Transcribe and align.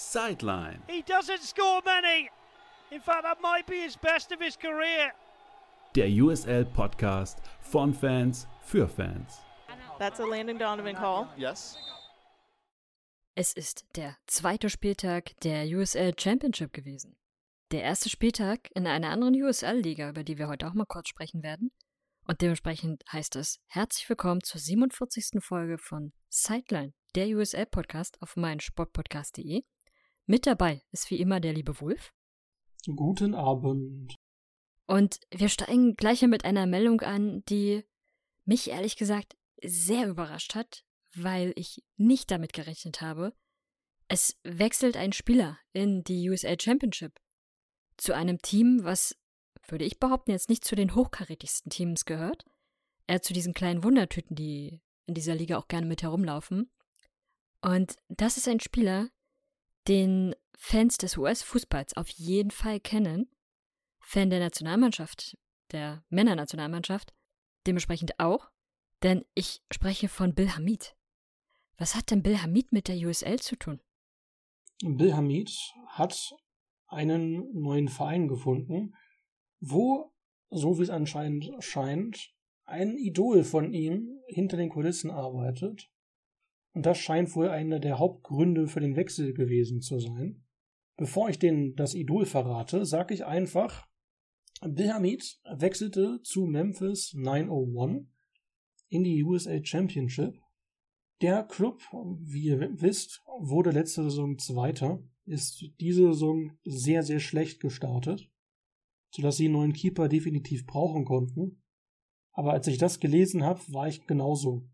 Sideline. 0.00 0.82
He 0.88 1.02
doesn't 1.02 1.42
score 1.42 1.82
many. 1.84 2.30
In 2.90 3.00
fact, 3.00 3.22
that 3.22 3.40
might 3.42 3.66
be 3.66 3.82
his 3.82 3.96
best 3.96 4.32
of 4.32 4.40
his 4.40 4.56
career. 4.56 5.12
Der 5.94 6.08
USL 6.08 6.64
Podcast 6.64 7.38
von 7.60 7.92
Fans 7.92 8.46
für 8.62 8.88
Fans. 8.88 9.40
That's 9.98 10.18
a 10.18 10.24
Landon 10.24 10.58
Donovan 10.58 10.96
call. 10.96 11.28
Yes. 11.36 11.76
Es 13.36 13.52
ist 13.52 13.84
der 13.96 14.16
zweite 14.26 14.70
Spieltag 14.70 15.38
der 15.42 15.66
USL 15.66 16.12
Championship 16.18 16.72
gewesen. 16.72 17.16
Der 17.70 17.82
erste 17.82 18.08
Spieltag 18.08 18.70
in 18.74 18.86
einer 18.86 19.10
anderen 19.10 19.34
USL-Liga, 19.34 20.08
über 20.08 20.24
die 20.24 20.38
wir 20.38 20.48
heute 20.48 20.66
auch 20.66 20.74
mal 20.74 20.86
kurz 20.86 21.08
sprechen 21.08 21.42
werden. 21.42 21.70
Und 22.26 22.40
dementsprechend 22.40 23.04
heißt 23.12 23.36
es 23.36 23.60
herzlich 23.66 24.08
willkommen 24.08 24.42
zur 24.42 24.60
47. 24.60 25.42
Folge 25.42 25.78
von 25.78 26.12
Sideline, 26.28 26.94
der 27.14 27.28
USL-Podcast 27.28 28.20
auf 28.22 28.36
meinsportpodcast.de. 28.36 29.62
Mit 30.30 30.46
dabei 30.46 30.80
ist 30.92 31.10
wie 31.10 31.18
immer 31.18 31.40
der 31.40 31.52
liebe 31.52 31.80
Wolf. 31.80 32.14
Guten 32.86 33.34
Abend. 33.34 34.14
Und 34.86 35.18
wir 35.32 35.48
steigen 35.48 35.94
gleich 35.94 36.22
mit 36.22 36.44
einer 36.44 36.66
Meldung 36.66 37.00
an, 37.00 37.42
die 37.48 37.82
mich 38.44 38.70
ehrlich 38.70 38.94
gesagt 38.96 39.36
sehr 39.60 40.06
überrascht 40.06 40.54
hat, 40.54 40.84
weil 41.16 41.52
ich 41.56 41.82
nicht 41.96 42.30
damit 42.30 42.52
gerechnet 42.52 43.00
habe. 43.00 43.34
Es 44.06 44.38
wechselt 44.44 44.96
ein 44.96 45.12
Spieler 45.12 45.58
in 45.72 46.04
die 46.04 46.30
USL 46.30 46.60
Championship 46.60 47.18
zu 47.96 48.14
einem 48.14 48.40
Team, 48.40 48.84
was, 48.84 49.16
würde 49.66 49.84
ich 49.84 49.98
behaupten, 49.98 50.30
jetzt 50.30 50.48
nicht 50.48 50.62
zu 50.62 50.76
den 50.76 50.94
hochkarätigsten 50.94 51.70
Teams 51.70 52.04
gehört. 52.04 52.44
Er 53.08 53.20
zu 53.20 53.32
diesen 53.32 53.52
kleinen 53.52 53.82
Wundertüten, 53.82 54.36
die 54.36 54.80
in 55.06 55.14
dieser 55.14 55.34
Liga 55.34 55.58
auch 55.58 55.66
gerne 55.66 55.88
mit 55.88 56.04
herumlaufen. 56.04 56.70
Und 57.62 57.96
das 58.06 58.36
ist 58.36 58.46
ein 58.46 58.60
Spieler, 58.60 59.10
den 59.88 60.34
Fans 60.56 60.98
des 60.98 61.16
US-Fußballs 61.16 61.96
auf 61.96 62.08
jeden 62.08 62.50
Fall 62.50 62.80
kennen. 62.80 63.30
Fan 64.00 64.30
der 64.30 64.40
Nationalmannschaft, 64.40 65.38
der 65.72 66.04
Männernationalmannschaft, 66.08 67.14
dementsprechend 67.66 68.18
auch, 68.18 68.50
denn 69.02 69.24
ich 69.34 69.62
spreche 69.70 70.08
von 70.08 70.34
Bill 70.34 70.50
Hamid. 70.50 70.94
Was 71.78 71.94
hat 71.94 72.10
denn 72.10 72.22
Bill 72.22 72.42
Hamid 72.42 72.72
mit 72.72 72.88
der 72.88 72.96
USL 72.96 73.38
zu 73.38 73.56
tun? 73.56 73.80
Bill 74.82 75.14
Hamid 75.14 75.50
hat 75.86 76.34
einen 76.88 77.52
neuen 77.58 77.88
Verein 77.88 78.28
gefunden, 78.28 78.94
wo, 79.60 80.12
so 80.50 80.78
wie 80.78 80.82
es 80.82 80.90
anscheinend 80.90 81.50
scheint, 81.60 82.34
ein 82.64 82.96
Idol 82.96 83.44
von 83.44 83.72
ihm 83.72 84.20
hinter 84.26 84.56
den 84.56 84.68
Kulissen 84.68 85.10
arbeitet. 85.10 85.90
Und 86.72 86.86
das 86.86 86.98
scheint 86.98 87.34
wohl 87.34 87.48
einer 87.48 87.80
der 87.80 87.98
Hauptgründe 87.98 88.68
für 88.68 88.80
den 88.80 88.96
Wechsel 88.96 89.34
gewesen 89.34 89.80
zu 89.80 89.98
sein. 89.98 90.44
Bevor 90.96 91.28
ich 91.28 91.38
den 91.38 91.74
das 91.74 91.94
Idol 91.94 92.26
verrate, 92.26 92.84
sage 92.84 93.14
ich 93.14 93.24
einfach, 93.24 93.88
Bill 94.60 94.90
wechselte 94.90 96.20
zu 96.22 96.44
Memphis 96.44 97.14
901 97.14 98.06
in 98.90 99.04
die 99.04 99.24
USA 99.24 99.64
Championship. 99.64 100.38
Der 101.22 101.44
Club, 101.44 101.82
wie 102.20 102.44
ihr 102.44 102.80
wisst, 102.80 103.22
wurde 103.38 103.70
letzte 103.70 104.02
Saison 104.04 104.38
Zweiter, 104.38 105.02
ist 105.24 105.64
diese 105.80 106.08
Saison 106.08 106.52
sehr, 106.64 107.02
sehr 107.02 107.20
schlecht 107.20 107.60
gestartet, 107.60 108.30
sodass 109.14 109.36
sie 109.36 109.46
einen 109.46 109.54
neuen 109.54 109.72
Keeper 109.72 110.08
definitiv 110.08 110.66
brauchen 110.66 111.04
konnten. 111.04 111.62
Aber 112.32 112.52
als 112.52 112.66
ich 112.66 112.78
das 112.78 113.00
gelesen 113.00 113.42
habe, 113.44 113.60
war 113.68 113.88
ich 113.88 114.06
genauso 114.06 114.69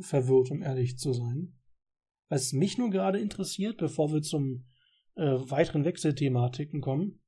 verwirrt, 0.00 0.50
um 0.50 0.62
ehrlich 0.62 0.98
zu 0.98 1.12
sein. 1.12 1.58
Was 2.28 2.52
mich 2.52 2.78
nur 2.78 2.90
gerade 2.90 3.18
interessiert, 3.18 3.78
bevor 3.78 4.12
wir 4.12 4.22
zum 4.22 4.66
äh, 5.16 5.22
weiteren 5.22 5.84
Wechselthematiken 5.84 6.80
kommen. 6.80 7.20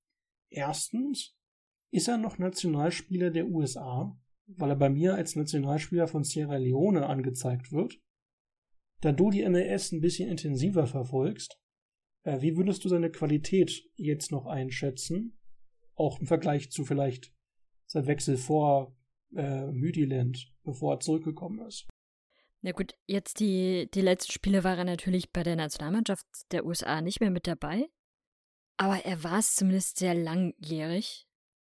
Erstens, 0.48 1.36
ist 1.92 2.08
er 2.08 2.16
noch 2.16 2.38
Nationalspieler 2.38 3.30
der 3.30 3.48
USA, 3.48 4.18
weil 4.46 4.70
er 4.70 4.76
bei 4.76 4.88
mir 4.88 5.14
als 5.14 5.36
Nationalspieler 5.36 6.08
von 6.08 6.24
Sierra 6.24 6.56
Leone 6.56 7.06
angezeigt 7.06 7.70
wird. 7.70 8.00
Da 9.02 9.12
du 9.12 9.30
die 9.30 9.46
MLS 9.48 9.92
ein 9.92 10.00
bisschen 10.00 10.30
intensiver 10.30 10.86
verfolgst, 10.86 11.60
äh, 12.22 12.40
wie 12.40 12.56
würdest 12.56 12.84
du 12.84 12.88
seine 12.88 13.10
Qualität 13.10 13.84
jetzt 13.96 14.32
noch 14.32 14.46
einschätzen? 14.46 15.38
Auch 15.94 16.18
im 16.20 16.26
Vergleich 16.26 16.70
zu 16.70 16.84
vielleicht 16.84 17.34
sein 17.86 18.06
Wechsel 18.06 18.38
vor 18.38 18.96
äh, 19.34 19.70
Müdiland, 19.70 20.50
bevor 20.62 20.94
er 20.94 21.00
zurückgekommen 21.00 21.66
ist. 21.66 21.86
Na 22.62 22.70
gut, 22.70 22.94
jetzt 23.06 23.40
die, 23.40 23.90
die 23.92 24.00
letzten 24.00 24.30
Spiele 24.30 24.62
war 24.62 24.78
er 24.78 24.84
natürlich 24.84 25.32
bei 25.32 25.42
der 25.42 25.56
Nationalmannschaft 25.56 26.26
der 26.52 26.64
USA 26.64 27.00
nicht 27.00 27.20
mehr 27.20 27.30
mit 27.30 27.48
dabei. 27.48 27.88
Aber 28.76 29.04
er 29.04 29.22
war 29.24 29.40
es 29.40 29.56
zumindest 29.56 29.98
sehr 29.98 30.14
langjährig. 30.14 31.26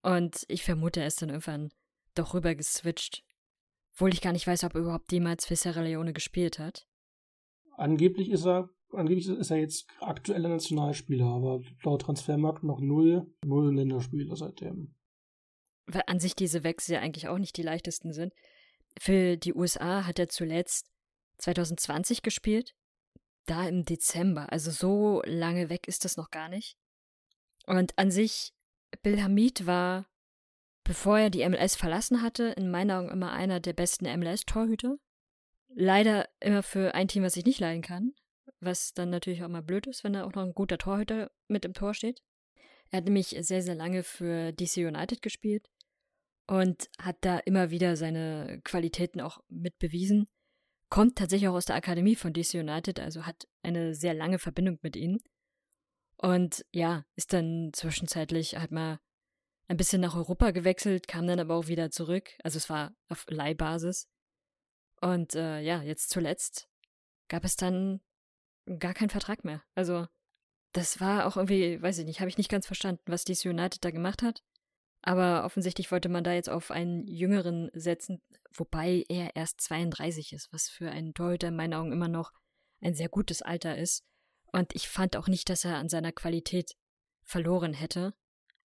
Und 0.04 0.46
ich 0.48 0.64
vermute, 0.64 1.02
er 1.02 1.08
ist 1.08 1.22
dann 1.24 1.30
irgendwann 1.30 1.72
doch 2.14 2.36
rüber 2.36 2.54
geswitcht. 2.54 3.24
Obwohl 3.94 4.14
ich 4.14 4.22
gar 4.22 4.32
nicht 4.32 4.46
weiß, 4.46 4.64
ob 4.64 4.76
er 4.76 4.82
überhaupt 4.82 5.12
jemals 5.12 5.48
für 5.48 5.56
Sierra 5.56 5.82
Leone 5.82 6.14
gespielt 6.14 6.60
hat. 6.60 6.88
Angeblich 7.78 8.30
ist 8.30 8.46
er, 8.46 8.70
angeblich 8.92 9.28
ist 9.28 9.50
er 9.50 9.58
jetzt 9.58 9.88
aktueller 10.00 10.50
Nationalspieler, 10.50 11.26
aber 11.26 11.62
laut 11.84 12.04
Transfermarkt 12.04 12.64
noch 12.64 12.80
null, 12.80 13.34
null 13.44 13.74
Länderspiele 13.74 14.36
seitdem. 14.36 14.94
Weil 15.88 16.04
an 16.06 16.20
sich 16.20 16.36
diese 16.36 16.64
Wechsel 16.64 16.94
ja 16.94 17.00
eigentlich 17.02 17.28
auch 17.28 17.40
nicht 17.40 17.58
die 17.58 17.64
leichtesten 17.64 18.14
sind. 18.14 18.34
Für 19.00 19.38
die 19.38 19.54
USA 19.54 20.06
hat 20.06 20.20
er 20.20 20.30
zuletzt 20.30 20.90
2020 21.40 22.22
gespielt. 22.22 22.76
Da 23.46 23.68
im 23.68 23.86
Dezember. 23.86 24.52
Also 24.52 24.72
so 24.72 25.22
lange 25.26 25.70
weg 25.70 25.88
ist 25.88 26.06
das 26.06 26.18
noch 26.18 26.32
gar 26.32 26.50
nicht. 26.50 26.78
Und 27.66 27.98
an 27.98 28.10
sich, 28.10 28.54
Bill 29.04 29.22
Hamid 29.22 29.68
war, 29.68 30.08
bevor 30.84 31.20
er 31.20 31.30
die 31.30 31.48
MLS 31.48 31.76
verlassen 31.76 32.22
hatte, 32.22 32.46
in 32.58 32.72
meinen 32.72 32.92
Augen 32.92 33.10
immer 33.10 33.34
einer 33.34 33.60
der 33.60 33.74
besten 33.74 34.06
MLS-Torhüter. 34.06 34.98
Leider 35.68 36.30
immer 36.40 36.64
für 36.64 36.96
ein 36.96 37.08
Team, 37.08 37.24
was 37.24 37.38
ich 37.38 37.46
nicht 37.46 37.60
leiden 37.60 37.82
kann. 37.82 38.14
Was 38.62 38.94
dann 38.94 39.10
natürlich 39.10 39.44
auch 39.44 39.50
mal 39.50 39.62
blöd 39.62 39.86
ist, 39.88 40.04
wenn 40.04 40.14
da 40.14 40.24
auch 40.24 40.34
noch 40.34 40.44
ein 40.44 40.54
guter 40.54 40.78
Torhüter 40.78 41.30
mit 41.48 41.66
im 41.66 41.74
Tor 41.74 41.94
steht. 41.94 42.24
Er 42.90 42.98
hat 42.98 43.06
nämlich 43.06 43.36
sehr, 43.40 43.62
sehr 43.62 43.76
lange 43.76 44.04
für 44.04 44.54
DC 44.54 44.78
United 44.78 45.22
gespielt 45.22 45.70
und 46.48 46.90
hat 47.00 47.18
da 47.22 47.38
immer 47.40 47.70
wieder 47.72 47.96
seine 47.96 48.62
Qualitäten 48.64 49.22
auch 49.22 49.40
mit 49.50 49.80
bewiesen. 49.80 50.28
Kommt 50.90 51.18
tatsächlich 51.18 51.50
auch 51.50 51.56
aus 51.56 51.66
der 51.66 51.76
Akademie 51.76 52.16
von 52.16 52.34
DC 52.34 52.56
United, 52.56 53.00
also 53.00 53.26
hat 53.26 53.48
eine 53.64 53.96
sehr 53.96 54.14
lange 54.14 54.40
Verbindung 54.40 54.80
mit 54.82 54.96
ihnen. 54.96 55.20
Und 56.18 56.66
ja, 56.72 57.06
ist 57.16 57.34
dann 57.34 57.72
zwischenzeitlich 57.74 58.58
halt 58.58 58.72
mal 58.72 59.00
ein 59.68 59.78
bisschen 59.78 60.02
nach 60.02 60.16
Europa 60.16 60.52
gewechselt, 60.52 61.08
kam 61.08 61.28
dann 61.28 61.40
aber 61.40 61.56
auch 61.56 61.68
wieder 61.68 61.90
zurück. 61.90 62.32
Also 62.44 62.58
es 62.58 62.70
war 62.70 62.94
auf 63.10 63.26
Leihbasis. 63.28 64.08
Und 65.02 65.36
äh, 65.36 65.60
ja, 65.62 65.82
jetzt 65.82 66.10
zuletzt 66.10 66.70
gab 67.28 67.44
es 67.44 67.56
dann 67.56 68.02
gar 68.80 68.94
keinen 68.94 69.10
Vertrag 69.10 69.44
mehr. 69.44 69.64
Also 69.74 70.08
das 70.72 71.00
war 71.00 71.26
auch 71.26 71.38
irgendwie, 71.38 71.82
weiß 71.82 71.98
ich 72.00 72.06
nicht, 72.06 72.20
habe 72.20 72.30
ich 72.30 72.38
nicht 72.38 72.50
ganz 72.50 72.66
verstanden, 72.66 73.02
was 73.08 73.24
DC 73.24 73.46
United 73.46 73.84
da 73.84 73.92
gemacht 73.92 74.22
hat. 74.22 74.44
Aber 75.08 75.46
offensichtlich 75.46 75.92
wollte 75.92 76.10
man 76.10 76.24
da 76.24 76.34
jetzt 76.34 76.50
auf 76.50 76.72
einen 76.72 77.08
Jüngeren 77.08 77.70
setzen, 77.74 78.24
wobei 78.52 79.06
er 79.08 79.36
erst 79.36 79.62
32 79.62 80.34
ist, 80.34 80.52
was 80.52 80.68
für 80.68 80.90
einen 80.90 81.14
Torhüter 81.14 81.50
in 81.50 81.56
meinen 81.56 81.76
Augen 81.76 81.92
immer 81.92 82.08
noch 82.08 82.32
ein 82.82 82.96
sehr 82.96 83.08
gutes 83.08 83.44
Alter 83.44 83.78
ist. 83.78 84.04
Und 84.52 84.74
ich 84.74 84.90
fand 84.90 85.16
auch 85.16 85.28
nicht, 85.28 85.50
dass 85.50 85.64
er 85.64 85.78
an 85.78 85.90
seiner 85.90 86.12
Qualität 86.12 86.76
verloren 87.22 87.74
hätte. 87.74 88.16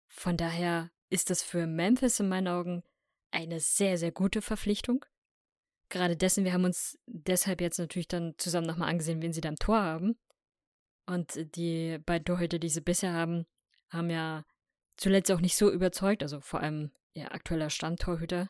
Von 0.07 0.37
daher 0.37 0.91
ist 1.09 1.31
das 1.31 1.41
für 1.41 1.65
Memphis 1.65 2.19
in 2.19 2.29
meinen 2.29 2.47
Augen 2.47 2.83
eine 3.31 3.59
sehr, 3.59 3.97
sehr 3.97 4.11
gute 4.11 4.43
Verpflichtung. 4.43 5.05
Gerade 5.89 6.15
dessen, 6.15 6.45
wir 6.45 6.53
haben 6.53 6.65
uns 6.65 6.99
deshalb 7.07 7.59
jetzt 7.59 7.79
natürlich 7.79 8.07
dann 8.07 8.35
zusammen 8.37 8.67
nochmal 8.67 8.89
angesehen, 8.89 9.23
wen 9.23 9.33
sie 9.33 9.41
da 9.41 9.49
im 9.49 9.55
Tor 9.55 9.81
haben. 9.81 10.19
Und 11.07 11.55
die 11.55 11.97
beiden 12.05 12.25
Torhüter, 12.25 12.59
die 12.59 12.69
sie 12.69 12.81
bisher 12.81 13.13
haben, 13.13 13.47
haben 13.89 14.11
ja 14.11 14.45
zuletzt 14.99 15.31
auch 15.31 15.39
nicht 15.39 15.55
so 15.55 15.71
überzeugt, 15.71 16.21
also 16.21 16.39
vor 16.41 16.59
allem 16.59 16.91
ihr 17.13 17.33
aktueller 17.33 17.69
Stammtorhüter. 17.69 18.49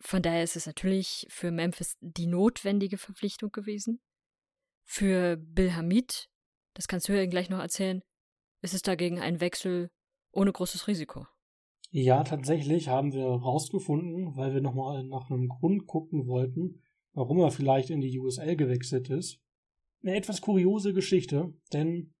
Von 0.00 0.22
daher 0.22 0.42
ist 0.42 0.56
es 0.56 0.66
natürlich 0.66 1.26
für 1.30 1.50
Memphis 1.50 1.96
die 2.00 2.26
notwendige 2.26 2.98
Verpflichtung 2.98 3.50
gewesen. 3.50 4.00
Für 4.84 5.36
Bill 5.36 5.72
Hamid, 5.72 6.28
das 6.74 6.88
kannst 6.88 7.08
du 7.08 7.16
ja 7.16 7.26
gleich 7.26 7.48
noch 7.48 7.60
erzählen, 7.60 8.02
ist 8.60 8.74
es 8.74 8.82
dagegen 8.82 9.20
ein 9.20 9.40
Wechsel 9.40 9.90
ohne 10.32 10.52
großes 10.52 10.86
Risiko. 10.88 11.26
Ja, 11.90 12.24
tatsächlich 12.24 12.88
haben 12.88 13.12
wir 13.12 13.22
herausgefunden, 13.22 14.36
weil 14.36 14.52
wir 14.52 14.60
nochmal 14.60 15.04
nach 15.04 15.30
einem 15.30 15.48
Grund 15.48 15.86
gucken 15.86 16.26
wollten, 16.26 16.82
warum 17.12 17.38
er 17.38 17.50
vielleicht 17.50 17.90
in 17.90 18.00
die 18.00 18.18
USL 18.18 18.56
gewechselt 18.56 19.10
ist. 19.10 19.40
Eine 20.02 20.16
etwas 20.16 20.40
kuriose 20.40 20.92
Geschichte, 20.92 21.54
denn 21.72 22.13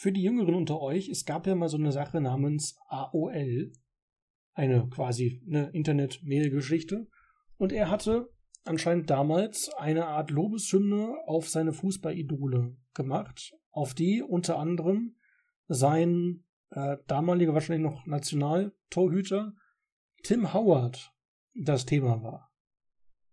für 0.00 0.12
die 0.12 0.22
Jüngeren 0.22 0.54
unter 0.54 0.80
euch, 0.80 1.10
es 1.10 1.26
gab 1.26 1.46
ja 1.46 1.54
mal 1.54 1.68
so 1.68 1.76
eine 1.76 1.92
Sache 1.92 2.22
namens 2.22 2.78
AOL, 2.88 3.70
eine 4.54 4.88
quasi 4.88 5.42
eine 5.46 5.68
Internet-Mail-Geschichte, 5.72 7.06
und 7.58 7.70
er 7.70 7.90
hatte 7.90 8.30
anscheinend 8.64 9.10
damals 9.10 9.68
eine 9.76 10.06
Art 10.06 10.30
Lobeshymne 10.30 11.18
auf 11.26 11.50
seine 11.50 11.74
Fußballidole 11.74 12.78
gemacht, 12.94 13.52
auf 13.72 13.92
die 13.92 14.22
unter 14.22 14.58
anderem 14.58 15.16
sein 15.68 16.44
äh, 16.70 16.96
damaliger 17.06 17.52
wahrscheinlich 17.52 17.84
noch 17.84 18.06
Nationaltorhüter 18.06 19.52
Tim 20.22 20.54
Howard 20.54 21.12
das 21.52 21.84
Thema 21.84 22.22
war. 22.22 22.50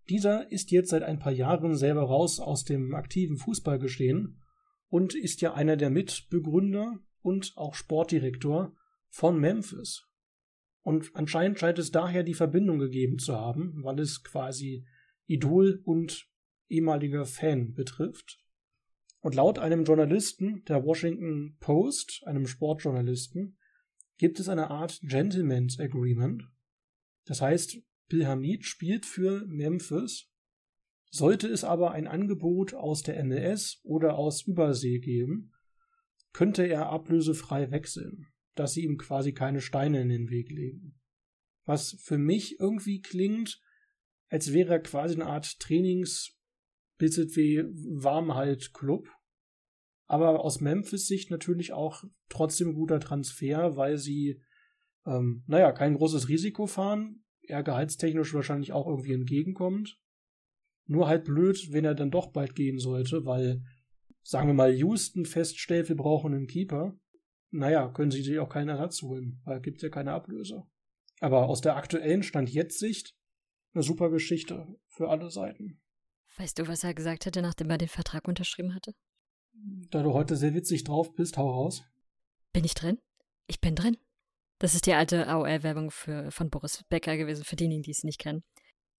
Dieser 0.09 0.51
ist 0.51 0.71
jetzt 0.71 0.89
seit 0.89 1.03
ein 1.03 1.19
paar 1.19 1.31
Jahren 1.31 1.77
selber 1.77 2.01
raus 2.01 2.41
aus 2.41 2.65
dem 2.65 2.93
aktiven 2.93 3.37
Fußballgestehen 3.37 4.41
und 4.89 5.15
ist 5.15 5.41
ja 5.41 5.53
einer 5.53 5.77
der 5.77 5.89
Mitbegründer 5.89 6.99
und 7.21 7.53
auch 7.55 7.75
Sportdirektor 7.75 8.75
von 9.09 9.39
Memphis. 9.39 10.05
Und 10.81 11.11
anscheinend 11.13 11.59
scheint 11.59 11.79
es 11.79 11.91
daher 11.91 12.23
die 12.23 12.33
Verbindung 12.33 12.79
gegeben 12.79 13.19
zu 13.19 13.35
haben, 13.35 13.83
weil 13.83 13.99
es 13.99 14.23
quasi 14.23 14.85
Idol 15.25 15.81
und 15.83 16.29
ehemaliger 16.69 17.25
Fan 17.25 17.73
betrifft. 17.73 18.39
Und 19.19 19.35
laut 19.35 19.59
einem 19.59 19.83
Journalisten 19.83 20.63
der 20.65 20.85
Washington 20.85 21.57
Post, 21.59 22.21
einem 22.25 22.47
Sportjournalisten, 22.47 23.57
gibt 24.17 24.39
es 24.39 24.47
eine 24.47 24.69
Art 24.69 24.99
Gentleman's 25.03 25.79
Agreement. 25.79 26.43
Das 27.25 27.41
heißt, 27.41 27.79
Bill 28.07 28.25
Hamid 28.25 28.65
spielt 28.65 29.05
für 29.05 29.45
Memphis. 29.47 30.31
Sollte 31.09 31.47
es 31.47 31.63
aber 31.63 31.91
ein 31.91 32.07
Angebot 32.07 32.73
aus 32.73 33.01
der 33.01 33.23
MLS 33.23 33.79
oder 33.83 34.15
aus 34.15 34.41
Übersee 34.43 34.99
geben, 34.99 35.53
könnte 36.33 36.63
er 36.63 36.89
ablösefrei 36.89 37.71
wechseln, 37.71 38.27
dass 38.55 38.73
sie 38.73 38.83
ihm 38.83 38.97
quasi 38.97 39.33
keine 39.33 39.61
Steine 39.61 40.01
in 40.01 40.09
den 40.09 40.29
Weg 40.29 40.51
legen. 40.51 40.99
Was 41.65 41.97
für 42.01 42.17
mich 42.17 42.59
irgendwie 42.59 43.01
klingt, 43.01 43.61
als 44.29 44.53
wäre 44.53 44.73
er 44.73 44.79
quasi 44.79 45.15
eine 45.15 45.25
Art 45.25 45.59
Trainings- 45.59 46.37
BZW 46.97 47.65
Warmhalt 48.01 48.73
Club. 48.73 49.07
Aber 50.05 50.39
aus 50.39 50.61
Memphis 50.61 51.07
Sicht 51.07 51.31
natürlich 51.31 51.73
auch 51.73 52.03
trotzdem 52.29 52.73
guter 52.73 52.99
Transfer, 52.99 53.75
weil 53.75 53.97
sie, 53.97 54.41
ähm, 55.05 55.43
naja, 55.47 55.71
kein 55.71 55.95
großes 55.95 56.29
Risiko 56.29 56.65
fahren, 56.65 57.23
er 57.41 57.63
gehaltstechnisch 57.63 58.33
wahrscheinlich 58.33 58.71
auch 58.71 58.87
irgendwie 58.87 59.13
entgegenkommt. 59.13 59.99
Nur 60.87 61.07
halt 61.07 61.25
blöd, 61.25 61.71
wenn 61.71 61.85
er 61.85 61.95
dann 61.95 62.11
doch 62.11 62.31
bald 62.31 62.55
gehen 62.55 62.79
sollte, 62.79 63.25
weil, 63.25 63.61
sagen 64.23 64.47
wir 64.47 64.53
mal, 64.53 64.73
Houston 64.73 65.25
feststellt, 65.25 65.89
wir 65.89 65.97
brauchen 65.97 66.33
einen 66.33 66.47
Keeper. 66.47 66.97
Naja, 67.51 67.89
können 67.89 68.11
sie 68.11 68.23
sich 68.23 68.39
auch 68.39 68.49
keinen 68.49 68.69
Ersatz 68.69 69.01
holen, 69.01 69.41
weil 69.45 69.57
es 69.57 69.63
gibt 69.63 69.81
ja 69.81 69.89
keine 69.89 70.13
Ablöse. 70.13 70.63
Aber 71.19 71.47
aus 71.47 71.61
der 71.61 71.75
aktuellen 71.75 72.23
Stand-Jetzt-Sicht 72.23 73.15
eine 73.73 73.83
super 73.83 74.09
Geschichte 74.09 74.67
für 74.87 75.09
alle 75.09 75.29
Seiten. 75.29 75.81
Weißt 76.37 76.59
du, 76.59 76.67
was 76.67 76.83
er 76.83 76.93
gesagt 76.93 77.25
hatte, 77.25 77.41
nachdem 77.41 77.69
er 77.69 77.77
den 77.77 77.87
Vertrag 77.87 78.27
unterschrieben 78.27 78.75
hatte? 78.75 78.93
Da 79.89 80.03
du 80.03 80.13
heute 80.13 80.35
sehr 80.35 80.53
witzig 80.53 80.83
drauf 80.83 81.13
bist, 81.13 81.37
hau 81.37 81.49
raus. 81.49 81.83
Bin 82.53 82.63
ich 82.63 82.75
drin? 82.75 82.99
Ich 83.47 83.59
bin 83.59 83.75
drin. 83.75 83.97
Das 84.59 84.75
ist 84.75 84.85
die 84.85 84.93
alte 84.93 85.27
AOL-Werbung 85.27 85.91
von 85.91 86.49
Boris 86.49 86.83
Becker 86.89 87.17
gewesen, 87.17 87.43
für 87.43 87.55
diejenigen, 87.55 87.83
die 87.83 87.91
es 87.91 88.03
nicht 88.03 88.19
kennen. 88.19 88.43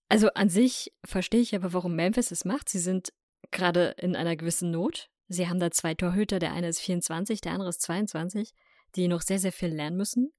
Also 0.09 0.29
an 0.33 0.49
sich 0.49 0.91
verstehe 1.05 1.41
ich 1.41 1.55
aber, 1.55 1.71
warum 1.73 1.95
Memphis 1.95 2.31
es 2.31 2.43
macht. 2.43 2.67
Sie 2.67 2.79
sind 2.79 3.13
gerade 3.51 3.95
in 3.99 4.15
einer 4.15 4.35
gewissen 4.35 4.71
Not. 4.71 5.09
Sie 5.27 5.47
haben 5.47 5.59
da 5.59 5.69
zwei 5.69 5.93
Torhüter, 5.93 6.39
der 6.39 6.53
eine 6.53 6.67
ist 6.67 6.79
24, 6.79 7.41
der 7.41 7.53
andere 7.53 7.69
ist 7.69 7.81
22, 7.83 8.53
die 8.95 9.07
noch 9.07 9.21
sehr, 9.21 9.37
sehr 9.37 9.51
viel 9.51 9.69
lernen 9.69 9.97
müssen 9.97 10.33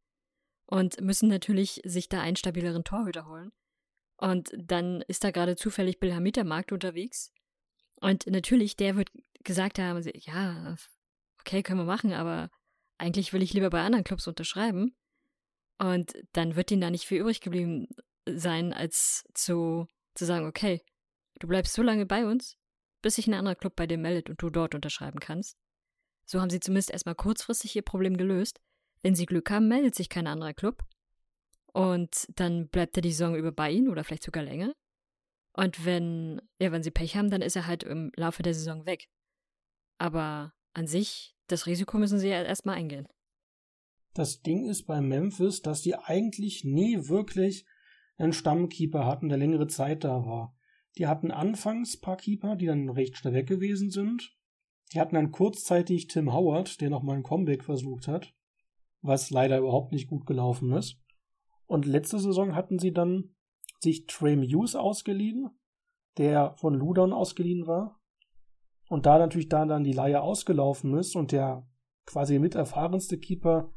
und 0.66 1.00
müssen 1.00 1.28
natürlich 1.28 1.80
sich 1.84 2.08
da 2.08 2.20
einen 2.20 2.36
stabileren 2.36 2.82
Torhüter 2.82 3.26
holen. 3.26 3.52
Und 4.16 4.52
dann 4.56 5.02
ist 5.02 5.22
da 5.22 5.30
gerade 5.30 5.56
zufällig 5.56 6.00
Bill 6.00 6.18
Markt 6.44 6.72
unterwegs. 6.72 7.32
Und 7.96 8.26
natürlich, 8.26 8.76
der 8.76 8.96
wird 8.96 9.10
gesagt 9.44 9.78
haben, 9.78 10.02
ja, 10.14 10.76
okay, 11.40 11.62
können 11.62 11.80
wir 11.80 11.84
machen, 11.84 12.12
aber 12.12 12.50
eigentlich 12.98 13.32
will 13.32 13.42
ich 13.42 13.52
lieber 13.52 13.70
bei 13.70 13.82
anderen 13.82 14.04
Clubs 14.04 14.26
unterschreiben. 14.26 14.96
Und 15.78 16.12
dann 16.32 16.56
wird 16.56 16.70
ihnen 16.70 16.82
da 16.82 16.90
nicht 16.90 17.06
viel 17.06 17.20
übrig 17.20 17.40
geblieben 17.40 17.88
sein, 18.26 18.72
als 18.72 19.24
zu, 19.34 19.86
zu 20.14 20.24
sagen, 20.24 20.46
okay, 20.46 20.82
du 21.38 21.48
bleibst 21.48 21.74
so 21.74 21.82
lange 21.82 22.06
bei 22.06 22.26
uns, 22.26 22.56
bis 23.02 23.16
sich 23.16 23.26
ein 23.26 23.34
anderer 23.34 23.54
Club 23.54 23.76
bei 23.76 23.86
dir 23.86 23.98
meldet 23.98 24.30
und 24.30 24.42
du 24.42 24.50
dort 24.50 24.74
unterschreiben 24.74 25.20
kannst. 25.20 25.56
So 26.26 26.40
haben 26.40 26.50
sie 26.50 26.60
zumindest 26.60 26.90
erstmal 26.90 27.14
kurzfristig 27.14 27.74
ihr 27.74 27.82
Problem 27.82 28.16
gelöst. 28.16 28.60
Wenn 29.02 29.14
sie 29.14 29.26
Glück 29.26 29.50
haben, 29.50 29.68
meldet 29.68 29.94
sich 29.94 30.08
kein 30.08 30.26
anderer 30.26 30.54
Club. 30.54 30.84
Und 31.72 32.28
dann 32.36 32.68
bleibt 32.68 32.96
er 32.96 33.02
die 33.02 33.12
Saison 33.12 33.36
über 33.36 33.52
bei 33.52 33.70
ihnen 33.70 33.88
oder 33.88 34.04
vielleicht 34.04 34.24
sogar 34.24 34.44
länger. 34.44 34.74
Und 35.52 35.84
wenn, 35.84 36.40
ja, 36.60 36.72
wenn 36.72 36.82
sie 36.82 36.90
Pech 36.90 37.16
haben, 37.16 37.30
dann 37.30 37.42
ist 37.42 37.56
er 37.56 37.66
halt 37.66 37.82
im 37.82 38.12
Laufe 38.16 38.42
der 38.42 38.54
Saison 38.54 38.86
weg. 38.86 39.08
Aber 39.98 40.52
an 40.72 40.86
sich, 40.86 41.34
das 41.48 41.66
Risiko 41.66 41.98
müssen 41.98 42.18
sie 42.18 42.28
ja 42.28 42.42
erstmal 42.42 42.76
eingehen. 42.76 43.08
Das 44.14 44.42
Ding 44.42 44.68
ist 44.68 44.86
bei 44.86 45.00
Memphis, 45.00 45.62
dass 45.62 45.82
die 45.82 45.94
eigentlich 45.94 46.64
nie 46.64 47.08
wirklich 47.08 47.64
einen 48.20 48.32
Stammkeeper 48.32 49.06
hatten, 49.06 49.28
der 49.28 49.38
längere 49.38 49.66
Zeit 49.66 50.04
da 50.04 50.24
war. 50.26 50.54
Die 50.98 51.06
hatten 51.06 51.30
anfangs 51.30 51.96
ein 51.96 52.00
paar 52.00 52.16
Keeper, 52.16 52.56
die 52.56 52.66
dann 52.66 52.88
recht 52.88 53.16
schnell 53.16 53.34
weg 53.34 53.46
gewesen 53.46 53.90
sind. 53.90 54.36
Die 54.92 55.00
hatten 55.00 55.14
dann 55.14 55.30
kurzzeitig 55.30 56.08
Tim 56.08 56.32
Howard, 56.32 56.80
der 56.80 56.90
nochmal 56.90 57.16
ein 57.16 57.22
Comeback 57.22 57.64
versucht 57.64 58.08
hat, 58.08 58.34
was 59.00 59.30
leider 59.30 59.58
überhaupt 59.58 59.92
nicht 59.92 60.08
gut 60.08 60.26
gelaufen 60.26 60.72
ist. 60.72 61.00
Und 61.66 61.86
letzte 61.86 62.18
Saison 62.18 62.54
hatten 62.54 62.78
sie 62.78 62.92
dann 62.92 63.34
sich 63.78 64.06
Trey 64.06 64.36
Muse 64.36 64.78
ausgeliehen, 64.78 65.50
der 66.18 66.54
von 66.56 66.74
Ludon 66.74 67.12
ausgeliehen 67.12 67.66
war. 67.66 68.00
Und 68.88 69.06
da 69.06 69.18
natürlich 69.18 69.48
da 69.48 69.64
dann 69.64 69.84
die 69.84 69.92
Leihe 69.92 70.20
ausgelaufen 70.20 70.94
ist 70.98 71.14
und 71.14 71.30
der 71.30 71.68
quasi 72.06 72.40
mit 72.40 72.56
erfahrenste 72.56 73.18
Keeper 73.18 73.72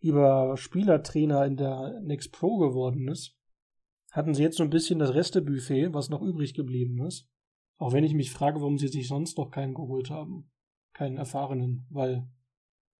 über 0.00 0.56
Spielertrainer 0.56 1.44
in 1.44 1.56
der 1.56 2.00
Next 2.00 2.32
Pro 2.32 2.56
geworden 2.56 3.08
ist, 3.08 3.36
hatten 4.16 4.34
sie 4.34 4.42
jetzt 4.42 4.56
so 4.56 4.64
ein 4.64 4.70
bisschen 4.70 4.98
das 4.98 5.14
Restebuffet, 5.14 5.92
was 5.92 6.08
noch 6.08 6.22
übrig 6.22 6.54
geblieben 6.54 7.04
ist. 7.04 7.28
Auch 7.78 7.92
wenn 7.92 8.04
ich 8.04 8.14
mich 8.14 8.30
frage, 8.30 8.60
warum 8.60 8.78
sie 8.78 8.88
sich 8.88 9.08
sonst 9.08 9.36
noch 9.36 9.50
keinen 9.50 9.74
geholt 9.74 10.10
haben. 10.10 10.50
Keinen 10.94 11.18
erfahrenen, 11.18 11.86
weil 11.90 12.26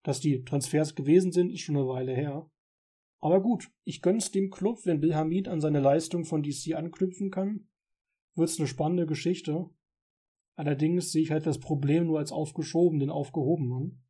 dass 0.02 0.20
die 0.20 0.44
Transfers 0.44 0.94
gewesen 0.94 1.32
sind, 1.32 1.50
ist 1.50 1.62
schon 1.62 1.76
eine 1.76 1.88
Weile 1.88 2.14
her. 2.14 2.48
Aber 3.20 3.40
gut, 3.40 3.72
ich 3.82 4.02
gönn's 4.02 4.30
dem 4.30 4.50
Club, 4.50 4.78
wenn 4.84 5.00
Bill 5.00 5.14
Hamid 5.14 5.48
an 5.48 5.60
seine 5.60 5.80
Leistung 5.80 6.24
von 6.24 6.42
DC 6.42 6.74
anknüpfen 6.74 7.30
kann. 7.30 7.66
Wird's 8.36 8.58
eine 8.58 8.68
spannende 8.68 9.06
Geschichte. 9.06 9.68
Allerdings 10.54 11.10
sehe 11.10 11.22
ich 11.22 11.30
halt 11.32 11.46
das 11.46 11.58
Problem 11.58 12.06
nur 12.06 12.18
als 12.18 12.30
aufgeschoben, 12.30 13.00
den 13.00 13.10
aufgehobenen. 13.10 14.04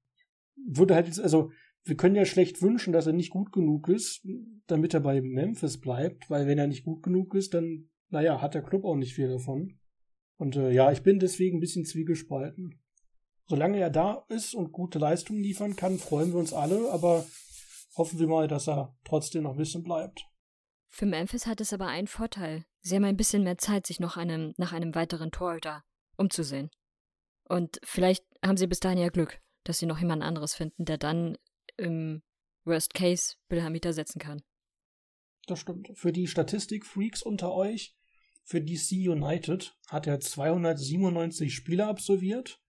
Würde 0.66 0.94
halt 0.94 1.06
jetzt, 1.06 1.20
also, 1.20 1.50
wir 1.86 1.96
können 1.96 2.16
ja 2.16 2.24
schlecht 2.24 2.60
wünschen, 2.62 2.92
dass 2.92 3.06
er 3.06 3.12
nicht 3.12 3.30
gut 3.30 3.52
genug 3.52 3.88
ist, 3.88 4.26
damit 4.66 4.92
er 4.92 5.00
bei 5.00 5.20
Memphis 5.20 5.80
bleibt, 5.80 6.28
weil 6.28 6.48
wenn 6.48 6.58
er 6.58 6.66
nicht 6.66 6.84
gut 6.84 7.02
genug 7.02 7.34
ist, 7.34 7.54
dann, 7.54 7.88
naja, 8.08 8.42
hat 8.42 8.54
der 8.54 8.62
Club 8.62 8.84
auch 8.84 8.96
nicht 8.96 9.14
viel 9.14 9.28
davon. 9.28 9.78
Und 10.36 10.56
äh, 10.56 10.72
ja, 10.72 10.90
ich 10.90 11.02
bin 11.02 11.20
deswegen 11.20 11.58
ein 11.58 11.60
bisschen 11.60 11.84
zwiegespalten. 11.84 12.82
Solange 13.48 13.78
er 13.78 13.90
da 13.90 14.24
ist 14.28 14.54
und 14.54 14.72
gute 14.72 14.98
Leistungen 14.98 15.40
liefern 15.40 15.76
kann, 15.76 15.98
freuen 15.98 16.32
wir 16.32 16.40
uns 16.40 16.52
alle, 16.52 16.90
aber 16.90 17.24
hoffen 17.96 18.18
wir 18.18 18.26
mal, 18.26 18.48
dass 18.48 18.68
er 18.68 18.96
trotzdem 19.04 19.44
noch 19.44 19.52
ein 19.52 19.58
bisschen 19.58 19.84
bleibt. 19.84 20.26
Für 20.90 21.06
Memphis 21.06 21.46
hat 21.46 21.60
es 21.60 21.72
aber 21.72 21.86
einen 21.86 22.08
Vorteil. 22.08 22.64
Sie 22.80 22.96
haben 22.96 23.04
ein 23.04 23.16
bisschen 23.16 23.44
mehr 23.44 23.58
Zeit, 23.58 23.86
sich 23.86 24.00
noch 24.00 24.16
einem, 24.16 24.54
nach 24.56 24.72
einem 24.72 24.94
weiteren 24.96 25.30
Torhüter 25.30 25.84
umzusehen. 26.16 26.70
Und 27.44 27.78
vielleicht 27.84 28.24
haben 28.44 28.56
sie 28.56 28.66
bis 28.66 28.80
dahin 28.80 28.98
ja 28.98 29.08
Glück, 29.08 29.40
dass 29.62 29.78
sie 29.78 29.86
noch 29.86 30.00
jemand 30.00 30.24
anderes 30.24 30.54
finden, 30.54 30.84
der 30.84 30.98
dann 30.98 31.36
im 31.76 32.22
Worst 32.64 32.94
Case 32.94 33.36
Bill 33.48 33.62
Hamida 33.62 33.92
setzen 33.92 34.18
kann. 34.18 34.42
Das 35.46 35.60
stimmt. 35.60 35.90
Für 35.94 36.12
die 36.12 36.26
Statistik-Freaks 36.26 37.22
unter 37.22 37.52
euch, 37.52 37.96
für 38.44 38.60
DC 38.60 39.08
United 39.08 39.76
hat 39.88 40.06
er 40.06 40.20
297 40.20 41.54
Spiele 41.54 41.86
absolviert 41.86 42.60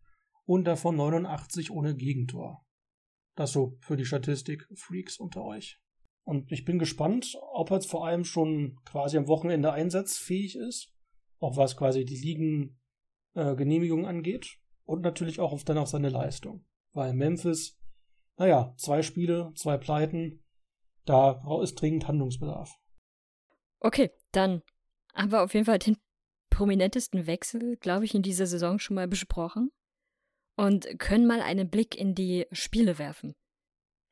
und 0.45 0.65
davon 0.65 0.95
89 0.95 1.71
ohne 1.71 1.95
Gegentor. 1.95 2.65
Das 3.35 3.51
so 3.51 3.77
für 3.81 3.97
die 3.97 4.05
Statistik-Freaks 4.05 5.17
unter 5.17 5.43
euch. 5.43 5.79
Und 6.23 6.51
ich 6.51 6.65
bin 6.65 6.79
gespannt, 6.79 7.37
ob 7.53 7.71
er 7.71 7.81
vor 7.81 8.05
allem 8.05 8.25
schon 8.25 8.77
quasi 8.85 9.17
am 9.17 9.27
Wochenende 9.27 9.71
einsatzfähig 9.71 10.55
ist, 10.55 10.91
auch 11.39 11.55
was 11.55 11.77
quasi 11.77 12.05
die 12.05 12.17
Ligengenehmigung 12.17 14.03
äh, 14.03 14.07
angeht 14.07 14.57
und 14.83 15.01
natürlich 15.01 15.39
auch 15.39 15.53
auf 15.53 15.63
dann 15.63 15.77
auf 15.77 15.89
seine 15.89 16.09
Leistung. 16.09 16.65
Weil 16.93 17.13
Memphis, 17.13 17.77
naja, 18.37 18.73
zwei 18.77 19.01
Spiele, 19.01 19.51
zwei 19.55 19.77
Pleiten, 19.77 20.43
da 21.05 21.41
ist 21.61 21.75
dringend 21.75 22.07
Handlungsbedarf. 22.07 22.77
Okay, 23.79 24.11
dann 24.31 24.61
haben 25.13 25.31
wir 25.31 25.41
auf 25.41 25.53
jeden 25.53 25.65
Fall 25.65 25.79
den 25.79 25.97
prominentesten 26.49 27.27
Wechsel, 27.27 27.77
glaube 27.77 28.05
ich, 28.05 28.15
in 28.15 28.21
dieser 28.21 28.47
Saison 28.47 28.79
schon 28.79 28.95
mal 28.95 29.07
besprochen 29.07 29.71
und 30.55 30.99
können 30.99 31.27
mal 31.27 31.41
einen 31.41 31.69
Blick 31.69 31.95
in 31.95 32.15
die 32.15 32.45
Spiele 32.51 32.97
werfen. 32.99 33.35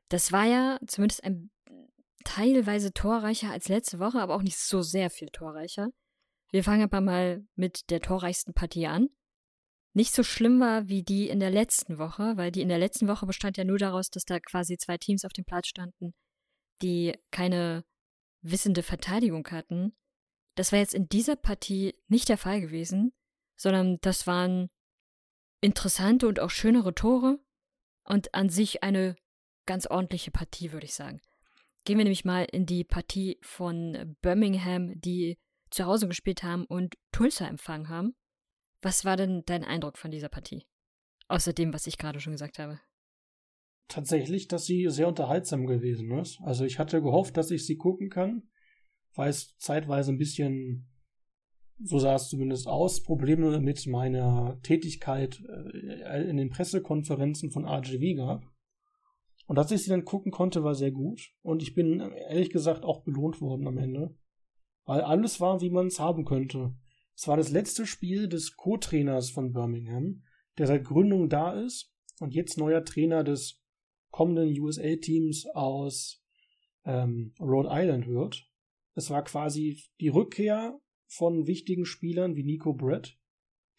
Das 0.10 0.32
war 0.32 0.46
ja 0.46 0.80
zumindest 0.86 1.24
ein 1.24 1.50
teilweise 2.24 2.94
torreicher 2.94 3.52
als 3.52 3.68
letzte 3.68 4.00
Woche, 4.00 4.20
aber 4.20 4.36
auch 4.36 4.42
nicht 4.42 4.58
so 4.58 4.82
sehr 4.82 5.10
viel 5.10 5.30
torreicher. 5.30 5.90
Wir 6.52 6.64
fangen 6.64 6.84
aber 6.84 7.02
mal 7.02 7.46
mit 7.56 7.90
der 7.90 8.02
torreichsten 8.02 8.54
Partie 8.54 8.88
an. 8.88 9.10
Nicht 9.96 10.14
so 10.14 10.24
schlimm 10.24 10.60
war 10.60 10.90
wie 10.90 11.04
die 11.04 11.30
in 11.30 11.40
der 11.40 11.52
letzten 11.52 11.98
Woche, 11.98 12.34
weil 12.36 12.52
die 12.52 12.62
in 12.62 12.68
der 12.68 12.78
letzten 12.78 13.08
Woche 13.08 13.26
bestand 13.26 13.56
ja 13.58 13.64
nur 13.64 13.78
daraus, 13.78 14.10
dass 14.10 14.26
da 14.26 14.40
quasi 14.40 14.78
zwei 14.78 14.98
Teams 14.98 15.24
auf 15.24 15.32
dem 15.32 15.46
Platz 15.46 15.68
standen, 15.68 16.14
die 16.82 17.18
keine 17.32 17.86
wissende 18.42 18.84
Verteidigung 18.84 19.48
hatten. 19.52 19.96
Das 20.56 20.74
war 20.74 20.80
jetzt 20.80 20.94
in 20.94 21.08
dieser 21.08 21.38
Partie 21.38 21.96
nicht 22.08 22.28
der 22.28 22.38
Fall 22.38 22.60
gewesen, 22.60 23.14
sondern 23.56 23.98
das 24.02 24.28
waren 24.28 24.70
interessante 25.62 26.28
und 26.28 26.42
auch 26.42 26.50
schönere 26.50 26.94
Tore 26.94 27.40
und 28.04 28.34
an 28.34 28.50
sich 28.50 28.84
eine 28.84 29.16
ganz 29.66 29.88
ordentliche 29.88 30.32
Partie, 30.32 30.74
würde 30.74 30.86
ich 30.86 30.94
sagen. 30.94 31.22
Gehen 31.86 31.98
wir 31.98 32.04
nämlich 32.04 32.26
mal 32.26 32.46
in 32.52 32.66
die 32.66 32.84
Partie 32.84 33.40
von 33.42 34.18
Birmingham, 34.22 35.00
die 35.00 35.38
zu 35.70 35.86
Hause 35.86 36.10
gespielt 36.10 36.44
haben 36.44 36.66
und 36.66 36.96
Tulsa 37.14 37.48
empfangen 37.48 37.88
haben. 37.88 38.16
Was 38.86 39.04
war 39.04 39.18
denn 39.18 39.42
dein 39.48 39.64
Eindruck 39.64 39.98
von 39.98 40.12
dieser 40.12 40.30
Partie? 40.30 40.68
Außer 41.28 41.54
dem, 41.54 41.74
was 41.74 41.88
ich 41.88 41.98
gerade 41.98 42.20
schon 42.20 42.34
gesagt 42.34 42.60
habe. 42.60 42.80
Tatsächlich, 43.88 44.48
dass 44.48 44.68
sie 44.68 44.88
sehr 44.90 45.08
unterhaltsam 45.08 45.66
gewesen 45.66 46.12
ist. 46.20 46.40
Also 46.44 46.66
ich 46.66 46.78
hatte 46.78 47.02
gehofft, 47.02 47.36
dass 47.36 47.50
ich 47.50 47.66
sie 47.66 47.78
gucken 47.78 48.12
kann, 48.12 48.44
weil 49.16 49.32
es 49.32 49.58
zeitweise 49.58 50.12
ein 50.12 50.20
bisschen, 50.20 50.88
so 51.80 51.98
sah 51.98 52.14
es 52.14 52.30
zumindest 52.30 52.68
aus, 52.68 53.02
Probleme 53.02 53.60
mit 53.60 53.88
meiner 53.88 54.60
Tätigkeit 54.62 55.42
äh, 55.50 56.30
in 56.30 56.38
den 56.38 56.52
Pressekonferenzen 56.52 57.50
von 57.50 57.66
RGV 57.66 58.18
gab. 58.18 58.44
Und 59.48 59.56
dass 59.56 59.72
ich 59.72 59.82
sie 59.82 59.90
dann 59.90 60.06
gucken 60.06 60.32
konnte, 60.32 60.64
war 60.64 60.76
sehr 60.76 60.92
gut. 60.92 61.34
Und 61.42 61.64
ich 61.64 61.74
bin 61.74 62.02
ehrlich 62.30 62.52
gesagt 62.52 62.84
auch 62.84 63.02
belohnt 63.04 63.42
worden 63.42 63.68
am 63.68 63.80
Ende. 63.80 64.16
Weil 64.86 65.02
alles 65.02 65.42
war, 65.42 65.62
wie 65.62 65.72
man 65.72 65.88
es 65.88 66.00
haben 66.00 66.24
könnte. 66.24 66.76
Es 67.16 67.28
war 67.28 67.38
das 67.38 67.52
letzte 67.52 67.86
Spiel 67.86 68.28
des 68.28 68.56
Co-Trainers 68.58 69.30
von 69.30 69.54
Birmingham, 69.54 70.24
der 70.58 70.68
seit 70.68 70.84
Gründung 70.84 71.30
da 71.30 71.54
ist 71.54 71.94
und 72.20 72.34
jetzt 72.34 72.58
neuer 72.58 72.84
Trainer 72.84 73.24
des 73.24 73.62
kommenden 74.12 74.58
USL-Teams 74.60 75.48
aus 75.48 76.24
ähm, 76.86 77.34
Rhode 77.40 77.70
Island 77.72 78.08
wird. 78.08 78.50
Es 78.94 79.10
war 79.10 79.24
quasi 79.24 79.84
die 80.00 80.10
Rückkehr 80.10 80.80
von 81.08 81.48
wichtigen 81.48 81.86
Spielern 81.86 82.36
wie 82.36 82.44
Nico 82.44 82.74
Brett, 82.74 83.18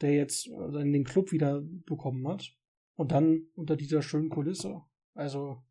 der 0.00 0.14
jetzt 0.14 0.46
den 0.46 1.04
Club 1.04 1.32
wieder 1.32 1.62
bekommen 1.62 2.26
hat. 2.28 2.52
Und 2.94 3.12
dann 3.12 3.48
unter 3.54 3.76
dieser 3.76 4.02
schönen 4.02 4.30
Kulisse. 4.30 4.82
Also 5.14 5.62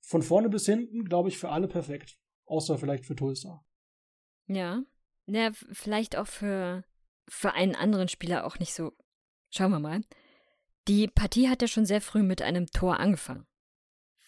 von 0.00 0.22
vorne 0.22 0.48
bis 0.48 0.66
hinten, 0.66 1.04
glaube 1.04 1.28
ich, 1.28 1.38
für 1.38 1.50
alle 1.50 1.68
perfekt. 1.68 2.18
Außer 2.46 2.78
vielleicht 2.78 3.06
für 3.06 3.16
Tulsa. 3.16 3.64
Ja. 4.46 4.84
Ja, 5.26 5.52
vielleicht 5.52 6.16
auch 6.16 6.26
für, 6.26 6.84
für 7.28 7.54
einen 7.54 7.74
anderen 7.74 8.08
Spieler 8.08 8.46
auch 8.46 8.58
nicht 8.58 8.74
so. 8.74 8.92
Schauen 9.50 9.70
wir 9.70 9.80
mal. 9.80 10.02
Die 10.88 11.08
Partie 11.08 11.48
hat 11.48 11.62
ja 11.62 11.68
schon 11.68 11.86
sehr 11.86 12.00
früh 12.00 12.22
mit 12.22 12.42
einem 12.42 12.66
Tor 12.66 13.00
angefangen. 13.00 13.46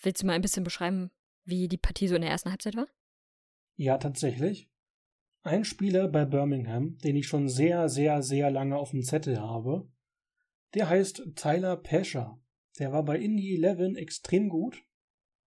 Willst 0.03 0.23
du 0.23 0.27
mal 0.27 0.33
ein 0.33 0.43
bisschen 0.43 0.65
beschreiben, 0.65 1.11
wie 1.45 1.69
die 1.69 1.77
Partie 1.77 2.09
so 2.09 2.15
in 2.15 2.23
der 2.23 2.31
ersten 2.31 2.51
Halbzeit 2.51 2.77
war? 2.77 2.87
Ja, 3.77 3.99
tatsächlich. 3.99 4.71
Ein 5.43 5.65
Spieler 5.65 6.09
bei 6.09 6.25
Birmingham, 6.25 6.99
den 6.99 7.17
ich 7.17 7.29
schon 7.29 7.49
sehr, 7.49 7.89
sehr, 7.89 8.23
sehr 8.23 8.51
lange 8.51 8.77
auf 8.77 8.91
dem 8.91 9.03
Zettel 9.03 9.41
habe, 9.41 9.89
der 10.75 10.89
heißt 10.89 11.37
Tyler 11.37 11.77
Pescher. 11.77 12.41
Der 12.79 12.93
war 12.93 13.05
bei 13.05 13.19
Indie 13.19 13.63
11 13.63 13.97
extrem 13.97 14.49
gut, 14.49 14.83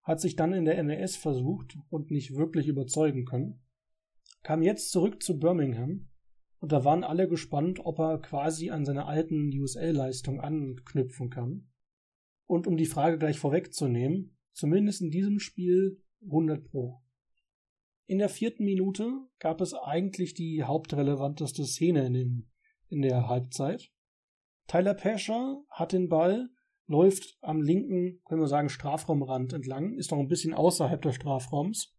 hat 0.04 0.22
sich 0.22 0.36
dann 0.36 0.54
in 0.54 0.66
der 0.66 0.84
MLS 0.84 1.16
versucht 1.16 1.78
und 1.90 2.12
nicht 2.12 2.36
wirklich 2.36 2.68
überzeugen 2.68 3.26
können, 3.26 3.62
kam 4.42 4.62
jetzt 4.62 4.92
zurück 4.92 5.22
zu 5.22 5.38
Birmingham 5.38 6.08
und 6.60 6.72
da 6.72 6.84
waren 6.84 7.04
alle 7.04 7.28
gespannt, 7.28 7.80
ob 7.84 8.00
er 8.00 8.20
quasi 8.20 8.70
an 8.70 8.86
seine 8.86 9.06
alten 9.06 9.50
USL-Leistung 9.58 10.40
anknüpfen 10.40 11.30
kann. 11.30 11.70
Und 12.46 12.68
um 12.68 12.78
die 12.78 12.86
Frage 12.86 13.18
gleich 13.18 13.40
vorwegzunehmen, 13.40 14.38
zumindest 14.54 15.02
in 15.02 15.12
diesem 15.12 15.40
Spiel 15.40 16.02
100 16.26 16.66
Pro. 16.66 17.02
In 18.08 18.18
der 18.18 18.30
vierten 18.30 18.66
Minute 18.66 19.12
gab 19.38 19.62
es 19.62 19.74
eigentlich 19.74 20.34
die 20.34 20.64
hauptrelevanteste 20.64 21.64
Szene 21.66 22.08
in, 22.08 22.14
den, 22.14 22.52
in 22.90 23.02
der 23.02 23.30
Halbzeit. 23.30 23.92
Tyler 24.68 24.96
Pescher 24.96 25.64
hat 25.70 25.94
den 25.94 26.10
Ball 26.10 26.50
läuft 26.90 27.38
am 27.42 27.62
linken, 27.62 28.20
können 28.26 28.42
wir 28.42 28.48
sagen, 28.48 28.68
Strafraumrand 28.68 29.54
entlang, 29.54 29.94
ist 29.94 30.10
noch 30.10 30.18
ein 30.18 30.28
bisschen 30.28 30.56
außerhalb 30.56 31.02
des 31.02 31.16
Strafraums. 31.16 31.96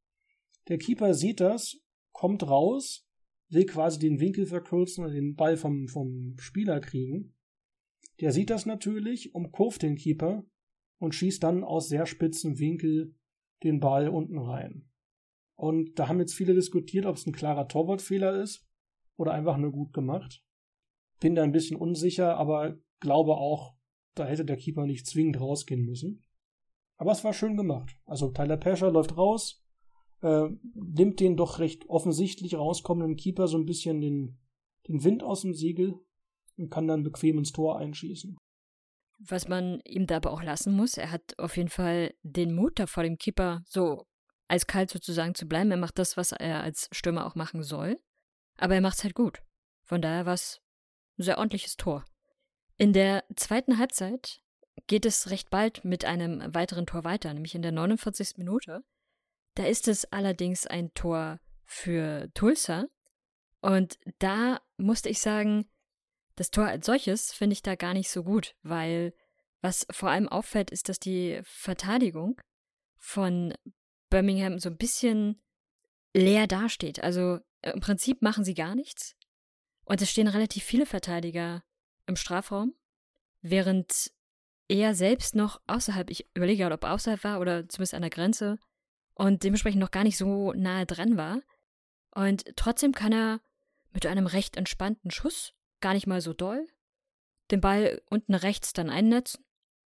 Der 0.68 0.78
Keeper 0.78 1.14
sieht 1.14 1.40
das, 1.40 1.76
kommt 2.10 2.42
raus, 2.42 3.08
will 3.50 3.66
quasi 3.66 3.98
den 3.98 4.20
Winkel 4.20 4.46
verkürzen 4.46 5.04
und 5.04 5.12
den 5.12 5.34
Ball 5.34 5.56
vom, 5.56 5.88
vom 5.88 6.36
Spieler 6.38 6.80
kriegen. 6.80 7.34
Der 8.20 8.32
sieht 8.32 8.50
das 8.50 8.66
natürlich, 8.66 9.34
umkurvt 9.34 9.82
den 9.82 9.96
Keeper 9.96 10.44
und 10.98 11.14
schießt 11.14 11.42
dann 11.42 11.64
aus 11.64 11.88
sehr 11.88 12.06
spitzen 12.06 12.58
Winkel 12.58 13.14
den 13.62 13.80
Ball 13.80 14.08
unten 14.08 14.38
rein. 14.38 14.88
Und 15.56 15.98
da 15.98 16.08
haben 16.08 16.20
jetzt 16.20 16.34
viele 16.34 16.54
diskutiert, 16.54 17.06
ob 17.06 17.16
es 17.16 17.26
ein 17.26 17.32
klarer 17.32 17.68
Torwartfehler 17.68 18.40
ist 18.40 18.66
oder 19.16 19.32
einfach 19.32 19.58
nur 19.58 19.72
gut 19.72 19.92
gemacht. 19.92 20.42
Bin 21.20 21.34
da 21.34 21.42
ein 21.42 21.52
bisschen 21.52 21.76
unsicher, 21.76 22.36
aber 22.36 22.78
glaube 23.00 23.36
auch, 23.36 23.74
da 24.14 24.26
hätte 24.26 24.44
der 24.44 24.56
Keeper 24.56 24.86
nicht 24.86 25.06
zwingend 25.06 25.40
rausgehen 25.40 25.84
müssen. 25.84 26.24
Aber 26.96 27.12
es 27.12 27.24
war 27.24 27.32
schön 27.32 27.56
gemacht. 27.56 27.96
Also 28.04 28.30
Tyler 28.30 28.56
Pescher 28.56 28.90
läuft 28.90 29.16
raus, 29.16 29.59
äh, 30.22 30.48
nimmt 30.74 31.20
den 31.20 31.36
doch 31.36 31.58
recht 31.58 31.88
offensichtlich 31.88 32.54
rauskommenden 32.56 33.16
Keeper 33.16 33.48
so 33.48 33.58
ein 33.58 33.66
bisschen 33.66 34.00
den, 34.00 34.38
den 34.88 35.04
Wind 35.04 35.22
aus 35.22 35.42
dem 35.42 35.54
Segel 35.54 35.98
und 36.56 36.70
kann 36.70 36.86
dann 36.86 37.02
bequem 37.02 37.38
ins 37.38 37.52
Tor 37.52 37.78
einschießen. 37.78 38.36
Was 39.18 39.48
man 39.48 39.80
ihm 39.84 40.06
da 40.06 40.16
aber 40.16 40.32
auch 40.32 40.42
lassen 40.42 40.74
muss, 40.74 40.96
er 40.96 41.10
hat 41.10 41.38
auf 41.38 41.56
jeden 41.56 41.68
Fall 41.68 42.14
den 42.22 42.54
Mut 42.54 42.78
da 42.78 42.86
vor 42.86 43.02
dem 43.02 43.18
Keeper 43.18 43.62
so 43.66 44.06
eiskalt 44.48 44.90
sozusagen 44.90 45.34
zu 45.34 45.46
bleiben. 45.46 45.70
Er 45.70 45.76
macht 45.76 45.98
das, 45.98 46.16
was 46.16 46.32
er 46.32 46.62
als 46.62 46.88
Stürmer 46.90 47.26
auch 47.26 47.34
machen 47.34 47.62
soll. 47.62 47.98
Aber 48.56 48.74
er 48.74 48.80
macht 48.80 48.98
es 48.98 49.04
halt 49.04 49.14
gut. 49.14 49.42
Von 49.84 50.02
daher 50.02 50.26
war 50.26 50.34
es 50.34 50.60
ein 51.18 51.22
sehr 51.22 51.38
ordentliches 51.38 51.76
Tor. 51.76 52.04
In 52.76 52.92
der 52.92 53.24
zweiten 53.36 53.78
Halbzeit 53.78 54.40
geht 54.86 55.04
es 55.04 55.30
recht 55.30 55.50
bald 55.50 55.84
mit 55.84 56.04
einem 56.04 56.54
weiteren 56.54 56.86
Tor 56.86 57.04
weiter, 57.04 57.32
nämlich 57.32 57.54
in 57.54 57.62
der 57.62 57.72
49. 57.72 58.38
Minute. 58.38 58.82
Da 59.54 59.66
ist 59.66 59.88
es 59.88 60.10
allerdings 60.12 60.66
ein 60.66 60.92
Tor 60.94 61.40
für 61.64 62.30
Tulsa. 62.34 62.86
Und 63.60 63.98
da 64.18 64.60
musste 64.76 65.08
ich 65.08 65.20
sagen, 65.20 65.68
das 66.36 66.50
Tor 66.50 66.66
als 66.66 66.86
solches 66.86 67.32
finde 67.32 67.52
ich 67.54 67.62
da 67.62 67.74
gar 67.74 67.92
nicht 67.92 68.10
so 68.10 68.22
gut, 68.24 68.54
weil 68.62 69.12
was 69.60 69.86
vor 69.90 70.10
allem 70.10 70.28
auffällt, 70.28 70.70
ist, 70.70 70.88
dass 70.88 70.98
die 70.98 71.40
Verteidigung 71.42 72.40
von 72.96 73.54
Birmingham 74.08 74.58
so 74.58 74.70
ein 74.70 74.76
bisschen 74.76 75.40
leer 76.14 76.46
dasteht. 76.46 77.02
Also 77.02 77.40
im 77.62 77.80
Prinzip 77.80 78.22
machen 78.22 78.44
sie 78.44 78.54
gar 78.54 78.74
nichts. 78.74 79.16
Und 79.84 80.00
es 80.00 80.10
stehen 80.10 80.28
relativ 80.28 80.64
viele 80.64 80.86
Verteidiger 80.86 81.62
im 82.06 82.16
Strafraum, 82.16 82.74
während 83.42 84.12
er 84.68 84.94
selbst 84.94 85.34
noch 85.34 85.60
außerhalb, 85.66 86.10
ich 86.10 86.28
überlege 86.34 86.62
gerade, 86.62 86.76
ob 86.76 86.84
er 86.84 86.92
außerhalb 86.92 87.24
war 87.24 87.40
oder 87.40 87.68
zumindest 87.68 87.94
an 87.94 88.02
der 88.02 88.10
Grenze 88.10 88.58
und 89.20 89.44
dementsprechend 89.44 89.80
noch 89.80 89.90
gar 89.90 90.02
nicht 90.02 90.16
so 90.16 90.54
nahe 90.54 90.86
dran 90.86 91.18
war. 91.18 91.42
Und 92.14 92.56
trotzdem 92.56 92.92
kann 92.92 93.12
er 93.12 93.42
mit 93.92 94.06
einem 94.06 94.26
recht 94.26 94.56
entspannten 94.56 95.10
Schuss, 95.10 95.52
gar 95.80 95.92
nicht 95.92 96.06
mal 96.06 96.22
so 96.22 96.32
doll, 96.32 96.66
den 97.50 97.60
Ball 97.60 98.00
unten 98.08 98.34
rechts 98.34 98.72
dann 98.72 98.88
einnetzen 98.88 99.44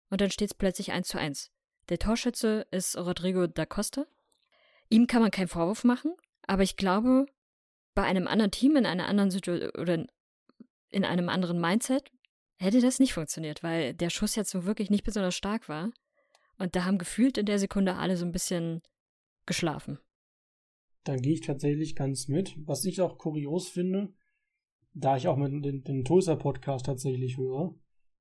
und 0.09 0.19
dann 0.19 0.29
steht 0.29 0.49
es 0.49 0.53
plötzlich 0.53 0.91
1 0.91 1.07
zu 1.07 1.17
1. 1.17 1.51
Der 1.87 1.99
Torschütze 1.99 2.67
ist 2.71 2.97
Rodrigo 2.97 3.47
da 3.47 3.65
Costa. 3.65 4.05
Ihm 4.89 5.07
kann 5.07 5.21
man 5.21 5.31
keinen 5.31 5.47
Vorwurf 5.47 5.85
machen, 5.85 6.13
aber 6.45 6.63
ich 6.63 6.75
glaube, 6.75 7.25
bei 7.95 8.03
einem 8.03 8.27
anderen 8.27 8.51
Team 8.51 8.75
in 8.75 8.85
einer 8.85 9.07
anderen 9.07 9.31
Situation 9.31 9.69
oder 9.79 10.05
in 10.89 11.05
einem 11.05 11.29
anderen 11.29 11.61
Mindset 11.61 12.11
hätte 12.57 12.81
das 12.81 12.99
nicht 12.99 13.13
funktioniert, 13.13 13.63
weil 13.63 13.93
der 13.93 14.09
Schuss 14.09 14.35
jetzt 14.35 14.51
so 14.51 14.65
wirklich 14.65 14.89
nicht 14.89 15.05
besonders 15.05 15.35
stark 15.35 15.69
war. 15.69 15.91
Und 16.57 16.75
da 16.75 16.83
haben 16.83 16.97
gefühlt 16.97 17.37
in 17.37 17.45
der 17.45 17.57
Sekunde 17.57 17.95
alle 17.95 18.17
so 18.17 18.25
ein 18.25 18.33
bisschen 18.33 18.81
geschlafen. 19.45 19.99
Da 21.03 21.15
gehe 21.15 21.33
ich 21.33 21.41
tatsächlich 21.41 21.95
ganz 21.95 22.27
mit. 22.27 22.55
Was 22.65 22.85
ich 22.85 23.01
auch 23.01 23.17
kurios 23.17 23.67
finde, 23.67 24.13
da 24.93 25.17
ich 25.17 25.27
auch 25.27 25.37
mit 25.37 25.65
den, 25.65 25.83
den 25.83 26.05
Tulsa-Podcast 26.05 26.85
tatsächlich 26.85 27.37
höre, 27.37 27.75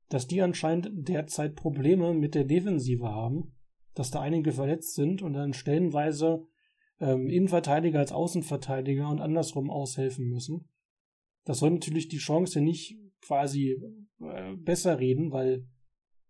dass 0.09 0.27
die 0.27 0.43
anscheinend 0.43 0.91
derzeit 1.09 1.55
Probleme 1.55 2.13
mit 2.15 2.35
der 2.35 2.45
Defensive 2.45 3.09
haben, 3.09 3.55
dass 3.95 4.11
da 4.11 4.21
einige 4.21 4.53
verletzt 4.53 4.95
sind 4.95 5.23
und 5.23 5.35
dann 5.35 5.53
stellenweise 5.53 6.47
ähm, 7.01 7.29
Innenverteidiger 7.29 7.99
als 7.99 8.13
Außenverteidiger 8.13 9.09
und 9.09 9.21
andersrum 9.21 9.71
aushelfen 9.71 10.27
müssen. 10.27 10.69
Das 11.45 11.59
soll 11.59 11.71
natürlich 11.71 12.09
die 12.09 12.19
Chance 12.19 12.61
nicht 12.61 12.99
quasi 13.21 13.77
äh, 14.21 14.55
besser 14.57 14.99
reden, 14.99 15.31
weil 15.33 15.67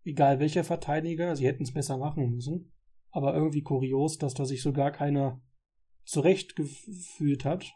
egal 0.03 0.39
welcher 0.39 0.63
Verteidiger, 0.63 1.35
sie 1.35 1.47
hätten 1.47 1.63
es 1.63 1.73
besser 1.73 1.97
machen 1.97 2.29
müssen. 2.31 2.72
Aber 3.13 3.33
irgendwie 3.33 3.61
kurios, 3.61 4.17
dass 4.17 4.33
da 4.33 4.43
sich 4.43 4.61
sogar 4.61 4.91
keiner 4.91 5.41
zurechtgefühlt 6.03 7.45
hat 7.45 7.71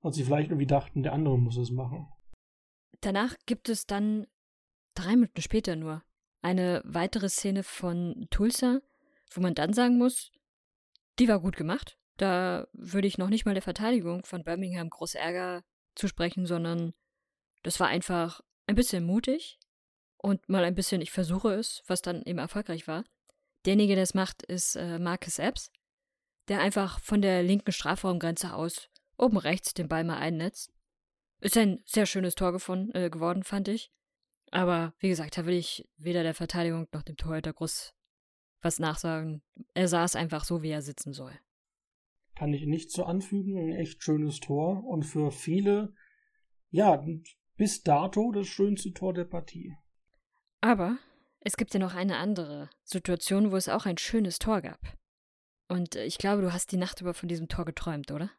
und 0.00 0.12
sie 0.12 0.24
vielleicht 0.24 0.50
irgendwie 0.50 0.66
dachten, 0.66 1.02
der 1.02 1.14
andere 1.14 1.38
muss 1.38 1.56
es 1.56 1.70
machen. 1.70 2.06
Danach 3.00 3.34
gibt 3.46 3.68
es 3.68 3.86
dann 3.86 4.26
drei 4.94 5.16
Minuten 5.16 5.40
später 5.40 5.76
nur 5.76 6.02
eine 6.42 6.82
weitere 6.84 7.28
Szene 7.28 7.62
von 7.62 8.26
Tulsa, 8.30 8.80
wo 9.32 9.40
man 9.40 9.54
dann 9.54 9.72
sagen 9.72 9.98
muss, 9.98 10.30
die 11.18 11.28
war 11.28 11.40
gut 11.40 11.56
gemacht. 11.56 11.98
Da 12.16 12.66
würde 12.72 13.08
ich 13.08 13.18
noch 13.18 13.28
nicht 13.28 13.46
mal 13.46 13.54
der 13.54 13.62
Verteidigung 13.62 14.24
von 14.24 14.44
Birmingham 14.44 14.90
groß 14.90 15.14
Ärger 15.14 15.64
zusprechen, 15.94 16.46
sondern 16.46 16.92
das 17.62 17.80
war 17.80 17.88
einfach 17.88 18.40
ein 18.66 18.74
bisschen 18.74 19.04
mutig 19.04 19.58
und 20.16 20.48
mal 20.48 20.64
ein 20.64 20.74
bisschen, 20.74 21.00
ich 21.00 21.10
versuche 21.10 21.52
es, 21.54 21.82
was 21.86 22.02
dann 22.02 22.22
eben 22.22 22.38
erfolgreich 22.38 22.86
war. 22.86 23.04
Derjenige, 23.66 23.96
der 23.96 24.04
es 24.04 24.14
macht, 24.14 24.42
ist 24.44 24.76
äh, 24.76 24.98
Marcus 25.00 25.40
Epps, 25.40 25.72
der 26.48 26.60
einfach 26.60 27.00
von 27.00 27.20
der 27.20 27.42
linken 27.42 27.72
Strafraumgrenze 27.72 28.54
aus 28.54 28.88
oben 29.18 29.36
rechts 29.36 29.74
den 29.74 29.88
Ball 29.88 30.04
mal 30.04 30.18
einnetzt. 30.18 30.72
Ist 31.40 31.56
ein 31.56 31.82
sehr 31.84 32.06
schönes 32.06 32.36
Tor 32.36 32.52
gefunden, 32.52 32.96
äh, 32.96 33.10
geworden, 33.10 33.42
fand 33.42 33.66
ich. 33.68 33.90
Aber 34.52 34.94
wie 35.00 35.08
gesagt, 35.08 35.36
da 35.36 35.46
will 35.46 35.56
ich 35.56 35.88
weder 35.96 36.22
der 36.22 36.34
Verteidigung 36.34 36.86
noch 36.92 37.02
dem 37.02 37.16
Torhüter 37.16 37.52
groß 37.52 37.92
was 38.62 38.78
nachsagen. 38.78 39.42
Er 39.74 39.88
saß 39.88 40.16
einfach 40.16 40.44
so, 40.44 40.62
wie 40.62 40.70
er 40.70 40.82
sitzen 40.82 41.12
soll. 41.12 41.32
Kann 42.36 42.52
ich 42.52 42.66
nicht 42.66 42.90
so 42.90 43.04
anfügen. 43.04 43.58
Ein 43.58 43.76
echt 43.76 44.02
schönes 44.02 44.40
Tor 44.40 44.84
und 44.84 45.04
für 45.04 45.30
viele, 45.30 45.94
ja, 46.70 47.04
bis 47.56 47.82
dato 47.82 48.32
das 48.32 48.46
schönste 48.46 48.92
Tor 48.92 49.12
der 49.12 49.24
Partie. 49.24 49.74
Aber 50.60 50.98
es 51.46 51.56
gibt 51.56 51.72
ja 51.74 51.78
noch 51.78 51.94
eine 51.94 52.16
andere 52.16 52.68
Situation, 52.82 53.52
wo 53.52 53.56
es 53.56 53.68
auch 53.68 53.86
ein 53.86 53.98
schönes 53.98 54.40
Tor 54.40 54.62
gab. 54.62 54.80
Und 55.68 55.94
ich 55.94 56.18
glaube, 56.18 56.42
du 56.42 56.52
hast 56.52 56.72
die 56.72 56.76
Nacht 56.76 57.00
über 57.00 57.14
von 57.14 57.28
diesem 57.28 57.46
Tor 57.46 57.64
geträumt, 57.64 58.10
oder? 58.10 58.32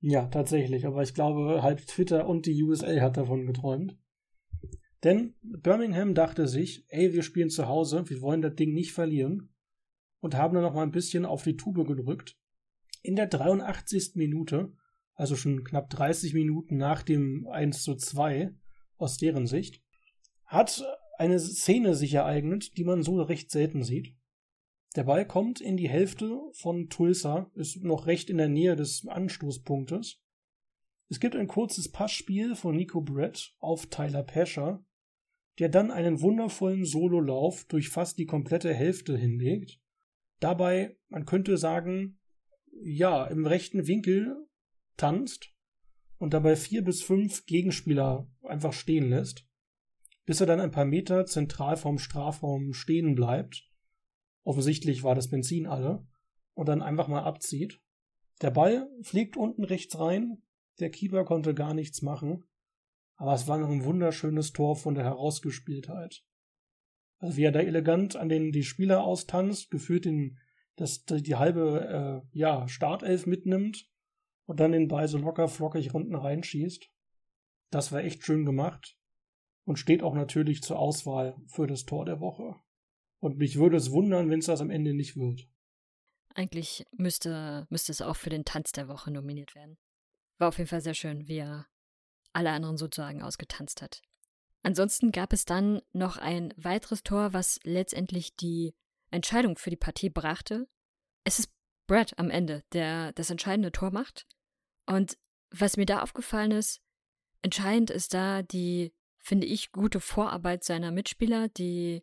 Ja, 0.00 0.26
tatsächlich. 0.26 0.86
Aber 0.86 1.02
ich 1.02 1.14
glaube, 1.14 1.62
halb 1.62 1.86
Twitter 1.86 2.26
und 2.26 2.44
die 2.44 2.62
USA 2.62 3.00
hat 3.00 3.16
davon 3.16 3.46
geträumt. 3.46 3.96
Denn 5.02 5.36
Birmingham 5.40 6.14
dachte 6.14 6.48
sich, 6.48 6.84
ey, 6.88 7.14
wir 7.14 7.22
spielen 7.22 7.48
zu 7.48 7.66
Hause, 7.66 8.06
wir 8.10 8.20
wollen 8.20 8.42
das 8.42 8.56
Ding 8.56 8.74
nicht 8.74 8.92
verlieren. 8.92 9.48
Und 10.20 10.34
haben 10.34 10.52
dann 10.52 10.64
noch 10.64 10.74
mal 10.74 10.82
ein 10.82 10.92
bisschen 10.92 11.24
auf 11.24 11.44
die 11.44 11.56
Tube 11.56 11.86
gedrückt. 11.86 12.36
In 13.00 13.16
der 13.16 13.26
83. 13.26 14.16
Minute, 14.16 14.74
also 15.14 15.34
schon 15.34 15.64
knapp 15.64 15.88
30 15.88 16.34
Minuten 16.34 16.76
nach 16.76 17.02
dem 17.02 17.48
1 17.48 17.82
zu 17.82 17.94
2 17.94 18.54
aus 18.98 19.16
deren 19.16 19.46
Sicht, 19.46 19.82
hat 20.44 20.84
eine 21.22 21.38
Szene 21.38 21.94
sich 21.94 22.14
ereignet, 22.14 22.76
die 22.76 22.82
man 22.82 23.04
so 23.04 23.22
recht 23.22 23.48
selten 23.48 23.84
sieht. 23.84 24.12
Der 24.96 25.04
Ball 25.04 25.24
kommt 25.24 25.60
in 25.60 25.76
die 25.76 25.88
Hälfte 25.88 26.36
von 26.52 26.88
Tulsa, 26.88 27.48
ist 27.54 27.84
noch 27.84 28.08
recht 28.08 28.28
in 28.28 28.38
der 28.38 28.48
Nähe 28.48 28.74
des 28.74 29.06
Anstoßpunktes. 29.06 30.20
Es 31.08 31.20
gibt 31.20 31.36
ein 31.36 31.46
kurzes 31.46 31.92
Passspiel 31.92 32.56
von 32.56 32.74
Nico 32.74 33.00
Brett 33.00 33.54
auf 33.60 33.86
Tyler 33.86 34.24
Pescher, 34.24 34.84
der 35.60 35.68
dann 35.68 35.92
einen 35.92 36.20
wundervollen 36.20 36.84
Sololauf 36.84 37.66
durch 37.66 37.88
fast 37.88 38.18
die 38.18 38.26
komplette 38.26 38.74
Hälfte 38.74 39.16
hinlegt. 39.16 39.78
Dabei, 40.40 40.96
man 41.08 41.24
könnte 41.24 41.56
sagen, 41.56 42.18
ja, 42.82 43.26
im 43.26 43.46
rechten 43.46 43.86
Winkel 43.86 44.48
tanzt 44.96 45.54
und 46.18 46.34
dabei 46.34 46.56
vier 46.56 46.82
bis 46.82 47.00
fünf 47.00 47.46
Gegenspieler 47.46 48.28
einfach 48.42 48.72
stehen 48.72 49.08
lässt, 49.08 49.46
bis 50.24 50.40
er 50.40 50.46
dann 50.46 50.60
ein 50.60 50.70
paar 50.70 50.84
Meter 50.84 51.26
zentral 51.26 51.76
vom 51.76 51.98
Strafraum 51.98 52.72
stehen 52.72 53.14
bleibt 53.14 53.72
offensichtlich 54.44 55.02
war 55.02 55.14
das 55.14 55.28
Benzin 55.28 55.66
alle, 55.66 56.06
und 56.54 56.68
dann 56.68 56.82
einfach 56.82 57.08
mal 57.08 57.22
abzieht. 57.22 57.80
Der 58.42 58.50
Ball 58.50 58.88
fliegt 59.02 59.36
unten 59.36 59.64
rechts 59.64 59.98
rein, 59.98 60.42
der 60.80 60.90
Keeper 60.90 61.24
konnte 61.24 61.54
gar 61.54 61.74
nichts 61.74 62.02
machen, 62.02 62.44
aber 63.16 63.34
es 63.34 63.46
war 63.46 63.58
noch 63.58 63.70
ein 63.70 63.84
wunderschönes 63.84 64.52
Tor 64.52 64.76
von 64.76 64.94
der 64.94 65.04
Herausgespieltheit. 65.04 66.24
Also 67.18 67.36
wie 67.36 67.44
er 67.44 67.52
da 67.52 67.60
elegant 67.60 68.16
an 68.16 68.28
den 68.28 68.52
die 68.52 68.64
Spieler 68.64 69.04
austanzt, 69.04 69.70
gefühlt 69.70 70.04
den, 70.04 70.38
das, 70.76 71.04
die 71.04 71.36
halbe 71.36 72.24
äh, 72.34 72.38
ja, 72.38 72.66
Startelf 72.68 73.26
mitnimmt 73.26 73.88
und 74.44 74.58
dann 74.58 74.72
den 74.72 74.88
Ball 74.88 75.06
so 75.06 75.18
locker 75.18 75.46
flockig 75.46 75.94
unten 75.94 76.16
reinschießt. 76.16 76.90
Das 77.70 77.92
war 77.92 78.02
echt 78.02 78.24
schön 78.24 78.44
gemacht 78.44 78.98
und 79.64 79.78
steht 79.78 80.02
auch 80.02 80.14
natürlich 80.14 80.62
zur 80.62 80.78
Auswahl 80.78 81.36
für 81.46 81.66
das 81.66 81.84
Tor 81.84 82.04
der 82.04 82.20
Woche. 82.20 82.56
Und 83.20 83.38
mich 83.38 83.56
würde 83.56 83.76
es 83.76 83.92
wundern, 83.92 84.30
wenn 84.30 84.40
es 84.40 84.46
das 84.46 84.60
am 84.60 84.70
Ende 84.70 84.94
nicht 84.94 85.16
wird. 85.16 85.48
Eigentlich 86.34 86.84
müsste, 86.92 87.66
müsste 87.70 87.92
es 87.92 88.02
auch 88.02 88.16
für 88.16 88.30
den 88.30 88.44
Tanz 88.44 88.72
der 88.72 88.88
Woche 88.88 89.10
nominiert 89.10 89.54
werden. 89.54 89.78
War 90.38 90.48
auf 90.48 90.58
jeden 90.58 90.68
Fall 90.68 90.80
sehr 90.80 90.94
schön, 90.94 91.28
wie 91.28 91.38
er 91.38 91.66
alle 92.32 92.50
anderen 92.50 92.76
sozusagen 92.76 93.22
ausgetanzt 93.22 93.82
hat. 93.82 94.02
Ansonsten 94.62 95.12
gab 95.12 95.32
es 95.32 95.44
dann 95.44 95.82
noch 95.92 96.16
ein 96.16 96.54
weiteres 96.56 97.02
Tor, 97.02 97.32
was 97.32 97.58
letztendlich 97.64 98.36
die 98.36 98.74
Entscheidung 99.10 99.58
für 99.58 99.70
die 99.70 99.76
Partie 99.76 100.08
brachte. 100.08 100.68
Es 101.24 101.38
ist 101.38 101.52
Brad 101.86 102.18
am 102.18 102.30
Ende, 102.30 102.62
der 102.72 103.12
das 103.12 103.30
entscheidende 103.30 103.72
Tor 103.72 103.90
macht. 103.90 104.26
Und 104.86 105.18
was 105.50 105.76
mir 105.76 105.86
da 105.86 106.02
aufgefallen 106.02 106.52
ist, 106.52 106.80
entscheidend 107.42 107.90
ist 107.90 108.14
da 108.14 108.42
die, 108.42 108.94
finde 109.22 109.46
ich, 109.46 109.72
gute 109.72 110.00
Vorarbeit 110.00 110.64
seiner 110.64 110.90
Mitspieler, 110.90 111.48
die 111.48 112.02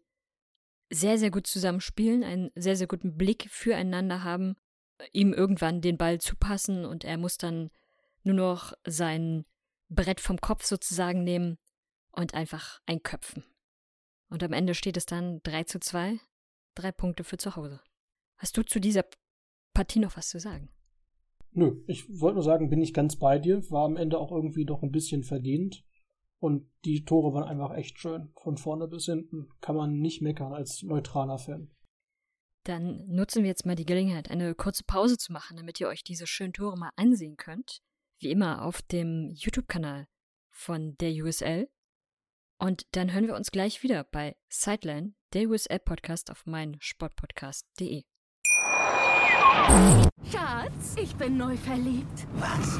sehr, 0.90 1.18
sehr 1.18 1.30
gut 1.30 1.46
zusammenspielen, 1.46 2.24
einen 2.24 2.52
sehr, 2.56 2.76
sehr 2.76 2.88
guten 2.88 3.18
Blick 3.18 3.48
füreinander 3.50 4.24
haben, 4.24 4.56
ihm 5.12 5.34
irgendwann 5.34 5.82
den 5.82 5.98
Ball 5.98 6.20
zupassen 6.20 6.86
und 6.86 7.04
er 7.04 7.18
muss 7.18 7.38
dann 7.38 7.70
nur 8.24 8.36
noch 8.36 8.74
sein 8.86 9.46
Brett 9.90 10.20
vom 10.20 10.40
Kopf 10.40 10.64
sozusagen 10.64 11.24
nehmen 11.24 11.58
und 12.12 12.34
einfach 12.34 12.82
einköpfen. 12.86 13.44
Und 14.30 14.44
am 14.44 14.54
Ende 14.54 14.74
steht 14.74 14.98
es 14.98 15.06
dann 15.06 15.42
3 15.44 15.64
zu 15.64 15.80
2, 15.80 16.20
drei 16.76 16.92
Punkte 16.92 17.24
für 17.24 17.38
zu 17.38 17.56
Hause. 17.56 17.82
Hast 18.38 18.58
du 18.58 18.64
zu 18.64 18.80
dieser 18.80 19.06
Partie 19.74 20.00
noch 20.00 20.16
was 20.16 20.30
zu 20.30 20.40
sagen? 20.40 20.70
Nö, 21.52 21.84
ich 21.88 22.22
wollte 22.22 22.36
nur 22.36 22.44
sagen, 22.44 22.70
bin 22.70 22.82
ich 22.82 22.94
ganz 22.94 23.16
bei 23.16 23.40
dir, 23.40 23.70
war 23.72 23.86
am 23.86 23.98
Ende 23.98 24.20
auch 24.20 24.32
irgendwie 24.32 24.66
doch 24.66 24.84
ein 24.84 24.92
bisschen 24.92 25.24
verdient. 25.24 25.84
Und 26.40 26.70
die 26.86 27.04
Tore 27.04 27.34
waren 27.34 27.44
einfach 27.44 27.76
echt 27.76 28.00
schön. 28.00 28.32
Von 28.42 28.58
vorne 28.58 28.88
bis 28.88 29.06
hinten 29.06 29.50
kann 29.62 29.76
man 29.76 30.00
nicht 30.00 30.22
meckern 30.22 30.54
als 30.54 30.84
neutraler 30.84 31.38
Fan. 31.38 31.70
Dann 32.64 33.06
nutzen 33.08 33.44
wir 33.44 33.50
jetzt 33.50 33.66
mal 33.66 33.76
die 33.76 33.86
Gelegenheit, 33.86 34.30
eine 34.30 34.56
kurze 34.56 34.84
Pause 34.84 35.18
zu 35.18 35.32
machen, 35.34 35.58
damit 35.58 35.80
ihr 35.80 35.88
euch 35.88 36.04
diese 36.04 36.28
schönen 36.28 36.54
Tore 36.54 36.78
mal 36.78 36.92
ansehen 36.96 37.36
könnt. 37.36 37.82
Wie 38.20 38.32
immer 38.32 38.64
auf 38.64 38.82
dem 38.82 39.30
YouTube-Kanal 39.34 40.08
von 40.50 40.96
der 40.98 41.12
USL. 41.12 41.70
Und 42.58 42.86
dann 42.92 43.14
hören 43.14 43.28
wir 43.28 43.36
uns 43.36 43.52
gleich 43.52 43.84
wieder 43.84 44.04
bei 44.04 44.36
Sideline, 44.50 45.14
der 45.34 45.50
USL-Podcast 45.50 46.30
auf 46.32 46.46
meinsportpodcast.de. 46.46 48.04
Schatz, 50.30 50.96
ich 51.02 51.16
bin 51.16 51.38
neu 51.38 51.56
verliebt. 51.56 52.28
Was? 52.34 52.80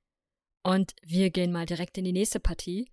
Und 0.63 0.93
wir 1.01 1.31
gehen 1.31 1.51
mal 1.51 1.65
direkt 1.65 1.97
in 1.97 2.03
die 2.03 2.11
nächste 2.11 2.39
Partie, 2.39 2.91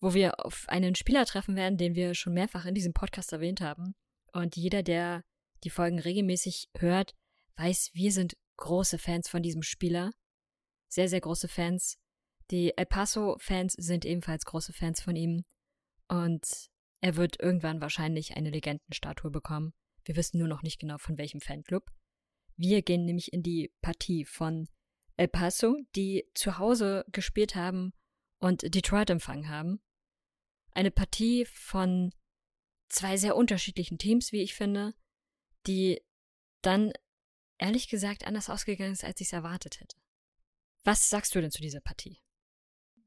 wo 0.00 0.14
wir 0.14 0.44
auf 0.44 0.68
einen 0.68 0.94
Spieler 0.94 1.24
treffen 1.24 1.56
werden, 1.56 1.78
den 1.78 1.94
wir 1.94 2.14
schon 2.14 2.34
mehrfach 2.34 2.66
in 2.66 2.74
diesem 2.74 2.92
Podcast 2.92 3.32
erwähnt 3.32 3.60
haben. 3.60 3.94
Und 4.32 4.56
jeder, 4.56 4.82
der 4.82 5.24
die 5.64 5.70
Folgen 5.70 5.98
regelmäßig 5.98 6.68
hört, 6.76 7.14
weiß, 7.56 7.90
wir 7.94 8.12
sind 8.12 8.36
große 8.56 8.98
Fans 8.98 9.28
von 9.28 9.42
diesem 9.42 9.62
Spieler. 9.62 10.12
Sehr, 10.88 11.08
sehr 11.08 11.20
große 11.20 11.48
Fans. 11.48 11.98
Die 12.50 12.76
El 12.76 12.86
Paso-Fans 12.86 13.74
sind 13.74 14.04
ebenfalls 14.04 14.44
große 14.44 14.72
Fans 14.72 15.00
von 15.00 15.16
ihm. 15.16 15.44
Und 16.08 16.70
er 17.00 17.16
wird 17.16 17.40
irgendwann 17.40 17.80
wahrscheinlich 17.80 18.36
eine 18.36 18.50
Legendenstatue 18.50 19.30
bekommen. 19.30 19.72
Wir 20.04 20.16
wissen 20.16 20.38
nur 20.38 20.48
noch 20.48 20.62
nicht 20.62 20.80
genau 20.80 20.98
von 20.98 21.18
welchem 21.18 21.40
Fanclub. 21.40 21.84
Wir 22.56 22.82
gehen 22.82 23.04
nämlich 23.04 23.32
in 23.32 23.42
die 23.42 23.72
Partie 23.82 24.24
von 24.24 24.68
El 25.18 25.28
Paso, 25.28 25.76
die 25.96 26.24
zu 26.34 26.58
Hause 26.58 27.04
gespielt 27.10 27.56
haben 27.56 27.92
und 28.38 28.74
Detroit 28.74 29.10
empfangen 29.10 29.48
haben. 29.48 29.80
Eine 30.70 30.92
Partie 30.92 31.44
von 31.44 32.12
zwei 32.88 33.16
sehr 33.16 33.36
unterschiedlichen 33.36 33.98
Teams, 33.98 34.30
wie 34.30 34.42
ich 34.42 34.54
finde, 34.54 34.94
die 35.66 36.00
dann 36.62 36.92
ehrlich 37.58 37.88
gesagt 37.88 38.26
anders 38.26 38.48
ausgegangen 38.48 38.92
ist, 38.92 39.04
als 39.04 39.20
ich 39.20 39.26
es 39.26 39.32
erwartet 39.32 39.80
hätte. 39.80 39.96
Was 40.84 41.10
sagst 41.10 41.34
du 41.34 41.40
denn 41.40 41.50
zu 41.50 41.62
dieser 41.62 41.80
Partie? 41.80 42.20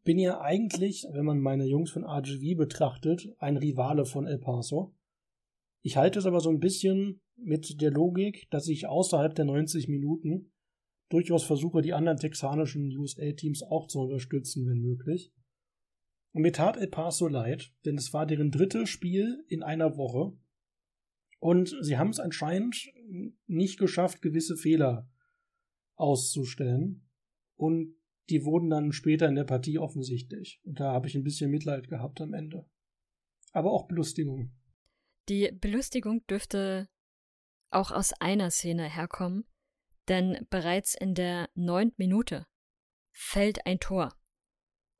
Bin 0.03 0.19
ja 0.19 0.41
eigentlich, 0.41 1.05
wenn 1.11 1.25
man 1.25 1.39
meine 1.39 1.65
Jungs 1.65 1.91
von 1.91 2.03
RGV 2.03 2.57
betrachtet, 2.57 3.29
ein 3.37 3.55
Rivale 3.55 4.03
von 4.05 4.27
El 4.27 4.39
Paso. 4.39 4.93
Ich 5.81 5.95
halte 5.95 6.19
es 6.19 6.25
aber 6.25 6.41
so 6.41 6.49
ein 6.49 6.59
bisschen 6.59 7.21
mit 7.35 7.79
der 7.81 7.91
Logik, 7.91 8.49
dass 8.51 8.67
ich 8.67 8.87
außerhalb 8.87 9.33
der 9.33 9.45
90 9.45 9.87
Minuten 9.87 10.50
durchaus 11.11 11.43
versuche, 11.43 11.81
die 11.81 11.93
anderen 11.93 12.17
texanischen 12.17 12.95
USA-Teams 12.97 13.63
auch 13.63 13.87
zu 13.87 13.99
unterstützen, 13.99 14.67
wenn 14.67 14.81
möglich. 14.81 15.31
Und 16.33 16.43
mir 16.43 16.53
tat 16.53 16.77
El 16.77 16.87
Paso 16.87 17.27
leid, 17.27 17.73
denn 17.85 17.97
es 17.97 18.13
war 18.13 18.25
deren 18.25 18.51
drittes 18.51 18.89
Spiel 18.89 19.43
in 19.47 19.63
einer 19.63 19.97
Woche. 19.97 20.37
Und 21.39 21.75
sie 21.81 21.97
haben 21.97 22.09
es 22.09 22.19
anscheinend 22.19 22.91
nicht 23.47 23.77
geschafft, 23.77 24.21
gewisse 24.21 24.55
Fehler 24.55 25.09
auszustellen. 25.95 27.09
Und 27.55 27.95
die 28.29 28.45
wurden 28.45 28.69
dann 28.69 28.93
später 28.93 29.27
in 29.27 29.35
der 29.35 29.43
Partie 29.43 29.77
offensichtlich. 29.77 30.61
Und 30.63 30.79
da 30.79 30.93
habe 30.93 31.07
ich 31.07 31.15
ein 31.15 31.23
bisschen 31.23 31.51
Mitleid 31.51 31.89
gehabt 31.89 32.21
am 32.21 32.33
Ende. 32.33 32.65
Aber 33.51 33.71
auch 33.71 33.87
Belustigung. 33.87 34.53
Die 35.27 35.51
Belustigung 35.51 36.25
dürfte 36.27 36.87
auch 37.69 37.91
aus 37.91 38.13
einer 38.13 38.51
Szene 38.51 38.89
herkommen, 38.89 39.45
denn 40.07 40.45
bereits 40.49 40.95
in 40.95 41.13
der 41.13 41.49
neunten 41.55 41.95
Minute 41.97 42.47
fällt 43.11 43.65
ein 43.65 43.79
Tor. 43.79 44.13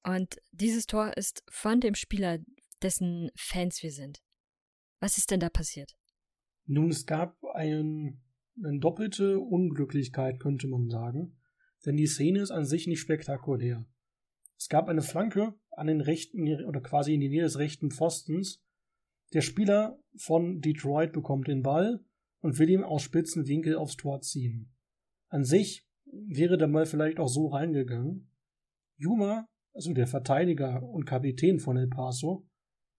Und 0.04 0.42
dieses 0.52 0.86
Tor 0.86 1.16
ist 1.18 1.44
von 1.50 1.80
dem 1.80 1.96
Spieler, 1.96 2.40
dessen 2.82 3.30
Fans 3.36 3.84
wir 3.84 3.92
sind. 3.92 4.22
Was 5.00 5.18
ist 5.18 5.32
denn 5.32 5.40
da 5.40 5.50
passiert? 5.50 5.96
Nun, 6.66 6.90
es 6.90 7.06
gab 7.06 7.44
einen, 7.54 8.24
eine 8.64 8.80
doppelte 8.80 9.40
Unglücklichkeit, 9.40 10.40
könnte 10.40 10.68
man 10.68 10.90
sagen. 10.90 11.38
Denn 11.86 11.98
die 11.98 12.08
Szene 12.08 12.42
ist 12.42 12.52
an 12.52 12.66
sich 12.66 12.88
nicht 12.88 13.00
spektakulär. 13.00 13.86
Es 14.58 14.70
gab 14.70 14.88
eine 14.88 15.02
Flanke 15.02 15.56
an 15.72 15.88
den 15.88 16.02
rechten 16.02 16.66
oder 16.66 16.82
quasi 16.82 17.16
in 17.16 17.20
die 17.20 17.30
Nähe 17.30 17.42
des 17.42 17.58
rechten 17.58 17.90
Pfostens. 17.90 18.64
Der 19.34 19.42
Spieler 19.42 20.00
von 20.16 20.62
Detroit 20.62 21.14
bekommt 21.14 21.48
den 21.48 21.64
Ball 21.64 22.04
und 22.42 22.60
will 22.60 22.70
ihn 22.70 22.84
aus 22.84 23.02
spitzen 23.02 23.48
Winkel 23.48 23.76
aufs 23.76 23.98
Tor 23.98 24.22
ziehen. 24.22 24.72
An 25.32 25.44
sich 25.44 25.88
wäre 26.06 26.58
der 26.58 26.68
Ball 26.68 26.86
vielleicht 26.86 27.20
auch 27.20 27.30
so 27.30 27.48
reingegangen. 27.48 28.30
Juma 28.98 29.48
also 29.74 29.94
der 29.94 30.08
Verteidiger 30.08 30.84
und 30.84 31.06
Kapitän 31.06 31.60
von 31.60 31.78
El 31.78 31.88
Paso, 31.88 32.48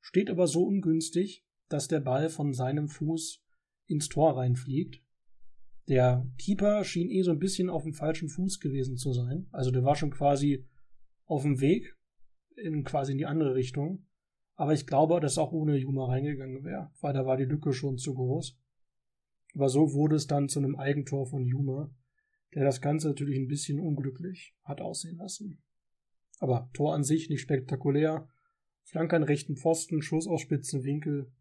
steht 0.01 0.31
aber 0.31 0.47
so 0.47 0.65
ungünstig, 0.65 1.45
dass 1.69 1.89
der 1.89 2.01
Ball 2.01 2.29
von 2.29 2.53
seinem 2.53 2.89
Fuß 2.89 3.43
ins 3.87 4.09
Tor 4.09 4.37
reinfliegt. 4.37 5.03
Der 5.89 6.27
Keeper 6.39 6.85
schien 6.85 7.11
eh 7.11 7.23
so 7.23 7.31
ein 7.31 7.39
bisschen 7.39 7.69
auf 7.69 7.85
dem 7.85 7.93
falschen 7.93 8.29
Fuß 8.29 8.61
gewesen 8.61 8.97
zu 8.97 9.13
sein. 9.13 9.49
Also 9.51 9.71
der 9.71 9.85
war 9.85 9.97
schon 9.97 10.11
quasi 10.11 10.67
auf 11.25 11.43
dem 11.43 11.61
Weg, 11.61 11.97
in 12.57 12.85
quasi 12.85 13.13
in 13.13 13.19
die 13.19 13.27
andere 13.27 13.55
Richtung. 13.55 14.07
Aber 14.55 14.75
ich 14.75 14.87
glaube, 14.87 15.19
dass 15.21 15.39
auch 15.39 15.53
ohne 15.53 15.77
Juma 15.77 16.07
reingegangen 16.07 16.65
wäre, 16.65 16.91
weil 17.01 17.15
da 17.15 17.27
war 17.27 17.37
die 17.37 17.45
Lücke 17.45 17.73
schon 17.73 17.99
zu 17.99 18.15
groß. 18.15 18.59
Aber 19.55 19.69
so 19.69 19.93
wurde 19.93 20.17
es 20.17 20.27
dann 20.27 20.49
zu 20.49 20.61
einem 20.61 20.77
Eigentor 20.77 21.27
von 21.27 21.45
Juma, 21.45 21.91
der 22.55 22.65
das 22.65 22.81
Ganze 22.81 23.09
natürlich 23.09 23.39
ein 23.39 23.49
bisschen 23.49 23.81
unglücklich 23.81 24.55
hat 24.63 24.81
aussehen 24.81 25.17
lassen. 25.17 25.63
Aber 26.39 26.71
Tor 26.73 26.95
an 26.95 27.05
sich 27.05 27.29
nicht 27.29 27.41
spektakulär. 27.41 28.29
Flanke 28.85 29.17
an 29.17 29.23
rechten 29.23 29.57
Pfosten, 29.57 30.03
Schuss 30.03 30.27
aus 30.27 30.41
spitzen 30.41 30.85
Winkel. 30.85 31.33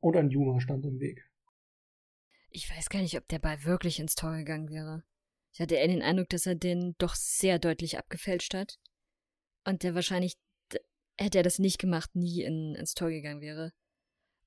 Und 0.00 0.16
ein 0.16 0.30
Juma 0.30 0.60
stand 0.60 0.86
im 0.86 1.00
Weg. 1.00 1.28
Ich 2.50 2.70
weiß 2.70 2.88
gar 2.88 3.00
nicht, 3.00 3.16
ob 3.18 3.26
der 3.28 3.40
Ball 3.40 3.64
wirklich 3.64 3.98
ins 3.98 4.14
Tor 4.14 4.36
gegangen 4.36 4.70
wäre. 4.70 5.02
Ich 5.52 5.60
hatte 5.60 5.74
eher 5.74 5.88
den 5.88 6.02
Eindruck, 6.02 6.28
dass 6.28 6.46
er 6.46 6.54
den 6.54 6.94
doch 6.98 7.14
sehr 7.14 7.58
deutlich 7.58 7.98
abgefälscht 7.98 8.54
hat. 8.54 8.78
Und 9.64 9.82
der 9.82 9.94
wahrscheinlich, 9.94 10.36
hätte 11.18 11.38
er 11.38 11.44
das 11.44 11.58
nicht 11.58 11.78
gemacht, 11.78 12.14
nie 12.14 12.42
in, 12.42 12.74
ins 12.74 12.94
Tor 12.94 13.10
gegangen 13.10 13.40
wäre. 13.40 13.72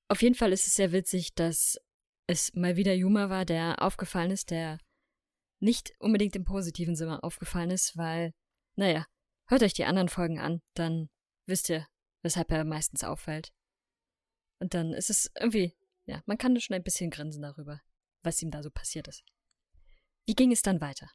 Auf 0.08 0.22
jeden 0.22 0.34
Fall 0.34 0.52
ist 0.52 0.66
es 0.66 0.74
sehr 0.74 0.92
witzig, 0.92 1.34
dass 1.34 1.78
es 2.26 2.54
mal 2.54 2.76
wieder 2.76 2.94
Juma 2.94 3.28
war, 3.28 3.44
der 3.44 3.82
aufgefallen 3.82 4.30
ist, 4.30 4.50
der 4.50 4.78
nicht 5.60 5.92
unbedingt 5.98 6.36
im 6.36 6.44
positiven 6.44 6.96
Sinne 6.96 7.22
aufgefallen 7.22 7.70
ist, 7.70 7.96
weil, 7.96 8.32
naja, 8.76 9.06
Hört 9.50 9.64
euch 9.64 9.74
die 9.74 9.84
anderen 9.84 10.08
Folgen 10.08 10.38
an, 10.38 10.62
dann 10.74 11.08
wisst 11.46 11.70
ihr, 11.70 11.84
weshalb 12.22 12.52
er 12.52 12.64
meistens 12.64 13.02
auffällt. 13.02 13.52
Und 14.60 14.74
dann 14.74 14.92
ist 14.92 15.10
es 15.10 15.28
irgendwie, 15.40 15.74
ja, 16.04 16.22
man 16.26 16.38
kann 16.38 16.58
schon 16.60 16.76
ein 16.76 16.84
bisschen 16.84 17.10
grinsen 17.10 17.42
darüber, 17.42 17.80
was 18.22 18.40
ihm 18.42 18.52
da 18.52 18.62
so 18.62 18.70
passiert 18.70 19.08
ist. 19.08 19.24
Wie 20.24 20.36
ging 20.36 20.52
es 20.52 20.62
dann 20.62 20.80
weiter? 20.80 21.08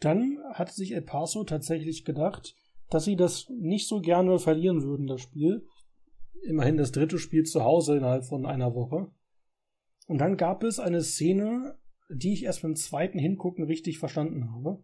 Dann 0.00 0.38
hat 0.52 0.72
sich 0.72 0.90
El 0.90 1.02
Paso 1.02 1.44
tatsächlich 1.44 2.04
gedacht, 2.04 2.56
dass 2.90 3.04
sie 3.04 3.14
das 3.14 3.46
nicht 3.50 3.86
so 3.86 4.00
gerne 4.00 4.40
verlieren 4.40 4.82
würden, 4.82 5.06
das 5.06 5.20
Spiel. 5.20 5.64
Immerhin 6.42 6.76
das 6.76 6.90
dritte 6.90 7.20
Spiel 7.20 7.44
zu 7.44 7.62
Hause 7.62 7.98
innerhalb 7.98 8.24
von 8.24 8.46
einer 8.46 8.74
Woche. 8.74 9.12
Und 10.08 10.18
dann 10.18 10.36
gab 10.36 10.64
es 10.64 10.80
eine 10.80 11.02
Szene, 11.02 11.78
die 12.08 12.32
ich 12.32 12.44
erst 12.44 12.62
beim 12.62 12.76
zweiten 12.76 13.18
Hingucken 13.18 13.64
richtig 13.64 13.98
verstanden 13.98 14.52
habe. 14.52 14.82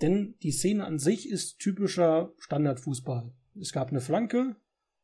Denn 0.00 0.36
die 0.42 0.52
Szene 0.52 0.84
an 0.84 0.98
sich 0.98 1.28
ist 1.28 1.58
typischer 1.58 2.32
Standardfußball. 2.38 3.32
Es 3.60 3.72
gab 3.72 3.88
eine 3.88 4.00
Flanke, 4.00 4.56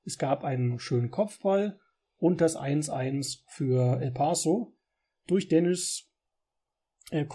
es 0.04 0.18
gab 0.18 0.44
einen 0.44 0.78
schönen 0.78 1.10
Kopfball 1.10 1.80
und 2.16 2.40
das 2.40 2.56
1-1 2.56 3.42
für 3.48 4.00
El 4.00 4.12
Paso 4.12 4.76
durch 5.26 5.48
Dennis 5.48 6.10
äh, 7.10 7.26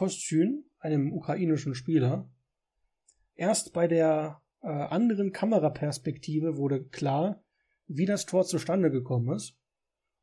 einem 0.80 1.12
ukrainischen 1.12 1.76
Spieler. 1.76 2.30
Erst 3.36 3.74
bei 3.74 3.88
der 3.88 4.42
äh, 4.62 4.68
anderen 4.68 5.32
Kameraperspektive 5.32 6.58
wurde 6.58 6.86
klar, 6.86 7.44
wie 7.88 8.06
das 8.06 8.26
Tor 8.26 8.46
zustande 8.46 8.92
gekommen 8.92 9.36
ist. 9.36 9.59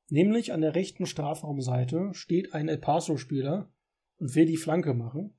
Nämlich 0.09 0.53
an 0.53 0.61
der 0.61 0.75
rechten 0.75 1.07
Strafraumseite 1.07 2.11
steht 2.13 2.55
ein 2.55 2.69
El 2.69 2.79
Paso-Spieler 2.79 3.73
und 4.19 4.35
will 4.35 4.47
die 4.47 4.57
Flanke 4.57 4.95
machen, 4.95 5.35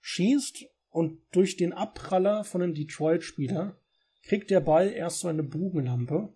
schießt 0.00 0.64
und 0.88 1.20
durch 1.32 1.56
den 1.56 1.72
Abpraller 1.72 2.44
von 2.44 2.62
einem 2.62 2.74
Detroit-Spieler 2.74 3.78
kriegt 4.22 4.50
der 4.50 4.60
Ball 4.60 4.90
erst 4.90 5.20
so 5.20 5.28
eine 5.28 5.42
Bogenlampe, 5.42 6.32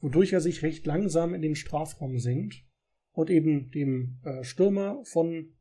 wodurch 0.00 0.32
er 0.32 0.40
sich 0.40 0.62
recht 0.62 0.86
langsam 0.86 1.34
in 1.34 1.42
den 1.42 1.54
Strafraum 1.54 2.18
senkt 2.18 2.64
und 3.12 3.30
eben 3.30 3.70
dem 3.70 4.20
äh, 4.24 4.42
Stürmer 4.42 5.04
von 5.04 5.54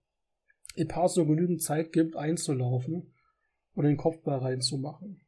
El 0.75 0.85
Paso 0.85 1.25
genügend 1.25 1.61
Zeit 1.61 1.91
gibt, 1.91 2.15
einzulaufen 2.15 3.13
und 3.73 3.85
den 3.85 3.97
Kopfball 3.97 4.39
reinzumachen. 4.39 5.21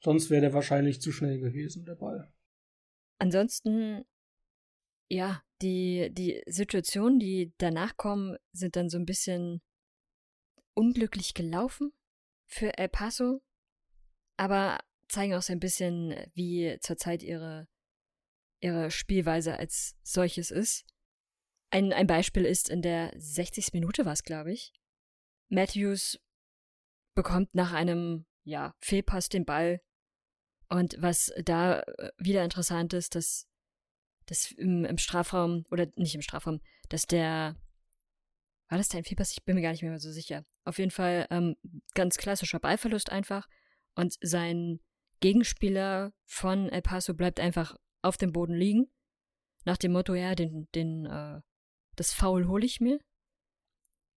Sonst 0.00 0.30
wäre 0.30 0.42
der 0.42 0.54
wahrscheinlich 0.54 1.00
zu 1.00 1.12
schnell 1.12 1.40
gewesen, 1.40 1.84
der 1.84 1.96
Ball. 1.96 2.32
Ansonsten, 3.18 4.04
ja, 5.08 5.42
die, 5.62 6.10
die 6.12 6.42
Situationen, 6.46 7.18
die 7.18 7.52
danach 7.58 7.96
kommen, 7.96 8.36
sind 8.52 8.76
dann 8.76 8.88
so 8.88 8.98
ein 8.98 9.06
bisschen 9.06 9.62
unglücklich 10.74 11.34
gelaufen 11.34 11.92
für 12.46 12.76
El 12.76 12.88
Paso, 12.88 13.42
aber 14.36 14.78
zeigen 15.08 15.34
auch 15.34 15.42
so 15.42 15.52
ein 15.52 15.60
bisschen, 15.60 16.14
wie 16.34 16.78
zurzeit 16.80 17.22
ihre, 17.22 17.68
ihre 18.60 18.90
Spielweise 18.90 19.58
als 19.58 19.96
solches 20.02 20.50
ist. 20.50 20.84
Ein, 21.70 21.92
ein 21.92 22.06
Beispiel 22.06 22.44
ist 22.44 22.68
in 22.68 22.82
der 22.82 23.12
60. 23.16 23.72
Minute 23.72 24.04
war 24.04 24.12
es, 24.12 24.22
glaube 24.22 24.52
ich. 24.52 24.72
Matthews 25.48 26.20
bekommt 27.14 27.54
nach 27.54 27.72
einem 27.72 28.26
ja, 28.44 28.74
Fehlpass 28.80 29.28
den 29.28 29.44
Ball. 29.44 29.80
Und 30.68 30.96
was 31.00 31.32
da 31.44 31.80
äh, 31.80 32.10
wieder 32.18 32.44
interessant 32.44 32.92
ist, 32.92 33.14
dass, 33.14 33.48
dass 34.26 34.52
im, 34.52 34.84
im 34.84 34.98
Strafraum, 34.98 35.64
oder 35.70 35.86
nicht 35.96 36.14
im 36.14 36.22
Strafraum, 36.22 36.60
dass 36.88 37.06
der 37.06 37.56
war 38.68 38.78
das 38.78 38.88
dein 38.88 39.04
Fehlpass? 39.04 39.32
Ich 39.32 39.44
bin 39.44 39.54
mir 39.54 39.62
gar 39.62 39.70
nicht 39.70 39.82
mehr 39.82 39.98
so 39.98 40.10
sicher. 40.10 40.44
Auf 40.64 40.78
jeden 40.78 40.90
Fall 40.90 41.26
ähm, 41.30 41.56
ganz 41.94 42.16
klassischer 42.16 42.58
Ballverlust 42.58 43.10
einfach. 43.10 43.46
Und 43.94 44.16
sein 44.20 44.80
Gegenspieler 45.20 46.12
von 46.24 46.68
El 46.68 46.82
Paso 46.82 47.14
bleibt 47.14 47.38
einfach 47.38 47.76
auf 48.02 48.16
dem 48.16 48.32
Boden 48.32 48.54
liegen. 48.54 48.90
Nach 49.64 49.76
dem 49.76 49.92
Motto, 49.92 50.14
ja, 50.14 50.34
den, 50.34 50.68
den, 50.74 51.06
äh, 51.06 51.40
das 51.94 52.12
Foul 52.12 52.48
hole 52.48 52.66
ich 52.66 52.80
mir. 52.80 52.98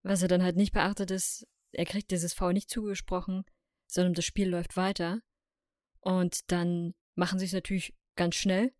Was 0.03 0.23
er 0.23 0.29
dann 0.29 0.42
halt 0.42 0.57
nicht 0.57 0.73
beachtet 0.73 1.11
ist, 1.11 1.47
er 1.73 1.85
kriegt 1.85 2.11
dieses 2.11 2.33
Foul 2.33 2.55
nicht 2.55 2.71
zugesprochen, 2.71 3.44
sondern 3.87 4.14
das 4.14 4.25
Spiel 4.25 4.49
läuft 4.49 4.77
weiter. 4.77 5.21
Und 6.01 6.51
dann 6.51 6.94
machen 7.14 7.38
sie 7.38 7.44
es 7.44 7.53
natürlich 7.53 7.94
ganz 8.16 8.37
schnell. 8.37 8.73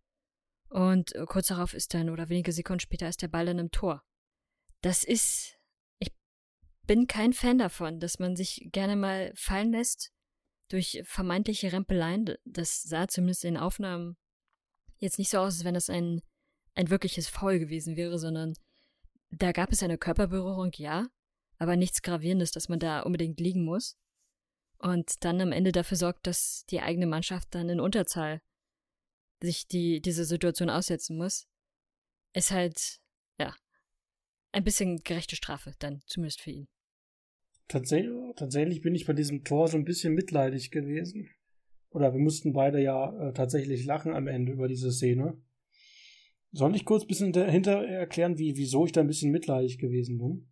Und 0.69 1.15
kurz 1.27 1.49
darauf 1.49 1.75
ist 1.75 1.95
dann, 1.95 2.11
oder 2.11 2.29
wenige 2.29 2.53
Sekunden 2.53 2.81
später, 2.81 3.09
ist 3.09 3.23
der 3.23 3.29
Ball 3.29 3.47
dann 3.47 3.59
im 3.59 3.71
Tor. 3.71 4.03
Das 4.83 5.03
ist 5.03 5.59
bin 6.89 7.07
kein 7.07 7.35
Fan 7.35 7.59
davon, 7.59 8.01
dass 8.01 8.19
man 8.19 8.35
sich 8.35 8.69
gerne 8.73 8.97
mal 8.97 9.31
fallen 9.37 9.71
lässt 9.71 10.11
durch 10.69 11.03
vermeintliche 11.05 11.73
Rempeleien. 11.73 12.35
Das 12.45 12.83
sah 12.83 13.07
zumindest 13.07 13.45
in 13.45 13.57
Aufnahmen 13.57 14.17
jetzt 14.97 15.19
nicht 15.19 15.31
so 15.31 15.39
aus, 15.39 15.57
als 15.57 15.65
wenn 15.65 15.75
das 15.75 15.91
ein, 15.91 16.23
ein 16.75 16.91
wirkliches 16.91 17.29
Foul 17.29 17.61
gewesen 17.61 17.97
wäre, 17.97 18.19
sondern 18.19 18.55
da 19.31 19.53
gab 19.53 19.71
es 19.71 19.83
eine 19.83 19.99
Körperberührung, 19.99 20.73
ja, 20.77 21.09
aber 21.59 21.77
nichts 21.77 22.03
Gravierendes, 22.03 22.53
dass 22.53 22.71
man 22.71 22.81
da 22.81 23.01
unbedingt 23.01 23.39
liegen 23.39 23.65
muss. 23.65 23.97
Und 24.79 25.25
dann 25.25 25.41
am 25.41 25.53
Ende 25.53 25.73
dafür 25.73 25.99
sorgt, 25.99 26.27
dass 26.27 26.65
die 26.71 26.81
eigene 26.81 27.07
Mannschaft 27.07 27.55
dann 27.55 27.69
in 27.69 27.81
Unterzahl 27.81 28.41
sich 29.43 29.67
die, 29.67 30.01
diese 30.01 30.25
Situation 30.25 30.71
aussetzen 30.71 31.17
muss, 31.17 31.47
ist 32.35 32.51
halt, 32.51 33.01
ja, 33.39 33.55
ein 34.53 34.65
bisschen 34.65 35.03
gerechte 35.03 35.37
Strafe 35.37 35.73
dann, 35.79 36.03
zumindest 36.07 36.41
für 36.41 36.51
ihn. 36.51 36.69
Tatsächlich, 37.69 38.81
bin 38.81 38.95
ich 38.95 39.07
bei 39.07 39.13
diesem 39.13 39.45
Tor 39.45 39.69
so 39.69 39.77
ein 39.77 39.85
bisschen 39.85 40.15
mitleidig 40.15 40.71
gewesen. 40.71 41.29
Oder 41.91 42.13
wir 42.13 42.21
mussten 42.21 42.53
beide 42.53 42.83
ja 42.83 43.29
äh, 43.29 43.33
tatsächlich 43.33 43.85
lachen 43.85 44.15
am 44.15 44.27
Ende 44.27 44.53
über 44.53 44.69
diese 44.69 44.91
Szene. 44.91 45.41
Soll 46.51 46.75
ich 46.75 46.87
kurz 46.87 47.05
ein 47.05 47.09
bisschen 47.09 47.33
dahinter 47.33 47.85
erklären, 47.85 48.39
wie, 48.39 48.57
wieso 48.57 48.87
ich 48.87 48.93
da 48.93 49.03
ein 49.03 49.07
bisschen 49.07 49.31
mitleidig 49.31 49.79
gewesen 49.79 50.19
bin? 50.19 50.51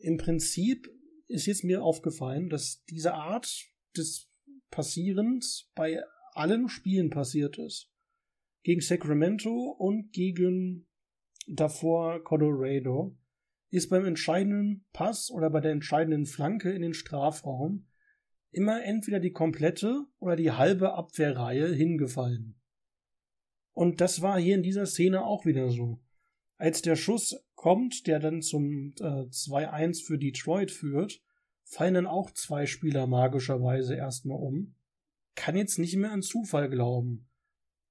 Im 0.00 0.16
Prinzip 0.16 0.88
ist 1.28 1.46
jetzt 1.46 1.64
mir 1.64 1.82
aufgefallen, 1.82 2.48
dass 2.48 2.82
diese 2.84 3.14
Art 3.14 3.66
des 3.96 4.30
Passierens 4.70 5.70
bei 5.74 6.02
allen 6.32 6.68
Spielen 6.68 7.10
passiert 7.10 7.58
ist. 7.58 7.91
Gegen 8.62 8.80
Sacramento 8.80 9.74
und 9.78 10.12
gegen 10.12 10.86
davor 11.48 12.22
Colorado 12.22 13.16
ist 13.70 13.88
beim 13.88 14.04
entscheidenden 14.04 14.84
Pass 14.92 15.30
oder 15.30 15.50
bei 15.50 15.60
der 15.60 15.72
entscheidenden 15.72 16.26
Flanke 16.26 16.70
in 16.70 16.82
den 16.82 16.94
Strafraum 16.94 17.86
immer 18.50 18.84
entweder 18.84 19.18
die 19.18 19.32
komplette 19.32 20.04
oder 20.18 20.36
die 20.36 20.52
halbe 20.52 20.92
Abwehrreihe 20.92 21.72
hingefallen. 21.74 22.60
Und 23.72 24.00
das 24.00 24.20
war 24.20 24.38
hier 24.38 24.54
in 24.54 24.62
dieser 24.62 24.86
Szene 24.86 25.24
auch 25.24 25.46
wieder 25.46 25.70
so. 25.70 26.00
Als 26.58 26.82
der 26.82 26.94
Schuss 26.94 27.42
kommt, 27.54 28.06
der 28.06 28.20
dann 28.20 28.42
zum 28.42 28.92
äh, 29.00 29.24
2-1 29.24 30.04
für 30.04 30.18
Detroit 30.18 30.70
führt, 30.70 31.22
fallen 31.64 31.94
dann 31.94 32.06
auch 32.06 32.30
zwei 32.32 32.66
Spieler 32.66 33.06
magischerweise 33.06 33.96
erstmal 33.96 34.38
um. 34.38 34.74
Kann 35.34 35.56
jetzt 35.56 35.78
nicht 35.78 35.96
mehr 35.96 36.12
an 36.12 36.22
Zufall 36.22 36.68
glauben. 36.68 37.28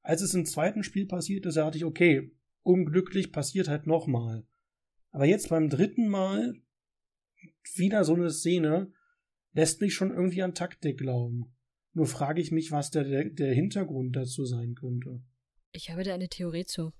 Als 0.01 0.21
es 0.21 0.33
im 0.33 0.45
zweiten 0.45 0.83
Spiel 0.83 1.05
passiert 1.05 1.45
ist, 1.45 1.57
dachte 1.57 1.77
ich, 1.77 1.85
okay, 1.85 2.31
unglücklich 2.63 3.31
passiert 3.31 3.67
halt 3.67 3.87
nochmal. 3.87 4.45
Aber 5.11 5.25
jetzt 5.25 5.49
beim 5.49 5.69
dritten 5.69 6.07
Mal 6.07 6.55
wieder 7.75 8.03
so 8.03 8.15
eine 8.15 8.31
Szene 8.31 8.91
lässt 9.53 9.81
mich 9.81 9.93
schon 9.93 10.11
irgendwie 10.11 10.41
an 10.41 10.55
Taktik 10.55 10.97
glauben. 10.97 11.53
Nur 11.93 12.05
frage 12.05 12.41
ich 12.41 12.51
mich, 12.51 12.71
was 12.71 12.89
der, 12.89 13.25
der 13.25 13.53
Hintergrund 13.53 14.15
dazu 14.15 14.45
sein 14.45 14.75
könnte. 14.75 15.21
Ich 15.71 15.89
habe 15.89 16.03
da 16.03 16.13
eine 16.13 16.29
Theorie 16.29 16.65
zu. 16.65 16.93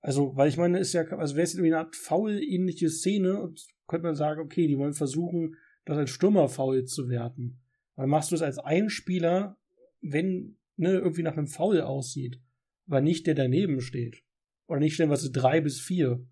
Also, 0.00 0.36
weil 0.36 0.48
ich 0.48 0.56
meine, 0.56 0.78
ist 0.78 0.92
ja, 0.92 1.04
also 1.04 1.36
wäre 1.36 1.44
es 1.44 1.54
irgendwie 1.54 1.72
eine 1.72 1.84
Art 1.84 1.96
faul-ähnliche 1.96 2.90
Szene 2.90 3.40
und 3.40 3.66
könnte 3.86 4.06
man 4.06 4.16
sagen, 4.16 4.40
okay, 4.40 4.66
die 4.66 4.76
wollen 4.76 4.92
versuchen, 4.92 5.56
das 5.84 5.96
als 5.96 6.10
Stürmerfoul 6.10 6.84
zu 6.84 7.08
werten. 7.08 7.60
Dann 7.96 8.08
machst 8.08 8.30
du 8.30 8.34
es 8.34 8.42
als 8.42 8.58
Einspieler, 8.58 9.56
wenn 10.00 10.58
ne, 10.76 10.92
irgendwie 10.92 11.22
nach 11.22 11.36
einem 11.36 11.46
Foul 11.46 11.80
aussieht, 11.80 12.40
aber 12.86 13.00
nicht 13.00 13.26
der 13.26 13.34
daneben 13.34 13.80
steht. 13.80 14.22
Oder 14.66 14.80
nicht 14.80 14.94
stellen, 14.94 15.10
was 15.10 15.22
ist 15.22 15.32
drei 15.32 15.60
bis 15.60 15.80
vier. 15.80 16.26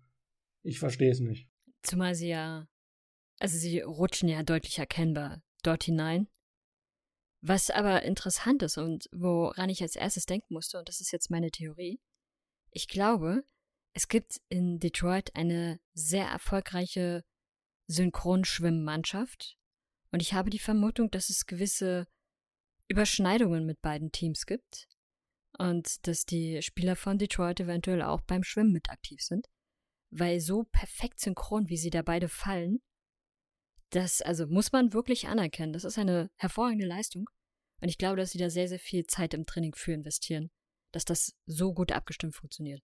Ich 0.63 0.79
verstehe 0.79 1.11
es 1.11 1.19
nicht. 1.19 1.49
Zumal 1.83 2.15
sie 2.15 2.29
ja, 2.29 2.67
also 3.39 3.57
sie 3.57 3.79
rutschen 3.81 4.29
ja 4.29 4.43
deutlich 4.43 4.79
erkennbar 4.79 5.43
dort 5.63 5.83
hinein. 5.83 6.27
Was 7.41 7.69
aber 7.69 8.03
interessant 8.03 8.63
ist 8.63 8.77
und 8.77 9.09
woran 9.11 9.69
ich 9.69 9.81
als 9.81 9.95
erstes 9.95 10.25
denken 10.25 10.53
musste, 10.53 10.79
und 10.79 10.87
das 10.87 11.01
ist 11.01 11.11
jetzt 11.11 11.29
meine 11.29 11.51
Theorie, 11.51 11.99
ich 12.71 12.87
glaube, 12.87 13.43
es 13.93 14.07
gibt 14.07 14.41
in 14.49 14.79
Detroit 14.79 15.35
eine 15.35 15.79
sehr 15.93 16.25
erfolgreiche 16.25 17.23
Synchronschwimmmannschaft 17.87 19.57
und 20.11 20.21
ich 20.21 20.33
habe 20.33 20.49
die 20.49 20.59
Vermutung, 20.59 21.11
dass 21.11 21.29
es 21.29 21.45
gewisse 21.45 22.07
Überschneidungen 22.89 23.65
mit 23.65 23.81
beiden 23.81 24.11
Teams 24.11 24.45
gibt 24.45 24.87
und 25.57 26.07
dass 26.07 26.25
die 26.25 26.61
Spieler 26.61 26.95
von 26.95 27.17
Detroit 27.17 27.59
eventuell 27.59 28.01
auch 28.01 28.21
beim 28.21 28.43
Schwimmen 28.43 28.71
mit 28.71 28.89
aktiv 28.89 29.21
sind, 29.21 29.47
weil 30.11 30.39
so 30.39 30.63
perfekt 30.71 31.19
synchron, 31.19 31.69
wie 31.69 31.77
sie 31.77 31.89
da 31.89 32.01
beide 32.01 32.27
fallen, 32.27 32.79
das 33.91 34.21
also 34.21 34.47
muss 34.47 34.71
man 34.71 34.93
wirklich 34.93 35.27
anerkennen. 35.27 35.73
Das 35.73 35.83
ist 35.83 35.99
eine 35.99 36.31
hervorragende 36.37 36.87
Leistung 36.87 37.29
und 37.81 37.89
ich 37.89 37.97
glaube, 37.97 38.17
dass 38.17 38.31
sie 38.31 38.39
da 38.39 38.49
sehr 38.49 38.67
sehr 38.67 38.79
viel 38.79 39.05
Zeit 39.05 39.33
im 39.33 39.45
Training 39.45 39.75
für 39.75 39.93
investieren, 39.93 40.49
dass 40.91 41.05
das 41.05 41.35
so 41.45 41.73
gut 41.73 41.91
abgestimmt 41.91 42.35
funktioniert. 42.35 42.81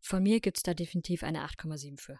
Von 0.00 0.22
mir 0.22 0.40
gibt 0.40 0.58
es 0.58 0.62
da 0.62 0.74
definitiv 0.74 1.22
eine 1.22 1.44
8,7 1.46 2.00
für. 2.00 2.18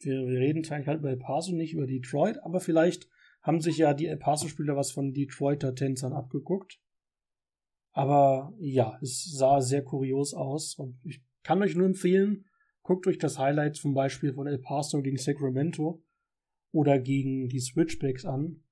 Wir, 0.00 0.26
wir 0.26 0.40
reden 0.40 0.66
eigentlich 0.70 0.88
halt 0.88 1.00
über 1.00 1.10
El 1.10 1.18
Paso, 1.18 1.52
nicht 1.52 1.74
über 1.74 1.86
Detroit, 1.86 2.38
aber 2.42 2.60
vielleicht 2.60 3.08
haben 3.42 3.60
sich 3.60 3.76
ja 3.76 3.92
die 3.92 4.06
El 4.06 4.16
Paso-Spieler 4.16 4.76
was 4.76 4.92
von 4.92 5.12
Detroiter 5.12 5.74
Tänzern 5.74 6.12
abgeguckt. 6.12 6.80
Aber 7.92 8.54
ja, 8.58 8.98
es 9.02 9.24
sah 9.24 9.60
sehr 9.60 9.84
kurios 9.84 10.32
aus 10.32 10.76
und 10.76 10.98
ich 11.04 11.22
kann 11.42 11.62
euch 11.62 11.74
nur 11.74 11.86
empfehlen, 11.86 12.46
guckt 12.82 13.06
euch 13.06 13.18
das 13.18 13.38
Highlight 13.38 13.76
zum 13.76 13.94
Beispiel 13.94 14.32
von 14.32 14.46
El 14.46 14.58
Paso 14.58 15.02
gegen 15.02 15.18
Sacramento 15.18 16.02
oder 16.72 16.98
gegen 16.98 17.48
die 17.48 17.60
Switchbacks 17.60 18.24
an, 18.24 18.64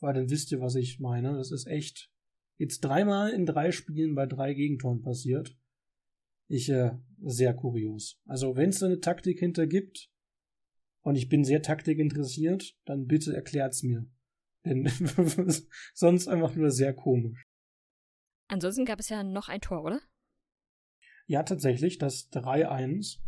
weil 0.00 0.14
dann 0.14 0.30
wisst 0.30 0.52
ihr, 0.52 0.60
was 0.60 0.74
ich 0.74 1.00
meine. 1.00 1.34
Das 1.34 1.50
ist 1.50 1.66
echt 1.66 2.10
jetzt 2.58 2.80
dreimal 2.80 3.30
in 3.30 3.46
drei 3.46 3.72
Spielen 3.72 4.14
bei 4.14 4.26
drei 4.26 4.52
Gegentoren 4.52 5.00
passiert. 5.00 5.56
Ich, 6.48 6.68
äh, 6.68 6.92
sehr 7.20 7.54
kurios. 7.54 8.20
Also, 8.26 8.56
wenn 8.56 8.70
es 8.70 8.82
eine 8.82 9.00
Taktik 9.00 9.38
hinter 9.38 9.66
gibt, 9.66 10.10
und 11.02 11.16
ich 11.16 11.28
bin 11.28 11.44
sehr 11.44 11.62
taktikinteressiert, 11.62 12.76
dann 12.84 13.06
bitte 13.06 13.34
erklärt's 13.34 13.82
mir. 13.82 14.06
Denn 14.64 14.86
sonst 15.94 16.28
einfach 16.28 16.54
nur 16.54 16.70
sehr 16.70 16.94
komisch. 16.94 17.46
Ansonsten 18.48 18.84
gab 18.84 18.98
es 18.98 19.08
ja 19.08 19.22
noch 19.22 19.48
ein 19.48 19.60
Tor, 19.60 19.84
oder? 19.84 20.00
Ja, 21.26 21.42
tatsächlich, 21.42 21.98
das 21.98 22.30
3-1. 22.32 23.18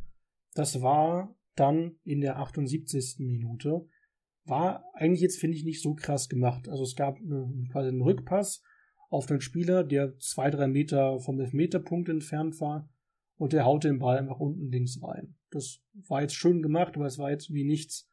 Das 0.54 0.82
war 0.82 1.36
dann 1.54 1.98
in 2.04 2.20
der 2.20 2.38
78. 2.38 3.16
Minute. 3.18 3.86
War 4.44 4.84
eigentlich 4.94 5.20
jetzt, 5.20 5.38
finde 5.38 5.56
ich, 5.56 5.64
nicht 5.64 5.82
so 5.82 5.94
krass 5.94 6.28
gemacht. 6.28 6.68
Also 6.68 6.82
es 6.82 6.96
gab 6.96 7.18
eine, 7.18 7.68
quasi 7.70 7.88
einen 7.88 8.00
Rückpass 8.00 8.62
auf 9.10 9.26
den 9.26 9.40
Spieler, 9.40 9.84
der 9.84 10.16
zwei, 10.18 10.50
drei 10.50 10.66
Meter 10.66 11.20
vom 11.20 11.38
Elfmeterpunkt 11.40 12.08
entfernt 12.08 12.60
war 12.60 12.88
und 13.40 13.54
der 13.54 13.64
haut 13.64 13.84
den 13.84 13.98
Ball 13.98 14.18
einfach 14.18 14.38
unten 14.38 14.70
links 14.70 15.02
rein. 15.02 15.34
Das 15.48 15.80
war 16.08 16.20
jetzt 16.20 16.34
schön 16.34 16.60
gemacht, 16.60 16.94
aber 16.96 17.06
es 17.06 17.16
war 17.16 17.30
jetzt 17.30 17.50
wie 17.54 17.64
nichts, 17.64 18.06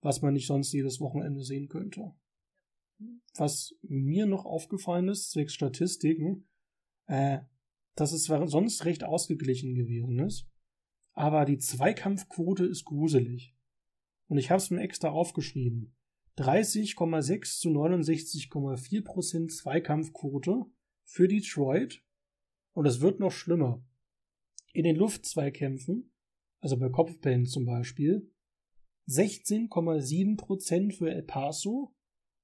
was 0.00 0.22
man 0.22 0.34
nicht 0.34 0.48
sonst 0.48 0.72
jedes 0.72 0.98
Wochenende 0.98 1.44
sehen 1.44 1.68
könnte. 1.68 2.10
Was 3.36 3.76
mir 3.82 4.26
noch 4.26 4.44
aufgefallen 4.44 5.08
ist, 5.08 5.30
zwecks 5.30 5.54
Statistiken, 5.54 6.48
äh, 7.06 7.38
dass 7.94 8.10
es 8.10 8.24
zwar 8.24 8.44
sonst 8.48 8.84
recht 8.84 9.04
ausgeglichen 9.04 9.76
gewesen 9.76 10.18
ist, 10.18 10.48
aber 11.12 11.44
die 11.44 11.58
Zweikampfquote 11.58 12.66
ist 12.66 12.84
gruselig. 12.84 13.54
Und 14.26 14.38
ich 14.38 14.50
habe 14.50 14.58
es 14.58 14.70
mir 14.70 14.80
extra 14.80 15.10
aufgeschrieben. 15.10 15.94
30,6 16.38 17.60
zu 17.60 17.68
69,4 17.68 19.04
Prozent 19.04 19.52
Zweikampfquote 19.52 20.64
für 21.04 21.28
Detroit. 21.28 22.02
Und 22.72 22.86
es 22.86 23.00
wird 23.00 23.20
noch 23.20 23.30
schlimmer 23.30 23.84
in 24.72 24.84
den 24.84 24.96
Luftzweikämpfen, 24.96 26.10
also 26.60 26.78
bei 26.78 26.88
Kopfbällen 26.88 27.44
zum 27.46 27.66
Beispiel, 27.66 28.30
16,7% 29.08 30.96
für 30.96 31.10
El 31.10 31.22
Paso 31.22 31.94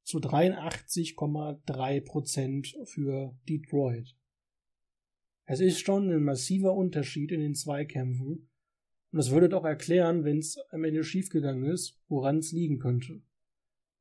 zu 0.02 0.18
83,3% 0.18 2.86
für 2.86 3.38
Detroit. 3.48 4.16
Es 5.44 5.60
ist 5.60 5.78
schon 5.80 6.10
ein 6.10 6.24
massiver 6.24 6.74
Unterschied 6.74 7.30
in 7.32 7.40
den 7.40 7.54
Zweikämpfen 7.54 8.48
und 9.10 9.16
das 9.16 9.30
würde 9.30 9.48
doch 9.48 9.64
erklären, 9.64 10.24
wenn 10.24 10.38
es 10.38 10.58
am 10.70 10.84
Ende 10.84 11.04
schiefgegangen 11.04 11.64
ist, 11.64 11.98
woran 12.08 12.38
es 12.38 12.52
liegen 12.52 12.78
könnte. 12.78 13.22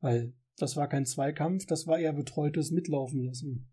Weil 0.01 0.33
das 0.57 0.75
war 0.75 0.89
kein 0.89 1.05
Zweikampf, 1.05 1.65
das 1.65 1.87
war 1.87 1.99
eher 1.99 2.13
betreutes 2.13 2.71
Mitlaufen 2.71 3.23
lassen. 3.23 3.71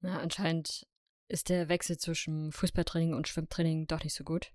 Na, 0.00 0.20
anscheinend 0.20 0.86
ist 1.30 1.48
der 1.48 1.68
Wechsel 1.68 1.96
zwischen 1.98 2.52
Fußballtraining 2.52 3.14
und 3.14 3.28
Schwimmtraining 3.28 3.86
doch 3.86 4.02
nicht 4.02 4.14
so 4.14 4.24
gut. 4.24 4.52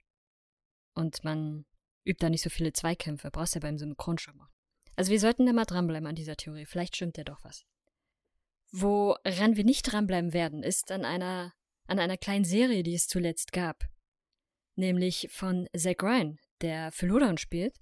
Und 0.93 1.23
man 1.23 1.65
übt 2.05 2.19
da 2.19 2.29
nicht 2.29 2.41
so 2.41 2.49
viele 2.49 2.73
Zweikämpfe, 2.73 3.31
brauchst 3.31 3.55
ja 3.55 3.61
beim 3.61 3.77
Synchronschwimmer. 3.77 4.49
Also 4.95 5.11
wir 5.11 5.19
sollten 5.19 5.45
da 5.45 5.53
mal 5.53 5.65
dranbleiben 5.65 6.07
an 6.07 6.15
dieser 6.15 6.37
Theorie, 6.37 6.65
vielleicht 6.65 6.95
stimmt 6.95 7.17
ja 7.17 7.23
doch 7.23 7.43
was. 7.43 7.65
Woran 8.71 9.55
wir 9.55 9.63
nicht 9.63 9.83
dranbleiben 9.83 10.33
werden, 10.33 10.63
ist 10.63 10.91
an 10.91 11.05
einer, 11.05 11.53
an 11.87 11.99
einer 11.99 12.17
kleinen 12.17 12.45
Serie, 12.45 12.83
die 12.83 12.93
es 12.93 13.07
zuletzt 13.07 13.51
gab. 13.51 13.85
Nämlich 14.75 15.29
von 15.31 15.67
Zach 15.75 16.01
Ryan, 16.01 16.37
der 16.61 16.91
für 16.91 17.07
Lodon 17.07 17.37
spielt 17.37 17.77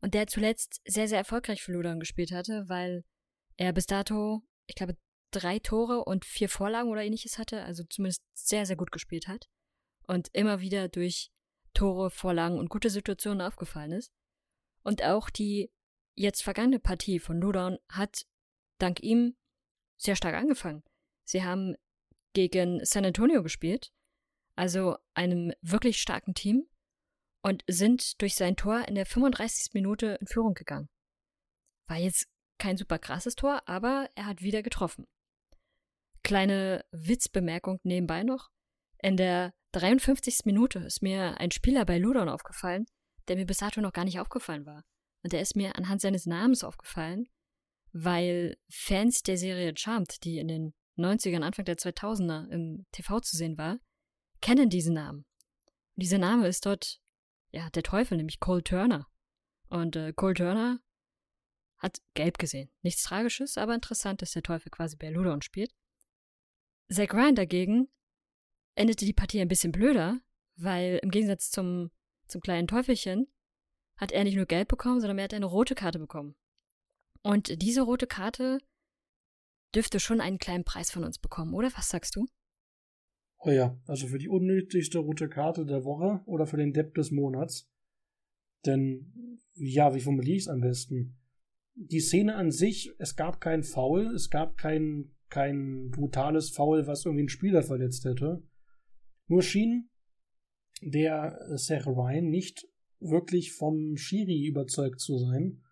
und 0.00 0.14
der 0.14 0.26
zuletzt 0.26 0.80
sehr, 0.86 1.08
sehr 1.08 1.18
erfolgreich 1.18 1.62
für 1.62 1.72
Ludan 1.72 2.00
gespielt 2.00 2.32
hatte, 2.32 2.64
weil 2.68 3.04
er 3.56 3.72
bis 3.72 3.86
dato, 3.86 4.42
ich 4.66 4.74
glaube, 4.74 4.96
drei 5.30 5.58
Tore 5.58 6.04
und 6.04 6.24
vier 6.24 6.48
Vorlagen 6.48 6.88
oder 6.88 7.02
ähnliches 7.02 7.38
hatte, 7.38 7.62
also 7.64 7.84
zumindest 7.84 8.22
sehr, 8.34 8.66
sehr 8.66 8.76
gut 8.76 8.92
gespielt 8.92 9.28
hat 9.28 9.48
und 10.06 10.28
immer 10.32 10.60
wieder 10.60 10.88
durch 10.88 11.30
Tore, 11.74 12.10
Vorlagen 12.10 12.58
und 12.58 12.68
gute 12.68 12.90
Situationen 12.90 13.40
aufgefallen 13.40 13.92
ist. 13.92 14.12
Und 14.82 15.04
auch 15.04 15.30
die 15.30 15.70
jetzt 16.14 16.42
vergangene 16.42 16.80
Partie 16.80 17.18
von 17.18 17.40
Ludan 17.40 17.78
hat 17.88 18.26
dank 18.78 19.00
ihm 19.00 19.36
sehr 19.96 20.16
stark 20.16 20.34
angefangen. 20.34 20.82
Sie 21.24 21.44
haben 21.44 21.76
gegen 22.32 22.84
San 22.84 23.04
Antonio 23.04 23.42
gespielt, 23.42 23.92
also 24.56 24.96
einem 25.14 25.52
wirklich 25.62 26.00
starken 26.00 26.34
Team, 26.34 26.66
und 27.42 27.64
sind 27.66 28.20
durch 28.20 28.34
sein 28.34 28.56
Tor 28.56 28.86
in 28.86 28.94
der 28.94 29.06
35. 29.06 29.72
Minute 29.72 30.18
in 30.20 30.26
Führung 30.26 30.54
gegangen. 30.54 30.88
War 31.86 31.96
jetzt 31.96 32.28
kein 32.58 32.76
super 32.76 32.98
krasses 32.98 33.34
Tor, 33.34 33.62
aber 33.66 34.08
er 34.14 34.26
hat 34.26 34.42
wieder 34.42 34.62
getroffen. 34.62 35.06
Kleine 36.30 36.84
Witzbemerkung 36.92 37.80
nebenbei 37.82 38.22
noch. 38.22 38.50
In 39.02 39.16
der 39.16 39.52
53. 39.72 40.44
Minute 40.44 40.78
ist 40.78 41.02
mir 41.02 41.40
ein 41.40 41.50
Spieler 41.50 41.84
bei 41.84 41.98
Ludon 41.98 42.28
aufgefallen, 42.28 42.86
der 43.26 43.34
mir 43.34 43.46
bis 43.46 43.58
dato 43.58 43.80
noch 43.80 43.92
gar 43.92 44.04
nicht 44.04 44.20
aufgefallen 44.20 44.64
war. 44.64 44.84
Und 45.24 45.32
der 45.32 45.40
ist 45.40 45.56
mir 45.56 45.74
anhand 45.74 46.00
seines 46.00 46.26
Namens 46.26 46.62
aufgefallen, 46.62 47.26
weil 47.92 48.56
Fans 48.70 49.24
der 49.24 49.36
Serie 49.38 49.72
Charmed, 49.76 50.22
die 50.22 50.38
in 50.38 50.46
den 50.46 50.74
90ern, 50.96 51.42
Anfang 51.42 51.64
der 51.64 51.76
2000er 51.76 52.48
im 52.50 52.86
TV 52.92 53.18
zu 53.18 53.36
sehen 53.36 53.58
war, 53.58 53.80
kennen 54.40 54.70
diesen 54.70 54.94
Namen. 54.94 55.26
Und 55.96 56.02
dieser 56.04 56.18
Name 56.18 56.46
ist 56.46 56.64
dort, 56.64 57.00
ja, 57.50 57.68
der 57.70 57.82
Teufel, 57.82 58.16
nämlich 58.16 58.38
Cole 58.38 58.62
Turner. 58.62 59.08
Und 59.68 59.96
äh, 59.96 60.12
Cole 60.12 60.34
Turner 60.34 60.78
hat 61.78 61.98
gelb 62.14 62.38
gesehen. 62.38 62.70
Nichts 62.82 63.02
Tragisches, 63.02 63.58
aber 63.58 63.74
interessant, 63.74 64.22
dass 64.22 64.30
der 64.30 64.44
Teufel 64.44 64.70
quasi 64.70 64.94
bei 64.94 65.10
Ludon 65.10 65.42
spielt. 65.42 65.74
Zack 66.92 67.14
Ryan 67.14 67.34
dagegen 67.34 67.88
endete 68.74 69.04
die 69.04 69.12
Partie 69.12 69.40
ein 69.40 69.48
bisschen 69.48 69.72
blöder, 69.72 70.20
weil 70.56 70.98
im 71.02 71.10
Gegensatz 71.10 71.50
zum, 71.50 71.90
zum 72.26 72.40
kleinen 72.40 72.66
Teufelchen 72.66 73.26
hat 73.96 74.12
er 74.12 74.24
nicht 74.24 74.36
nur 74.36 74.46
gelb 74.46 74.68
bekommen, 74.68 75.00
sondern 75.00 75.18
er 75.18 75.24
hat 75.24 75.34
eine 75.34 75.46
rote 75.46 75.74
Karte 75.74 75.98
bekommen. 75.98 76.34
Und 77.22 77.62
diese 77.62 77.82
rote 77.82 78.06
Karte 78.06 78.58
dürfte 79.74 80.00
schon 80.00 80.20
einen 80.20 80.38
kleinen 80.38 80.64
Preis 80.64 80.90
von 80.90 81.04
uns 81.04 81.18
bekommen, 81.18 81.54
oder? 81.54 81.70
Was 81.76 81.90
sagst 81.90 82.16
du? 82.16 82.26
Oh 83.38 83.50
ja, 83.50 83.78
also 83.86 84.06
für 84.06 84.18
die 84.18 84.28
unnötigste 84.28 84.98
rote 84.98 85.28
Karte 85.28 85.64
der 85.64 85.84
Woche 85.84 86.22
oder 86.26 86.46
für 86.46 86.56
den 86.56 86.72
Depp 86.72 86.94
des 86.94 87.10
Monats. 87.10 87.70
Denn, 88.66 89.38
ja, 89.54 89.94
wie 89.94 90.00
formuliere 90.00 90.36
ich 90.36 90.42
es 90.42 90.48
am 90.48 90.60
besten? 90.60 91.18
Die 91.74 92.00
Szene 92.00 92.34
an 92.34 92.50
sich, 92.50 92.92
es 92.98 93.16
gab 93.16 93.40
kein 93.40 93.62
Foul, 93.62 94.14
es 94.14 94.28
gab 94.28 94.58
kein, 94.58 95.14
kein 95.30 95.90
brutales 95.90 96.50
Foul, 96.50 96.86
was 96.86 97.04
irgendwie 97.04 97.22
einen 97.22 97.28
Spieler 97.28 97.62
verletzt 97.62 98.04
hätte. 98.04 98.42
Nur 99.26 99.42
schien 99.42 99.88
der 100.82 101.38
Seth 101.56 101.86
Ryan 101.86 102.28
nicht 102.28 102.66
wirklich 102.98 103.52
vom 103.52 103.96
Schiri 103.96 104.46
überzeugt 104.46 105.00
zu 105.00 105.18
sein. 105.18 105.62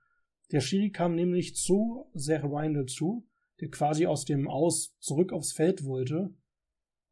Der 0.52 0.60
Schiri 0.60 0.90
kam 0.90 1.14
nämlich 1.14 1.54
zu 1.56 2.10
Seth 2.14 2.44
Ryan 2.44 2.74
dazu, 2.74 3.28
der 3.60 3.70
quasi 3.70 4.06
aus 4.06 4.24
dem 4.24 4.48
Aus 4.48 4.96
zurück 5.00 5.32
aufs 5.32 5.52
Feld 5.52 5.84
wollte. 5.84 6.34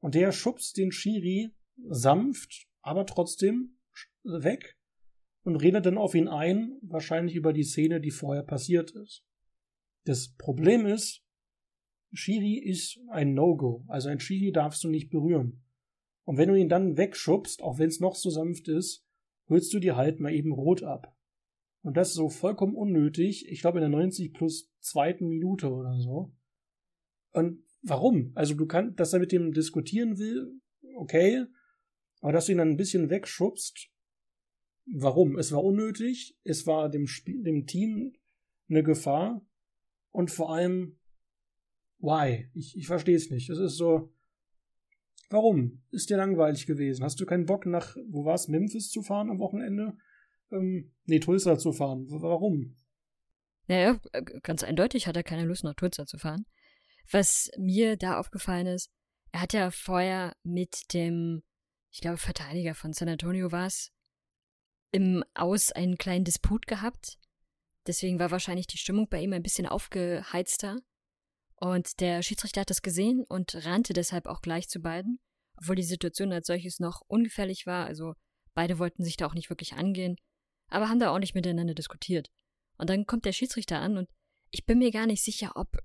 Und 0.00 0.14
der 0.14 0.32
schubst 0.32 0.76
den 0.76 0.92
Schiri 0.92 1.50
sanft, 1.88 2.66
aber 2.80 3.06
trotzdem 3.06 3.78
weg 4.22 4.76
und 5.42 5.56
redet 5.56 5.86
dann 5.86 5.98
auf 5.98 6.14
ihn 6.14 6.28
ein, 6.28 6.78
wahrscheinlich 6.82 7.34
über 7.34 7.52
die 7.52 7.64
Szene, 7.64 8.00
die 8.00 8.10
vorher 8.10 8.42
passiert 8.42 8.92
ist. 8.92 9.24
Das 10.04 10.34
Problem 10.36 10.86
ist, 10.86 11.25
Schiri 12.12 12.58
ist 12.58 12.98
ein 13.10 13.34
No-Go. 13.34 13.84
Also 13.88 14.08
ein 14.08 14.20
Schiri 14.20 14.52
darfst 14.52 14.82
du 14.84 14.88
nicht 14.88 15.10
berühren. 15.10 15.62
Und 16.24 16.38
wenn 16.38 16.48
du 16.48 16.54
ihn 16.54 16.68
dann 16.68 16.96
wegschubst, 16.96 17.62
auch 17.62 17.78
wenn 17.78 17.88
es 17.88 18.00
noch 18.00 18.14
so 18.14 18.30
sanft 18.30 18.68
ist, 18.68 19.06
holst 19.48 19.72
du 19.72 19.78
dir 19.78 19.96
halt 19.96 20.20
mal 20.20 20.32
eben 20.32 20.52
rot 20.52 20.82
ab. 20.82 21.16
Und 21.82 21.96
das 21.96 22.14
so 22.14 22.28
vollkommen 22.28 22.74
unnötig, 22.74 23.48
ich 23.48 23.60
glaube 23.60 23.78
in 23.78 23.82
der 23.82 24.00
90 24.00 24.32
plus 24.32 24.72
zweiten 24.80 25.28
Minute 25.28 25.70
oder 25.70 26.00
so. 26.00 26.32
Und 27.30 27.62
warum? 27.82 28.32
Also 28.34 28.54
du 28.54 28.66
kannst, 28.66 28.98
dass 28.98 29.12
er 29.12 29.20
mit 29.20 29.30
dem 29.30 29.52
diskutieren 29.52 30.18
will, 30.18 30.60
okay, 30.96 31.44
aber 32.20 32.32
dass 32.32 32.46
du 32.46 32.52
ihn 32.52 32.58
dann 32.58 32.70
ein 32.70 32.76
bisschen 32.76 33.08
wegschubst, 33.08 33.88
warum? 34.92 35.38
Es 35.38 35.52
war 35.52 35.62
unnötig, 35.62 36.36
es 36.42 36.66
war 36.66 36.88
dem, 36.88 37.06
Spiel, 37.06 37.42
dem 37.42 37.66
Team 37.66 38.14
eine 38.68 38.82
Gefahr 38.82 39.46
und 40.10 40.30
vor 40.30 40.52
allem, 40.52 40.98
why? 41.98 42.50
Ich, 42.54 42.76
ich 42.76 42.86
verstehe 42.86 43.16
es 43.16 43.30
nicht. 43.30 43.50
Es 43.50 43.58
ist 43.58 43.76
so, 43.76 44.12
warum? 45.30 45.82
Ist 45.90 46.10
dir 46.10 46.16
langweilig 46.16 46.66
gewesen? 46.66 47.04
Hast 47.04 47.20
du 47.20 47.26
keinen 47.26 47.46
Bock 47.46 47.66
nach, 47.66 47.96
wo 48.08 48.24
war 48.24 48.34
es, 48.34 48.48
Memphis 48.48 48.90
zu 48.90 49.02
fahren 49.02 49.30
am 49.30 49.38
Wochenende? 49.38 49.96
ähm, 50.50 50.92
nee, 51.04 51.20
Tulsa 51.20 51.58
zu 51.58 51.72
fahren. 51.72 52.06
Warum? 52.08 52.76
Naja, 53.66 54.00
äh, 54.12 54.22
ganz 54.42 54.62
eindeutig 54.62 55.06
hat 55.06 55.16
er 55.16 55.22
keine 55.22 55.44
Lust, 55.44 55.64
nach 55.64 55.74
Tulsa 55.74 56.06
zu 56.06 56.18
fahren. 56.18 56.46
Was 57.10 57.50
mir 57.56 57.96
da 57.96 58.18
aufgefallen 58.18 58.66
ist, 58.66 58.90
er 59.32 59.42
hat 59.42 59.52
ja 59.52 59.70
vorher 59.70 60.34
mit 60.42 60.92
dem, 60.92 61.42
ich 61.90 62.00
glaube, 62.00 62.18
Verteidiger 62.18 62.74
von 62.74 62.92
San 62.92 63.08
Antonio 63.08 63.52
war 63.52 63.66
es, 63.66 63.92
im 64.92 65.24
Aus 65.34 65.72
einen 65.72 65.98
kleinen 65.98 66.24
Disput 66.24 66.66
gehabt. 66.66 67.18
Deswegen 67.86 68.18
war 68.18 68.30
wahrscheinlich 68.30 68.66
die 68.66 68.78
Stimmung 68.78 69.08
bei 69.08 69.20
ihm 69.20 69.32
ein 69.32 69.42
bisschen 69.42 69.66
aufgeheizter. 69.66 70.78
Und 71.56 72.00
der 72.00 72.22
Schiedsrichter 72.22 72.62
hat 72.62 72.70
das 72.70 72.82
gesehen 72.82 73.24
und 73.24 73.54
rannte 73.64 73.92
deshalb 73.92 74.26
auch 74.26 74.42
gleich 74.42 74.68
zu 74.68 74.80
beiden, 74.80 75.20
obwohl 75.56 75.76
die 75.76 75.82
Situation 75.82 76.32
als 76.32 76.46
solches 76.46 76.80
noch 76.80 77.02
ungefährlich 77.06 77.66
war. 77.66 77.86
Also 77.86 78.14
beide 78.54 78.78
wollten 78.78 79.04
sich 79.04 79.16
da 79.16 79.26
auch 79.26 79.34
nicht 79.34 79.50
wirklich 79.50 79.74
angehen 79.74 80.16
aber 80.68 80.88
haben 80.88 80.98
da 80.98 81.10
auch 81.10 81.18
nicht 81.18 81.34
miteinander 81.34 81.74
diskutiert. 81.74 82.30
Und 82.78 82.90
dann 82.90 83.06
kommt 83.06 83.24
der 83.24 83.32
Schiedsrichter 83.32 83.80
an 83.80 83.96
und 83.96 84.08
ich 84.50 84.66
bin 84.66 84.78
mir 84.78 84.90
gar 84.90 85.06
nicht 85.06 85.22
sicher, 85.22 85.52
ob 85.54 85.82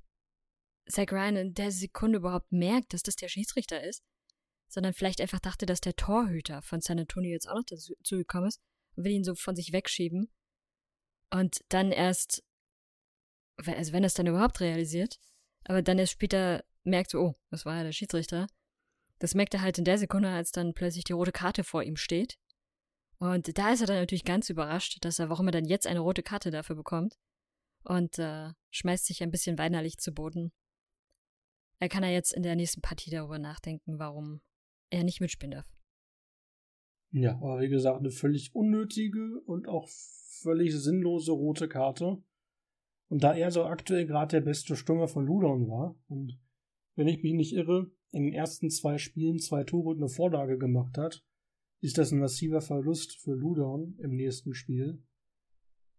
Zach 0.87 1.11
Ryan 1.11 1.35
in 1.35 1.53
der 1.53 1.71
Sekunde 1.71 2.17
überhaupt 2.17 2.51
merkt, 2.51 2.93
dass 2.93 3.03
das 3.03 3.15
der 3.15 3.29
Schiedsrichter 3.29 3.83
ist, 3.83 4.03
sondern 4.67 4.93
vielleicht 4.93 5.21
einfach 5.21 5.39
dachte, 5.39 5.65
dass 5.65 5.81
der 5.81 5.95
Torhüter 5.95 6.61
von 6.61 6.81
San 6.81 6.99
Antonio 6.99 7.31
jetzt 7.31 7.47
auch 7.47 7.55
noch 7.55 7.65
dazu 7.65 8.17
gekommen 8.17 8.47
ist 8.47 8.59
und 8.95 9.05
will 9.05 9.11
ihn 9.11 9.23
so 9.23 9.35
von 9.35 9.55
sich 9.55 9.71
wegschieben. 9.71 10.31
Und 11.29 11.59
dann 11.69 11.91
erst, 11.91 12.43
also 13.57 13.93
wenn 13.93 14.03
er 14.03 14.07
es 14.07 14.13
dann 14.13 14.27
überhaupt 14.27 14.59
realisiert, 14.59 15.19
aber 15.65 15.81
dann 15.81 15.99
erst 15.99 16.13
später 16.13 16.63
merkt 16.83 17.13
oh, 17.15 17.35
das 17.49 17.65
war 17.65 17.77
ja 17.77 17.83
der 17.83 17.91
Schiedsrichter. 17.91 18.47
Das 19.19 19.35
merkt 19.35 19.53
er 19.53 19.61
halt 19.61 19.77
in 19.77 19.85
der 19.85 19.97
Sekunde, 19.97 20.29
als 20.29 20.51
dann 20.51 20.73
plötzlich 20.73 21.03
die 21.03 21.13
rote 21.13 21.31
Karte 21.31 21.63
vor 21.63 21.83
ihm 21.83 21.95
steht. 21.95 22.39
Und 23.19 23.55
da 23.57 23.71
ist 23.71 23.81
er 23.81 23.87
dann 23.87 23.97
natürlich 23.97 24.25
ganz 24.25 24.49
überrascht, 24.49 24.97
dass 25.05 25.19
er, 25.19 25.29
warum 25.29 25.47
er 25.47 25.51
dann 25.51 25.65
jetzt 25.65 25.85
eine 25.85 25.99
rote 25.99 26.23
Karte 26.23 26.49
dafür 26.49 26.75
bekommt. 26.75 27.19
Und 27.83 28.17
äh, 28.17 28.49
schmeißt 28.71 29.05
sich 29.05 29.21
ein 29.21 29.29
bisschen 29.29 29.59
weinerlich 29.59 29.97
zu 29.99 30.11
Boden. 30.11 30.51
Er 31.79 31.89
kann 31.89 32.03
ja 32.03 32.09
jetzt 32.09 32.33
in 32.33 32.43
der 32.43 32.55
nächsten 32.55 32.81
Partie 32.81 33.11
darüber 33.11 33.37
nachdenken, 33.37 33.99
warum 33.99 34.41
er 34.89 35.03
nicht 35.03 35.21
mitspielen 35.21 35.51
darf. 35.51 35.67
Ja, 37.11 37.35
aber 37.35 37.59
wie 37.59 37.69
gesagt, 37.69 37.99
eine 37.99 38.11
völlig 38.11 38.55
unnötige 38.55 39.41
und 39.45 39.67
auch 39.67 39.87
völlig 39.89 40.73
sinnlose 40.75 41.31
rote 41.31 41.67
Karte. 41.67 42.23
Und 43.11 43.23
da 43.23 43.33
er 43.33 43.51
so 43.51 43.65
aktuell 43.65 44.05
gerade 44.05 44.37
der 44.37 44.45
beste 44.45 44.77
Stürmer 44.77 45.09
von 45.09 45.25
Ludon 45.25 45.67
war 45.67 45.99
und 46.07 46.39
wenn 46.95 47.09
ich 47.09 47.21
mich 47.21 47.33
nicht 47.33 47.53
irre, 47.53 47.91
in 48.11 48.23
den 48.23 48.33
ersten 48.33 48.69
zwei 48.69 48.97
Spielen 48.97 49.37
zwei 49.37 49.65
Tore 49.65 49.89
und 49.89 49.97
eine 49.97 50.07
Vorlage 50.07 50.57
gemacht 50.57 50.97
hat, 50.97 51.21
ist 51.81 51.97
das 51.97 52.13
ein 52.13 52.19
massiver 52.19 52.61
Verlust 52.61 53.19
für 53.19 53.33
Ludon 53.33 53.97
im 53.99 54.15
nächsten 54.15 54.53
Spiel. 54.53 55.03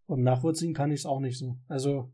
Und 0.07 0.23
nachvollziehen 0.23 0.73
kann 0.73 0.89
ich 0.89 1.01
es 1.01 1.05
auch 1.05 1.19
nicht 1.19 1.37
so. 1.37 1.59
Also, 1.67 2.11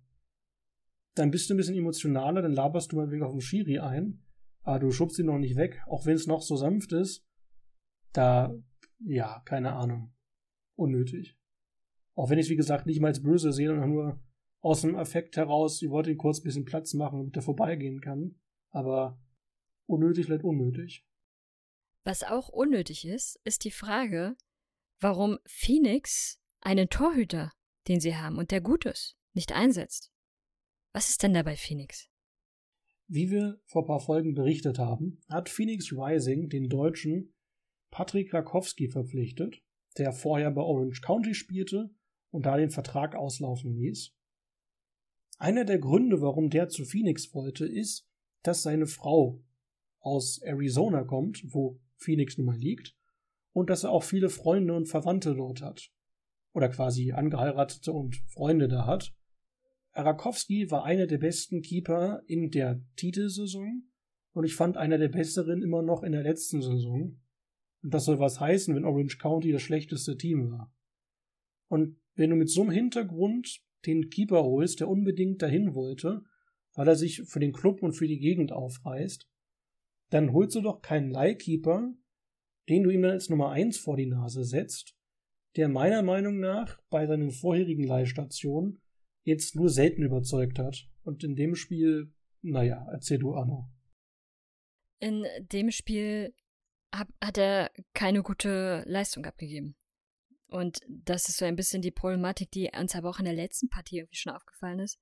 dann 1.16 1.32
bist 1.32 1.50
du 1.50 1.54
ein 1.54 1.58
bisschen 1.58 1.78
emotionaler, 1.78 2.42
dann 2.42 2.52
laberst 2.52 2.92
du 2.92 2.98
mal 2.98 3.10
wegen 3.10 3.24
auf 3.24 3.32
den 3.32 3.40
Schiri 3.40 3.80
ein, 3.80 4.26
aber 4.64 4.80
du 4.80 4.92
schubst 4.92 5.18
ihn 5.18 5.28
noch 5.28 5.40
nicht 5.40 5.56
weg, 5.56 5.82
auch 5.88 6.06
wenn 6.08 6.16
es 6.16 6.28
noch 6.28 6.42
so 6.42 6.58
sanft 6.58 6.92
ist. 6.92 7.26
Da, 8.12 8.54
ja, 9.00 9.42
keine 9.46 9.72
Ahnung. 9.72 10.14
Unnötig. 10.76 11.38
Auch 12.16 12.30
wenn 12.30 12.38
ich 12.38 12.48
es, 12.48 12.52
wie 12.52 12.58
gesagt, 12.58 12.86
nicht 12.86 13.00
mal 13.00 13.08
als 13.08 13.24
böse 13.24 13.54
sehe, 13.54 13.70
sondern 13.70 13.92
nur 13.92 14.22
aus 14.62 14.82
dem 14.82 14.96
Effekt 14.96 15.38
heraus, 15.38 15.82
ich 15.82 15.90
wollte 15.90 16.12
ihn 16.12 16.18
kurz 16.18 16.40
ein 16.40 16.44
bisschen 16.44 16.66
Platz 16.66 16.94
machen, 16.94 17.20
damit 17.20 17.36
er 17.36 17.42
vorbeigehen 17.42 18.02
kann. 18.02 18.40
Aber 18.72 19.20
unnötig 19.86 20.28
bleibt 20.28 20.44
unnötig. 20.44 21.06
Was 22.04 22.24
auch 22.24 22.50
unnötig 22.50 23.06
ist, 23.06 23.40
ist 23.44 23.64
die 23.64 23.72
Frage, 23.72 24.36
warum 25.00 25.38
Phoenix 25.46 26.42
einen 26.62 26.90
Torhüter, 26.90 27.52
den 27.88 28.00
sie 28.00 28.16
haben 28.16 28.38
und 28.38 28.52
der 28.52 28.62
gut 28.62 28.86
ist, 28.86 29.18
nicht 29.34 29.54
einsetzt. 29.54 30.12
Was 30.94 31.10
ist 31.10 31.24
denn 31.24 31.34
da 31.34 31.44
bei 31.44 31.56
Phoenix? 31.56 32.10
Wie 33.08 33.32
wir 33.32 33.60
vor 33.66 33.84
ein 33.84 33.88
paar 33.88 34.00
Folgen 34.00 34.34
berichtet 34.34 34.78
haben, 34.78 35.22
hat 35.30 35.50
Phoenix 35.50 35.92
Rising 35.92 36.50
den 36.50 36.70
Deutschen 36.70 37.34
Patrick 37.92 38.34
Rakowski 38.34 38.88
verpflichtet, 38.88 39.64
der 39.98 40.14
vorher 40.14 40.52
bei 40.52 40.62
Orange 40.62 41.02
County 41.02 41.34
spielte 41.34 41.90
und 42.30 42.46
da 42.46 42.58
den 42.58 42.70
Vertrag 42.70 43.16
auslaufen 43.16 43.74
ließ. 43.74 44.16
Einer 45.40 45.64
der 45.64 45.80
Gründe, 45.80 46.20
warum 46.20 46.50
der 46.50 46.68
zu 46.68 46.84
Phoenix 46.84 47.34
wollte, 47.34 47.66
ist, 47.66 48.06
dass 48.44 48.62
seine 48.62 48.88
Frau 48.88 49.42
aus 50.00 50.40
Arizona 50.40 51.06
kommt, 51.06 51.42
wo 51.54 51.80
Phoenix 51.96 52.38
nun 52.38 52.48
mal 52.48 52.58
liegt, 52.58 52.94
und 53.54 53.70
dass 53.70 53.86
er 53.86 53.92
auch 53.92 54.04
viele 54.04 54.30
Freunde 54.30 54.76
und 54.76 54.88
Verwandte 54.88 55.34
dort 55.36 55.62
hat. 55.62 55.92
Oder 56.54 56.68
quasi 56.68 57.14
angeheiratete 57.14 57.94
und 57.94 58.18
Freunde 58.28 58.68
da 58.68 58.86
hat. 58.86 59.14
Arakowski 59.94 60.70
war 60.72 60.84
einer 60.84 61.08
der 61.08 61.20
besten 61.20 61.62
Keeper 61.62 62.22
in 62.28 62.52
der 62.52 62.84
Titelsaison 62.98 63.90
und 64.34 64.44
ich 64.44 64.56
fand 64.56 64.76
einer 64.76 64.98
der 64.98 65.10
besseren 65.10 65.62
immer 65.62 65.82
noch 65.82 66.04
in 66.04 66.12
der 66.12 66.24
letzten 66.24 66.62
Saison. 66.62 67.22
Und 67.82 67.94
das 67.94 68.06
soll 68.06 68.20
was 68.20 68.42
heißen, 68.42 68.76
wenn 68.76 68.86
Orange 68.86 69.18
County 69.18 69.54
das 69.54 69.62
schlechteste 69.62 70.18
Team 70.18 70.52
war. 70.52 70.74
Und 71.70 71.98
wenn 72.16 72.30
du 72.30 72.36
mit 72.36 72.50
so 72.50 72.62
einem 72.62 72.72
Hintergrund 72.72 73.62
den 73.86 74.10
Keeper 74.10 74.44
holst, 74.44 74.80
der 74.80 74.90
unbedingt 74.90 75.42
dahin 75.42 75.74
wollte, 75.74 76.24
weil 76.74 76.88
er 76.88 76.96
sich 76.96 77.24
für 77.24 77.40
den 77.40 77.54
Club 77.54 77.82
und 77.82 77.94
für 77.94 78.08
die 78.08 78.20
Gegend 78.20 78.52
aufreißt, 78.52 79.28
dann 80.10 80.34
holst 80.34 80.56
du 80.56 80.62
doch 80.62 80.82
keinen 80.82 81.12
Leihkeeper, 81.12 81.94
den 82.68 82.84
du 82.84 82.90
ihm 82.90 83.02
dann 83.02 83.12
als 83.12 83.30
Nummer 83.30 83.52
eins 83.52 83.78
vor 83.78 83.98
die 83.98 84.06
Nase 84.08 84.44
setzt, 84.44 84.96
der 85.56 85.70
meiner 85.70 86.04
Meinung 86.04 86.40
nach 86.40 86.80
bei 86.90 87.08
seinen 87.08 87.32
vorherigen 87.32 87.84
Leihstationen 87.84 88.82
jetzt 89.24 89.56
nur 89.56 89.70
selten 89.70 90.04
überzeugt 90.04 90.60
hat. 90.60 90.88
Und 91.04 91.24
in 91.24 91.36
dem 91.36 91.56
Spiel, 91.56 92.14
naja, 92.42 92.86
erzähl 92.92 93.20
du 93.20 93.34
Anno. 93.34 93.70
In 95.00 95.26
dem 95.52 95.72
Spiel 95.72 96.34
hat 96.94 97.38
er 97.38 97.72
keine 97.94 98.22
gute 98.22 98.84
Leistung 98.86 99.26
abgegeben. 99.26 99.76
Und 100.50 100.82
das 100.88 101.30
ist 101.30 101.38
so 101.38 101.46
ein 101.46 101.56
bisschen 101.56 101.82
die 101.82 101.92
Problematik, 101.92 102.52
die 102.52 102.72
uns 102.76 102.96
aber 102.96 103.10
auch 103.10 103.20
in 103.20 103.26
der 103.26 103.36
letzten 103.36 103.70
Partie 103.70 104.00
irgendwie 104.00 104.16
schon 104.16 104.34
aufgefallen 104.34 104.80
ist. 104.80 105.00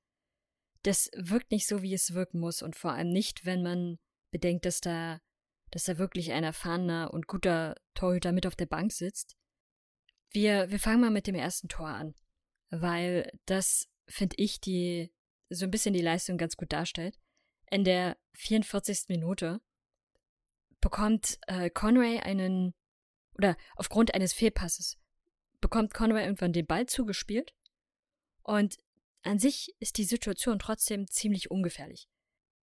Das 0.83 1.09
wirkt 1.15 1.51
nicht 1.51 1.67
so, 1.67 1.81
wie 1.81 1.93
es 1.93 2.13
wirken 2.13 2.39
muss 2.39 2.61
und 2.61 2.75
vor 2.75 2.91
allem 2.91 3.09
nicht, 3.09 3.45
wenn 3.45 3.63
man 3.63 3.97
bedenkt, 4.31 4.65
dass 4.65 4.81
da, 4.81 5.19
dass 5.71 5.85
da 5.85 5.97
wirklich 5.97 6.33
ein 6.33 6.43
erfahrener 6.43 7.13
und 7.13 7.27
guter 7.27 7.75
Torhüter 7.93 8.33
mit 8.33 8.45
auf 8.45 8.55
der 8.55 8.65
Bank 8.65 8.91
sitzt. 8.91 9.37
Wir, 10.31 10.69
wir 10.69 10.79
fangen 10.79 11.01
mal 11.01 11.11
mit 11.11 11.27
dem 11.27 11.35
ersten 11.35 11.69
Tor 11.69 11.87
an, 11.87 12.13
weil 12.69 13.31
das, 13.45 13.87
finde 14.07 14.35
ich, 14.37 14.59
die, 14.59 15.13
so 15.49 15.65
ein 15.65 15.71
bisschen 15.71 15.93
die 15.93 16.01
Leistung 16.01 16.37
ganz 16.37 16.57
gut 16.57 16.73
darstellt. 16.73 17.17
In 17.71 17.85
der 17.85 18.17
44. 18.33 19.05
Minute 19.07 19.61
bekommt 20.81 21.39
äh, 21.47 21.69
Conway 21.69 22.19
einen, 22.19 22.73
oder 23.35 23.55
aufgrund 23.77 24.13
eines 24.13 24.33
Fehlpasses, 24.33 24.97
bekommt 25.61 25.93
Conway 25.93 26.23
irgendwann 26.23 26.53
den 26.53 26.65
Ball 26.65 26.85
zugespielt. 26.85 27.53
Und 28.43 28.77
an 29.23 29.39
sich 29.39 29.75
ist 29.79 29.97
die 29.97 30.03
Situation 30.03 30.59
trotzdem 30.59 31.07
ziemlich 31.07 31.51
ungefährlich. 31.51 32.07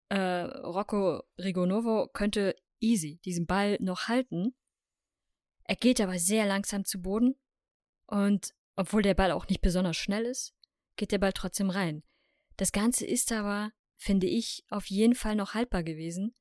Äh, 0.09 0.41
Rocco 0.41 1.23
Rigonovo 1.37 2.07
könnte 2.07 2.55
easy 2.79 3.19
diesen 3.23 3.45
Ball 3.45 3.77
noch 3.79 4.07
halten. 4.07 4.53
Er 5.63 5.75
geht 5.75 6.01
aber 6.01 6.19
sehr 6.19 6.45
langsam 6.45 6.83
zu 6.83 7.01
Boden. 7.01 7.35
Und 8.07 8.53
obwohl 8.75 9.01
der 9.01 9.13
Ball 9.13 9.31
auch 9.31 9.47
nicht 9.47 9.61
besonders 9.61 9.95
schnell 9.95 10.25
ist, 10.25 10.53
geht 10.97 11.11
der 11.11 11.19
Ball 11.19 11.33
trotzdem 11.33 11.69
rein. 11.69 12.03
Das 12.57 12.71
Ganze 12.71 13.05
ist 13.05 13.31
aber, 13.31 13.71
finde 13.97 14.27
ich, 14.27 14.65
auf 14.69 14.87
jeden 14.87 15.15
Fall 15.15 15.35
noch 15.35 15.53
haltbar 15.53 15.83
gewesen 15.83 16.35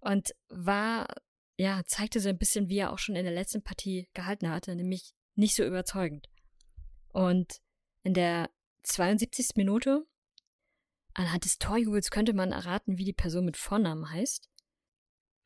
und 0.00 0.34
war, 0.48 1.14
ja, 1.58 1.82
zeigte 1.84 2.20
so 2.20 2.28
ein 2.28 2.38
bisschen, 2.38 2.68
wie 2.68 2.78
er 2.78 2.92
auch 2.92 2.98
schon 2.98 3.16
in 3.16 3.24
der 3.24 3.34
letzten 3.34 3.62
Partie 3.62 4.08
gehalten 4.14 4.48
hatte, 4.48 4.74
nämlich 4.74 5.14
nicht 5.34 5.54
so 5.54 5.64
überzeugend. 5.64 6.28
Und 7.12 7.60
in 8.02 8.14
der 8.14 8.50
72. 8.82 9.56
Minute, 9.56 10.06
anhand 11.14 11.44
des 11.44 11.58
Torjubels 11.58 12.10
könnte 12.10 12.34
man 12.34 12.52
erraten, 12.52 12.98
wie 12.98 13.04
die 13.04 13.12
Person 13.12 13.44
mit 13.44 13.56
Vornamen 13.56 14.10
heißt. 14.10 14.50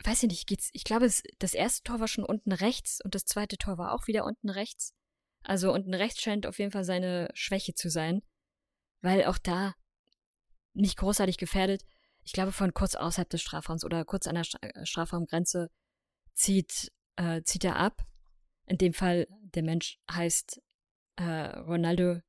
Weiß 0.05 0.22
ich 0.22 0.28
nicht, 0.28 0.47
geht's, 0.47 0.70
ich 0.72 0.84
glaube, 0.84 1.11
das 1.39 1.55
erste 1.55 1.82
Tor 1.82 2.01
war 2.01 2.09
schon 2.09 2.24
unten 2.24 2.53
rechts 2.53 3.01
und 3.05 3.14
das 3.14 3.24
zweite 3.24 3.59
Tor 3.59 3.78
war 3.78 3.93
auch 3.93 4.07
wieder 4.07 4.24
unten 4.24 4.49
rechts. 4.49 4.95
Also 5.43 5.72
unten 5.72 5.95
rechts 5.95 6.20
scheint 6.20 6.47
auf 6.47 6.59
jeden 6.59 6.70
Fall 6.70 6.84
seine 6.84 7.30
Schwäche 7.34 7.74
zu 7.74 7.91
sein, 7.91 8.22
weil 9.01 9.24
auch 9.24 9.39
da 9.39 9.74
nicht 10.74 10.97
großartig 10.99 11.36
gefährdet. 11.36 11.84
Ich 12.24 12.32
glaube, 12.32 12.53
von 12.53 12.74
kurz 12.74 12.95
außerhalb 12.95 13.28
des 13.28 13.43
Strafraums 13.43 13.84
oder 13.84 14.05
kurz 14.05 14.26
an 14.26 14.36
der 14.36 14.45
Strafraumgrenze 14.84 15.70
zieht, 16.34 16.93
äh, 17.16 17.43
zieht 17.43 17.64
er 17.64 17.76
ab 17.76 18.08
in 18.69 18.79
dem 18.79 18.93
Fall, 18.93 19.27
der 19.55 19.62
Mensch 19.62 19.99
heißt 20.11 20.61
äh, 21.16 21.59
Ronaldo. 21.61 22.21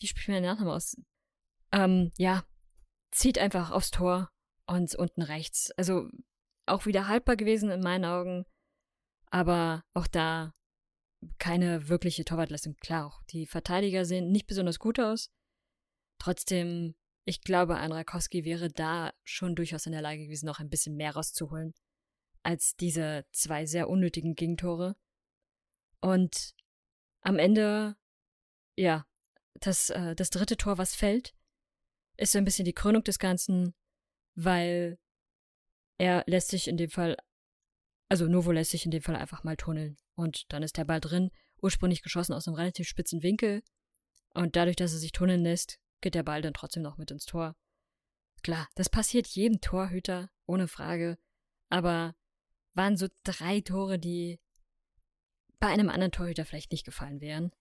Wie 0.00 0.06
spricht 0.06 0.28
man 0.28 0.36
den 0.36 0.44
Nachnamen 0.44 0.72
aus? 0.72 0.96
Ähm, 1.72 2.12
ja, 2.16 2.44
zieht 3.10 3.38
einfach 3.38 3.70
aufs 3.70 3.90
Tor 3.90 4.30
und 4.66 4.94
unten 4.94 5.22
rechts. 5.22 5.70
Also 5.76 6.08
auch 6.66 6.86
wieder 6.86 7.08
haltbar 7.08 7.36
gewesen 7.36 7.70
in 7.70 7.80
meinen 7.80 8.04
Augen, 8.04 8.44
aber 9.26 9.84
auch 9.94 10.06
da 10.06 10.52
keine 11.38 11.88
wirkliche 11.88 12.24
Torwartleistung. 12.24 12.76
Klar, 12.76 13.06
auch 13.06 13.22
die 13.24 13.46
Verteidiger 13.46 14.04
sehen 14.04 14.30
nicht 14.30 14.46
besonders 14.46 14.78
gut 14.78 14.98
aus. 14.98 15.30
Trotzdem, 16.18 16.94
ich 17.26 17.42
glaube, 17.42 17.76
ein 17.76 17.92
Rakowski 17.92 18.44
wäre 18.44 18.70
da 18.70 19.12
schon 19.24 19.54
durchaus 19.54 19.86
in 19.86 19.92
der 19.92 20.02
Lage 20.02 20.24
gewesen, 20.24 20.46
noch 20.46 20.60
ein 20.60 20.70
bisschen 20.70 20.96
mehr 20.96 21.14
rauszuholen 21.14 21.74
als 22.42 22.74
diese 22.76 23.26
zwei 23.32 23.66
sehr 23.66 23.88
unnötigen 23.88 24.34
Gegentore. 24.34 24.96
Und 26.00 26.54
am 27.22 27.38
Ende, 27.38 27.96
ja, 28.76 29.06
das, 29.54 29.90
äh, 29.90 30.14
das 30.14 30.30
dritte 30.30 30.56
Tor, 30.56 30.78
was 30.78 30.94
fällt, 30.94 31.34
ist 32.16 32.32
so 32.32 32.38
ein 32.38 32.44
bisschen 32.44 32.64
die 32.64 32.74
Krönung 32.74 33.02
des 33.04 33.18
Ganzen, 33.18 33.74
weil 34.34 34.98
er 35.98 36.24
lässt 36.26 36.48
sich 36.48 36.68
in 36.68 36.76
dem 36.76 36.90
Fall, 36.90 37.16
also 38.08 38.26
Novo 38.26 38.52
lässt 38.52 38.70
sich 38.70 38.84
in 38.84 38.90
dem 38.90 39.02
Fall 39.02 39.16
einfach 39.16 39.44
mal 39.44 39.56
tunneln. 39.56 39.98
Und 40.14 40.52
dann 40.52 40.62
ist 40.62 40.76
der 40.76 40.84
Ball 40.84 41.00
drin, 41.00 41.30
ursprünglich 41.62 42.02
geschossen 42.02 42.32
aus 42.32 42.46
einem 42.46 42.56
relativ 42.56 42.88
spitzen 42.88 43.22
Winkel. 43.22 43.62
Und 44.34 44.56
dadurch, 44.56 44.76
dass 44.76 44.92
er 44.92 44.98
sich 44.98 45.12
tunneln 45.12 45.42
lässt, 45.42 45.78
geht 46.00 46.14
der 46.14 46.22
Ball 46.22 46.42
dann 46.42 46.54
trotzdem 46.54 46.82
noch 46.82 46.96
mit 46.96 47.10
ins 47.10 47.26
Tor. 47.26 47.56
Klar, 48.42 48.68
das 48.74 48.88
passiert 48.88 49.26
jedem 49.26 49.60
Torhüter, 49.60 50.30
ohne 50.46 50.68
Frage. 50.68 51.18
Aber 51.68 52.14
waren 52.74 52.96
so 52.96 53.08
drei 53.24 53.60
Tore, 53.60 53.98
die 53.98 54.40
bei 55.60 55.68
einem 55.68 55.90
anderen 55.90 56.10
Torhüter 56.10 56.44
vielleicht 56.44 56.72
nicht 56.72 56.84
gefallen 56.84 57.20
wären. 57.20 57.52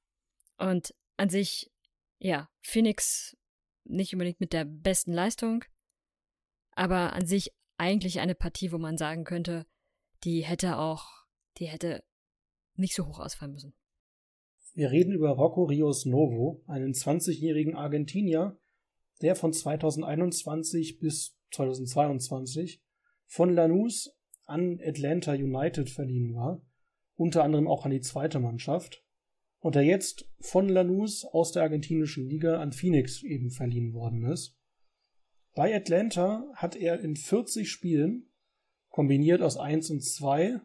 Und 0.57 0.95
an 1.17 1.29
sich, 1.29 1.69
ja, 2.17 2.49
Phoenix 2.61 3.37
nicht 3.83 4.13
unbedingt 4.13 4.39
mit 4.39 4.53
der 4.53 4.65
besten 4.65 5.13
Leistung, 5.13 5.65
aber 6.71 7.13
an 7.13 7.25
sich 7.25 7.53
eigentlich 7.77 8.19
eine 8.19 8.35
Partie, 8.35 8.71
wo 8.71 8.77
man 8.77 8.97
sagen 8.97 9.25
könnte, 9.25 9.65
die 10.23 10.41
hätte 10.41 10.77
auch, 10.77 11.05
die 11.57 11.65
hätte 11.65 12.03
nicht 12.75 12.95
so 12.95 13.05
hoch 13.05 13.19
ausfallen 13.19 13.53
müssen. 13.53 13.73
Wir 14.73 14.91
reden 14.91 15.11
über 15.11 15.31
Rocco 15.31 15.65
Rios 15.65 16.05
Novo, 16.05 16.63
einen 16.67 16.93
20-jährigen 16.93 17.75
Argentinier, 17.75 18.57
der 19.21 19.35
von 19.35 19.51
2021 19.51 20.99
bis 20.99 21.37
2022 21.51 22.81
von 23.25 23.53
Lanús 23.53 24.09
an 24.45 24.79
Atlanta 24.81 25.33
United 25.33 25.89
verliehen 25.89 26.33
war 26.35 26.61
unter 27.19 27.43
anderem 27.43 27.67
auch 27.67 27.83
an 27.83 27.91
die 27.91 27.99
zweite 27.99 28.39
Mannschaft 28.39 29.03
und 29.59 29.75
der 29.75 29.83
jetzt 29.83 30.31
von 30.39 30.69
Lanús 30.69 31.25
aus 31.25 31.51
der 31.51 31.63
argentinischen 31.63 32.29
Liga 32.29 32.61
an 32.61 32.71
Phoenix 32.71 33.23
eben 33.23 33.51
verliehen 33.51 33.93
worden 33.93 34.23
ist. 34.23 34.57
Bei 35.53 35.75
Atlanta 35.75 36.49
hat 36.53 36.77
er 36.77 37.01
in 37.01 37.17
40 37.17 37.69
Spielen, 37.69 38.29
kombiniert 38.87 39.41
aus 39.41 39.57
1 39.57 39.89
und 39.89 40.01
2, 40.01 40.61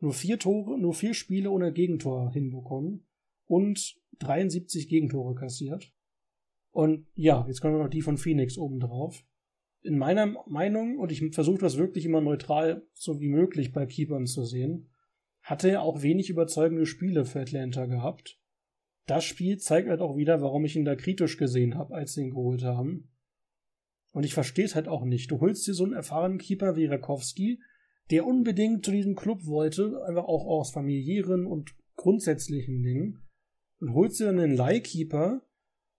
nur 0.00 0.12
vier 0.12 0.38
Tore, 0.38 0.78
nur 0.78 0.92
vier 0.92 1.14
Spiele 1.14 1.50
ohne 1.50 1.72
Gegentor 1.72 2.30
hinbekommen 2.32 3.06
und 3.46 3.98
73 4.18 4.90
Gegentore 4.90 5.34
kassiert. 5.34 5.90
Und 6.70 7.06
ja, 7.14 7.46
jetzt 7.48 7.62
kommen 7.62 7.76
wir 7.76 7.82
noch 7.82 7.90
die 7.90 8.02
von 8.02 8.18
Phoenix 8.18 8.58
obendrauf. 8.58 9.24
In 9.80 9.96
meiner 9.96 10.36
Meinung, 10.46 10.98
und 10.98 11.10
ich 11.12 11.24
versuche 11.32 11.58
das 11.58 11.78
wirklich 11.78 12.04
immer 12.04 12.20
neutral 12.20 12.86
so 12.92 13.20
wie 13.20 13.28
möglich 13.28 13.72
bei 13.72 13.86
Keepern 13.86 14.26
zu 14.26 14.44
sehen, 14.44 14.90
hatte 15.48 15.70
er 15.70 15.82
auch 15.82 16.02
wenig 16.02 16.28
überzeugende 16.28 16.84
Spiele 16.84 17.24
für 17.24 17.40
Atlanta 17.40 17.86
gehabt. 17.86 18.38
Das 19.06 19.24
Spiel 19.24 19.56
zeigt 19.56 19.88
halt 19.88 20.02
auch 20.02 20.18
wieder, 20.18 20.42
warum 20.42 20.66
ich 20.66 20.76
ihn 20.76 20.84
da 20.84 20.94
kritisch 20.94 21.38
gesehen 21.38 21.74
habe, 21.76 21.94
als 21.94 22.12
sie 22.12 22.20
ihn 22.20 22.30
geholt 22.30 22.62
haben. 22.62 23.10
Und 24.12 24.24
ich 24.24 24.34
verstehe 24.34 24.66
es 24.66 24.74
halt 24.74 24.88
auch 24.88 25.06
nicht. 25.06 25.30
Du 25.30 25.40
holst 25.40 25.66
dir 25.66 25.72
so 25.72 25.84
einen 25.84 25.94
erfahrenen 25.94 26.36
Keeper 26.36 26.76
wie 26.76 26.84
Rakowski, 26.84 27.62
der 28.10 28.26
unbedingt 28.26 28.84
zu 28.84 28.90
diesem 28.90 29.14
Club 29.14 29.46
wollte, 29.46 30.04
einfach 30.06 30.24
auch 30.24 30.44
aus 30.44 30.70
familiären 30.70 31.46
und 31.46 31.74
grundsätzlichen 31.96 32.82
Dingen, 32.82 33.22
und 33.80 33.94
holst 33.94 34.20
dir 34.20 34.26
dann 34.26 34.40
einen 34.40 34.56
Leihkeeper, 34.56 35.46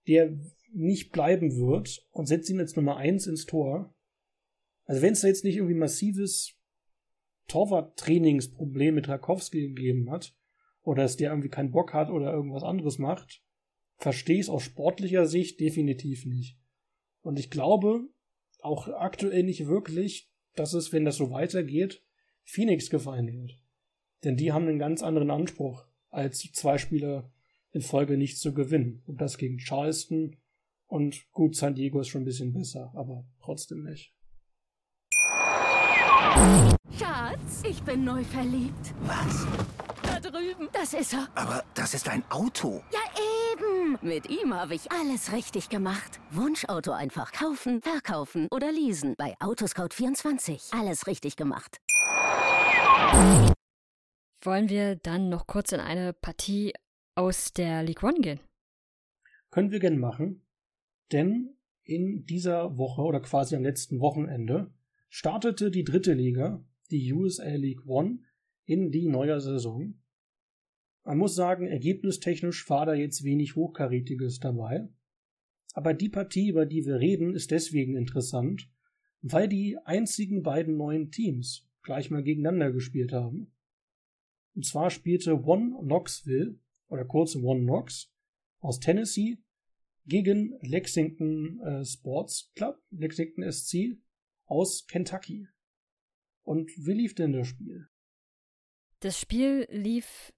der 0.07 0.37
nicht 0.71 1.11
bleiben 1.11 1.55
wird, 1.57 2.05
und 2.11 2.27
setzt 2.27 2.51
ihn 2.51 2.59
als 2.59 2.75
Nummer 2.75 2.97
eins 2.97 3.25
ins 3.25 3.47
Tor. 3.47 3.95
Also 4.85 5.01
wenn 5.01 5.13
es 5.13 5.21
da 5.21 5.27
jetzt 5.27 5.43
nicht 5.43 5.55
irgendwie 5.55 5.75
massives 5.75 6.59
Torwart-Trainingsproblem 7.49 8.95
mit 8.95 9.09
Rakowski 9.09 9.67
gegeben 9.67 10.09
hat 10.09 10.35
oder 10.81 11.03
dass 11.03 11.17
der 11.17 11.31
irgendwie 11.31 11.49
keinen 11.49 11.71
Bock 11.71 11.93
hat 11.93 12.09
oder 12.09 12.31
irgendwas 12.31 12.63
anderes 12.63 12.97
macht, 12.97 13.43
verstehe 13.97 14.35
ich 14.35 14.43
es 14.43 14.49
aus 14.49 14.63
sportlicher 14.63 15.25
Sicht 15.25 15.59
definitiv 15.59 16.25
nicht. 16.25 16.57
Und 17.21 17.37
ich 17.37 17.49
glaube 17.49 18.07
auch 18.61 18.87
aktuell 18.87 19.43
nicht 19.43 19.67
wirklich, 19.67 20.31
dass 20.55 20.73
es, 20.73 20.91
wenn 20.93 21.05
das 21.05 21.17
so 21.17 21.31
weitergeht, 21.31 22.03
Phoenix 22.43 22.89
gefallen 22.89 23.31
wird. 23.31 23.61
Denn 24.23 24.35
die 24.35 24.51
haben 24.51 24.67
einen 24.67 24.79
ganz 24.79 25.03
anderen 25.03 25.31
Anspruch, 25.31 25.85
als 26.09 26.39
zwei 26.39 26.77
Spieler 26.77 27.31
in 27.71 27.81
Folge 27.81 28.17
nicht 28.17 28.39
zu 28.39 28.53
gewinnen. 28.53 29.03
Und 29.05 29.21
das 29.21 29.37
gegen 29.37 29.57
Charleston. 29.57 30.37
Und 30.87 31.31
gut, 31.31 31.55
San 31.55 31.75
Diego 31.75 31.99
ist 32.01 32.07
schon 32.07 32.23
ein 32.23 32.25
bisschen 32.25 32.53
besser, 32.53 32.91
aber 32.95 33.27
trotzdem 33.41 33.83
nicht. 33.83 34.13
Schatz, 36.97 37.63
ich 37.63 37.81
bin 37.83 38.03
neu 38.03 38.23
verliebt. 38.23 38.93
Was? 39.01 39.47
Da 40.03 40.19
drüben. 40.19 40.67
Das 40.73 40.93
ist 40.93 41.13
er. 41.13 41.27
Aber 41.35 41.63
das 41.73 41.93
ist 41.93 42.09
ein 42.09 42.23
Auto. 42.29 42.83
Ja, 42.91 42.99
eben. 43.53 43.97
Mit 44.01 44.29
ihm 44.29 44.53
habe 44.53 44.75
ich 44.75 44.91
alles 44.91 45.31
richtig 45.31 45.69
gemacht. 45.69 46.19
Wunschauto 46.31 46.91
einfach 46.91 47.31
kaufen, 47.31 47.81
verkaufen 47.81 48.47
oder 48.51 48.71
leasen. 48.71 49.15
Bei 49.17 49.35
Autoscout24. 49.39 50.77
Alles 50.77 51.07
richtig 51.07 51.35
gemacht. 51.35 51.77
Wollen 54.43 54.69
wir 54.69 54.95
dann 54.95 55.29
noch 55.29 55.47
kurz 55.47 55.71
in 55.71 55.79
eine 55.79 56.13
Partie 56.13 56.73
aus 57.15 57.53
der 57.53 57.83
League 57.83 58.03
One 58.03 58.19
gehen? 58.19 58.39
Können 59.51 59.71
wir 59.71 59.79
gern 59.79 59.99
machen. 59.99 60.45
Denn 61.11 61.57
in 61.83 62.25
dieser 62.25 62.77
Woche 62.77 63.01
oder 63.01 63.19
quasi 63.19 63.55
am 63.55 63.63
letzten 63.63 63.99
Wochenende 63.99 64.71
startete 65.09 65.71
die 65.71 65.83
dritte 65.83 66.13
Liga, 66.13 66.63
die 66.91 67.13
USA 67.13 67.55
League 67.55 67.85
One, 67.85 68.19
in 68.65 68.91
die 68.91 69.07
neue 69.07 69.39
Saison. 69.41 69.95
Man 71.03 71.17
muss 71.17 71.35
sagen, 71.35 71.67
ergebnistechnisch 71.67 72.69
war 72.69 72.85
da 72.85 72.93
jetzt 72.93 73.23
wenig 73.23 73.55
Hochkarätiges 73.55 74.39
dabei. 74.39 74.87
Aber 75.73 75.93
die 75.93 76.09
Partie, 76.09 76.49
über 76.49 76.65
die 76.65 76.85
wir 76.85 76.99
reden, 76.99 77.33
ist 77.33 77.51
deswegen 77.51 77.95
interessant, 77.95 78.69
weil 79.21 79.47
die 79.47 79.77
einzigen 79.85 80.43
beiden 80.43 80.77
neuen 80.77 81.11
Teams 81.11 81.67
gleich 81.83 82.11
mal 82.11 82.23
gegeneinander 82.23 82.71
gespielt 82.71 83.11
haben. 83.11 83.53
Und 84.55 84.65
zwar 84.65 84.89
spielte 84.89 85.43
One 85.43 85.77
Knoxville, 85.81 86.59
oder 86.89 87.05
kurz 87.05 87.35
One 87.35 87.61
Knox, 87.61 88.11
aus 88.59 88.79
Tennessee 88.79 89.39
gegen 90.05 90.57
Lexington 90.61 91.59
äh, 91.61 91.85
Sports 91.85 92.51
Club, 92.55 92.81
Lexington 92.91 93.49
SC 93.51 93.97
aus 94.45 94.85
Kentucky. 94.87 95.47
Und 96.49 96.71
wie 96.77 96.93
lief 96.93 97.13
denn 97.13 97.31
das 97.31 97.47
Spiel? 97.47 97.87
Das 99.01 99.19
Spiel 99.19 99.67
lief. 99.69 100.33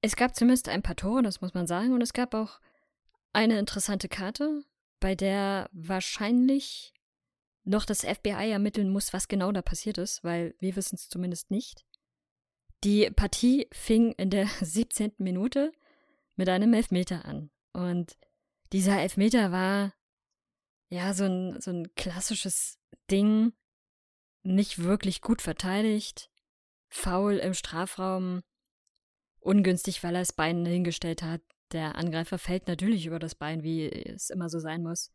Es 0.00 0.16
gab 0.16 0.34
zumindest 0.34 0.70
ein 0.70 0.80
paar 0.80 0.96
Tore, 0.96 1.22
das 1.22 1.42
muss 1.42 1.52
man 1.52 1.66
sagen, 1.66 1.92
und 1.92 2.00
es 2.00 2.14
gab 2.14 2.32
auch 2.32 2.58
eine 3.34 3.58
interessante 3.58 4.08
Karte, 4.08 4.64
bei 4.98 5.14
der 5.14 5.68
wahrscheinlich 5.74 6.94
noch 7.64 7.84
das 7.84 8.00
FBI 8.00 8.50
ermitteln 8.50 8.88
muss, 8.88 9.12
was 9.12 9.28
genau 9.28 9.52
da 9.52 9.60
passiert 9.60 9.98
ist, 9.98 10.24
weil 10.24 10.54
wir 10.58 10.74
wissen 10.74 10.94
es 10.94 11.10
zumindest 11.10 11.50
nicht. 11.50 11.84
Die 12.82 13.10
Partie 13.10 13.68
fing 13.72 14.12
in 14.12 14.30
der 14.30 14.46
17. 14.62 15.16
Minute 15.18 15.70
mit 16.34 16.48
einem 16.48 16.72
Elfmeter 16.72 17.26
an. 17.26 17.50
Und 17.74 18.16
dieser 18.72 19.02
Elfmeter 19.02 19.52
war 19.52 19.92
ja 20.88 21.12
so 21.12 21.24
ein, 21.24 21.60
so 21.60 21.72
ein 21.72 21.94
klassisches 21.94 22.78
Ding, 23.10 23.52
nicht 24.42 24.82
wirklich 24.82 25.20
gut 25.20 25.42
verteidigt, 25.42 26.30
faul 26.88 27.34
im 27.34 27.54
Strafraum, 27.54 28.42
ungünstig, 29.40 30.02
weil 30.02 30.14
er 30.14 30.22
das 30.22 30.32
Bein 30.32 30.64
hingestellt 30.64 31.22
hat. 31.22 31.40
Der 31.72 31.96
Angreifer 31.96 32.38
fällt 32.38 32.68
natürlich 32.68 33.06
über 33.06 33.18
das 33.18 33.34
Bein, 33.34 33.62
wie 33.62 33.88
es 33.88 34.30
immer 34.30 34.48
so 34.48 34.58
sein 34.58 34.82
muss. 34.82 35.10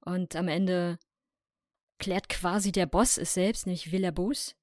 Und 0.00 0.36
am 0.36 0.48
Ende 0.48 0.98
klärt 1.98 2.28
quasi 2.28 2.72
der 2.72 2.86
Boss 2.86 3.16
es 3.16 3.34
selbst, 3.34 3.66
nämlich 3.66 3.90
Villabus, 3.90 4.54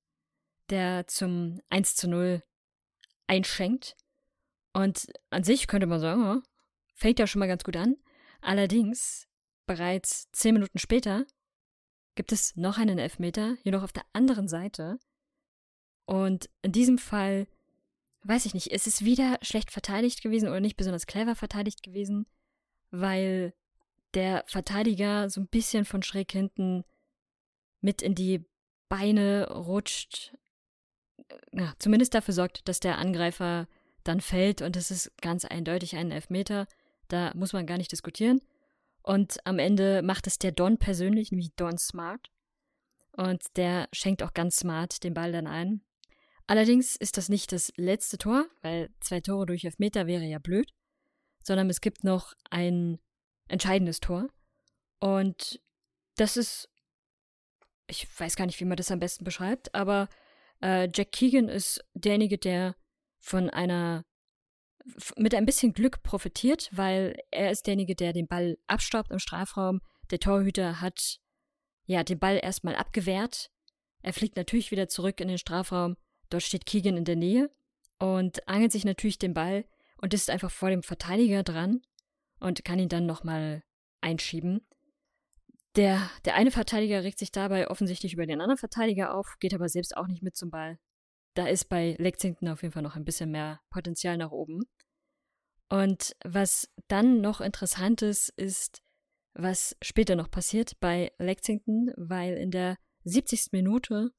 der 0.70 1.08
zum 1.08 1.60
1 1.70 1.96
zu 1.96 2.08
0 2.08 2.44
einschenkt. 3.28 3.96
Und 4.74 5.08
an 5.30 5.44
sich 5.44 5.68
könnte 5.68 5.88
man 5.88 6.00
sagen, 6.00 6.44
fängt 6.94 7.20
ja 7.20 7.28
schon 7.28 7.40
mal 7.40 7.48
ganz 7.48 7.64
gut 7.64 7.76
an. 7.76 7.98
Allerdings, 8.42 9.28
bereits 9.66 10.30
zehn 10.32 10.54
Minuten 10.54 10.78
später, 10.78 11.26
gibt 12.16 12.32
es 12.32 12.56
noch 12.56 12.78
einen 12.78 13.00
Elfmeter, 13.00 13.58
jedoch 13.64 13.84
auf 13.84 13.94
der 13.94 14.06
anderen 14.14 14.48
Seite. 14.48 15.00
Und 16.06 16.50
in 16.62 16.72
diesem 16.72 16.98
Fall, 16.98 17.48
weiß 18.24 18.46
ich 18.46 18.54
nicht, 18.54 18.72
es 18.72 18.88
ist 18.88 19.06
wieder 19.06 19.38
schlecht 19.42 19.72
verteidigt 19.72 20.22
gewesen 20.22 20.50
oder 20.50 20.60
nicht 20.60 20.78
besonders 20.78 21.08
clever 21.08 21.36
verteidigt 21.36 21.84
gewesen, 21.84 22.26
weil 22.92 23.54
der 24.14 24.44
Verteidiger 24.48 25.30
so 25.30 25.42
ein 25.42 25.48
bisschen 25.48 25.86
von 25.86 26.04
schräg 26.04 26.32
hinten 26.32 26.84
mit 27.82 28.02
in 28.02 28.16
die 28.16 28.46
Beine 28.90 29.50
rutscht. 29.50 30.36
Ja, 31.52 31.74
zumindest 31.80 32.14
dafür 32.14 32.34
sorgt, 32.34 32.68
dass 32.68 32.80
der 32.80 32.98
Angreifer 32.98 33.68
dann 34.04 34.22
fällt 34.22 34.62
und 34.62 34.76
es 34.76 34.92
ist 34.92 35.12
ganz 35.22 35.46
eindeutig 35.46 35.96
ein 35.96 36.12
Elfmeter. 36.12 36.68
Da 37.08 37.32
muss 37.34 37.54
man 37.54 37.66
gar 37.66 37.78
nicht 37.78 37.92
diskutieren. 37.92 38.42
Und 39.04 39.46
am 39.46 39.60
Ende 39.60 40.02
macht 40.02 40.28
es 40.28 40.40
der 40.40 40.54
Don 40.54 40.78
persönlich, 40.78 41.32
nämlich 41.32 41.54
Don 41.56 41.78
Smart. 41.78 42.32
Und 43.12 43.44
der 43.58 43.88
schenkt 43.92 44.24
auch 44.24 44.34
ganz 44.34 44.58
smart 44.58 45.04
den 45.04 45.14
Ball 45.14 45.32
dann 45.32 45.46
ein. 45.46 45.82
Allerdings 46.48 46.96
ist 46.96 47.18
das 47.18 47.30
nicht 47.30 47.52
das 47.52 47.72
letzte 47.78 48.18
Tor, 48.18 48.48
weil 48.62 48.90
zwei 49.02 49.22
Tore 49.22 49.46
durch 49.46 49.66
Elfmeter 49.66 50.08
wäre 50.08 50.24
ja 50.24 50.40
blöd, 50.40 50.72
sondern 51.44 51.70
es 51.70 51.80
gibt 51.80 52.04
noch 52.04 52.34
ein 52.50 53.00
entscheidendes 53.48 54.00
Tor. 54.00 54.30
Und 55.00 55.62
das 56.16 56.38
ist, 56.38 56.70
ich 57.88 58.08
weiß 58.20 58.36
gar 58.36 58.46
nicht, 58.46 58.60
wie 58.60 58.66
man 58.66 58.78
das 58.78 58.92
am 58.92 59.00
besten 59.00 59.26
beschreibt, 59.26 59.74
aber 59.76 60.10
äh, 60.62 60.90
Jack 60.94 61.12
Keegan 61.12 61.50
ist 61.50 61.84
derjenige, 61.94 62.38
der 62.38 62.76
von 63.20 63.50
einer 63.50 64.06
mit 65.18 65.34
ein 65.34 65.46
bisschen 65.46 65.74
Glück 65.74 66.04
profitiert, 66.04 66.70
weil 66.72 67.16
er 67.32 67.52
ist 67.52 67.68
derjenige, 67.68 67.96
der 67.96 68.14
den 68.14 68.28
Ball 68.28 68.58
abstaubt 68.68 69.12
im 69.12 69.20
Strafraum. 69.20 69.82
Der 70.12 70.20
Torhüter 70.20 70.82
hat 70.82 71.20
ja 71.86 72.04
den 72.04 72.20
Ball 72.20 72.40
erstmal 72.42 72.76
abgewehrt. 72.76 73.50
Er 74.02 74.14
fliegt 74.14 74.36
natürlich 74.36 74.72
wieder 74.72 74.88
zurück 74.88 75.20
in 75.22 75.30
den 75.30 75.38
Strafraum. 75.38 75.96
Dort 76.30 76.44
steht 76.44 76.66
Keegan 76.66 76.98
in 76.98 77.06
der 77.06 77.16
Nähe 77.16 77.50
und 78.00 78.48
angelt 78.48 78.72
sich 78.72 78.86
natürlich 78.86 79.18
den 79.18 79.34
Ball 79.34 79.66
und 80.02 80.14
ist 80.14 80.30
einfach 80.30 80.52
vor 80.52 80.70
dem 80.70 80.84
Verteidiger 80.84 81.44
dran 81.44 81.82
und 82.40 82.66
kann 82.66 82.80
ihn 82.80 82.90
dann 82.90 83.06
nochmal 83.06 83.64
einschieben. 84.02 84.68
Der, 85.76 86.10
der 86.26 86.36
eine 86.36 86.52
Verteidiger 86.52 87.04
regt 87.04 87.20
sich 87.20 87.32
dabei 87.32 87.70
offensichtlich 87.70 88.14
über 88.14 88.26
den 88.26 88.42
anderen 88.42 88.58
Verteidiger 88.58 89.16
auf, 89.16 89.38
geht 89.40 89.54
aber 89.54 89.70
selbst 89.70 89.96
auch 89.96 90.08
nicht 90.08 90.22
mit 90.22 90.36
zum 90.36 90.52
Ball 90.52 90.78
da 91.34 91.48
ist 91.48 91.66
bei 91.70 91.96
Lexington 92.00 92.48
auf 92.48 92.62
jeden 92.62 92.74
Fall 92.74 92.84
noch 92.84 92.96
ein 92.96 93.06
bisschen 93.06 93.32
mehr 93.32 93.62
Potenzial 93.70 94.18
nach 94.18 94.32
oben. 94.32 94.64
Und 95.70 96.16
was 96.24 96.70
dann 96.88 97.22
noch 97.22 97.42
interessant 97.42 98.02
ist, 98.02 98.30
ist, 98.30 98.84
was 99.34 99.76
später 99.82 100.16
noch 100.16 100.30
passiert 100.30 100.80
bei 100.80 101.12
Lexington, 101.18 101.92
weil 101.98 102.36
in 102.38 102.52
der 102.52 102.78
70. 103.06 103.52
Minute 103.52 104.12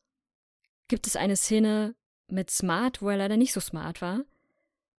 gibt 0.88 1.06
es 1.06 1.16
eine 1.16 1.36
Szene 1.36 1.94
mit 2.28 2.50
Smart, 2.50 3.00
wo 3.00 3.08
er 3.08 3.16
leider 3.16 3.36
nicht 3.36 3.52
so 3.52 3.60
smart 3.60 4.02
war. 4.02 4.24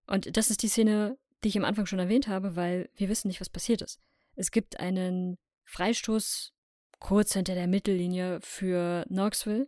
Und 0.07 0.37
das 0.37 0.49
ist 0.49 0.63
die 0.63 0.67
Szene, 0.67 1.17
die 1.43 1.49
ich 1.49 1.57
am 1.57 1.65
Anfang 1.65 1.85
schon 1.85 1.99
erwähnt 1.99 2.27
habe, 2.27 2.55
weil 2.55 2.89
wir 2.95 3.09
wissen 3.09 3.27
nicht, 3.27 3.41
was 3.41 3.49
passiert 3.49 3.81
ist. 3.81 3.99
Es 4.35 4.51
gibt 4.51 4.79
einen 4.79 5.37
Freistoß 5.65 6.53
kurz 6.99 7.33
hinter 7.33 7.55
der 7.55 7.67
Mittellinie 7.67 8.39
für 8.41 9.05
Knoxville 9.07 9.67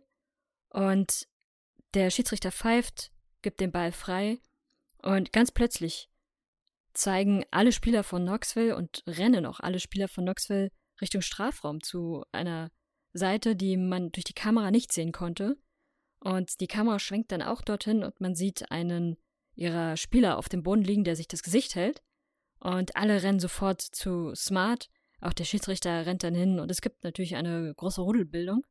und 0.70 1.28
der 1.94 2.10
Schiedsrichter 2.10 2.52
pfeift, 2.52 3.10
gibt 3.42 3.60
den 3.60 3.72
Ball 3.72 3.92
frei 3.92 4.38
und 5.02 5.32
ganz 5.32 5.50
plötzlich 5.50 6.10
zeigen 6.92 7.44
alle 7.50 7.72
Spieler 7.72 8.02
von 8.02 8.22
Knoxville 8.22 8.76
und 8.76 9.02
rennen 9.06 9.46
auch 9.46 9.60
alle 9.60 9.80
Spieler 9.80 10.08
von 10.08 10.24
Knoxville 10.24 10.70
Richtung 11.00 11.22
Strafraum 11.22 11.82
zu 11.82 12.24
einer 12.32 12.70
Seite, 13.12 13.56
die 13.56 13.76
man 13.76 14.10
durch 14.10 14.24
die 14.24 14.34
Kamera 14.34 14.70
nicht 14.70 14.92
sehen 14.92 15.12
konnte. 15.12 15.56
Und 16.20 16.60
die 16.60 16.66
Kamera 16.66 16.98
schwenkt 16.98 17.30
dann 17.30 17.42
auch 17.42 17.62
dorthin 17.62 18.02
und 18.02 18.20
man 18.20 18.34
sieht 18.34 18.70
einen 18.72 19.16
ihrer 19.54 19.96
Spieler 19.96 20.38
auf 20.38 20.48
dem 20.48 20.62
Boden 20.62 20.82
liegen, 20.82 21.04
der 21.04 21.16
sich 21.16 21.28
das 21.28 21.42
Gesicht 21.42 21.74
hält. 21.74 22.02
Und 22.60 22.96
alle 22.96 23.22
rennen 23.22 23.40
sofort 23.40 23.80
zu 23.80 24.34
Smart. 24.34 24.88
Auch 25.20 25.32
der 25.32 25.44
Schiedsrichter 25.44 26.06
rennt 26.06 26.22
dann 26.22 26.34
hin 26.34 26.58
und 26.58 26.70
es 26.70 26.80
gibt 26.80 27.04
natürlich 27.04 27.36
eine 27.36 27.72
große 27.74 28.00
Rudelbildung. 28.00 28.64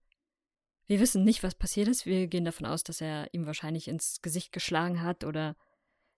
Wir 0.88 1.00
wissen 1.00 1.24
nicht, 1.24 1.44
was 1.44 1.56
passiert 1.56 1.90
ist. 1.90 2.06
Wir 2.06 2.28
gehen 2.28 2.46
davon 2.46 2.66
aus, 2.66 2.84
dass 2.84 3.02
er 3.02 3.34
ihm 3.34 3.46
wahrscheinlich 3.46 3.88
ins 3.88 4.22
Gesicht 4.22 4.52
geschlagen 4.54 5.02
hat 5.02 5.24
oder 5.24 5.56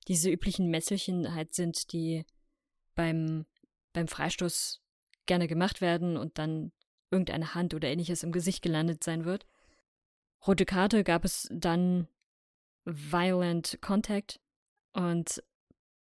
diese 0.07 0.30
üblichen 0.30 0.70
Messelchen 0.70 1.34
halt 1.34 1.53
sind, 1.53 1.91
die 1.91 2.26
beim, 2.95 3.45
beim 3.93 4.07
Freistoß 4.07 4.82
gerne 5.26 5.47
gemacht 5.47 5.82
werden 5.82 6.17
und 6.17 6.38
dann 6.38 6.72
irgendeine 7.11 7.55
Hand 7.55 7.74
oder 7.74 7.88
ähnliches 7.88 8.24
im 8.24 8.32
Gesicht 8.32 8.61
gelandet 8.61 9.03
sein 9.03 9.26
wird. 9.26 9.47
Rote 10.45 10.65
Karte 10.65 11.03
gab 11.03 11.26
es 11.26 11.47
dann 11.51 12.07
Violent 12.86 13.80
Contact 13.82 14.39
und 14.93 15.43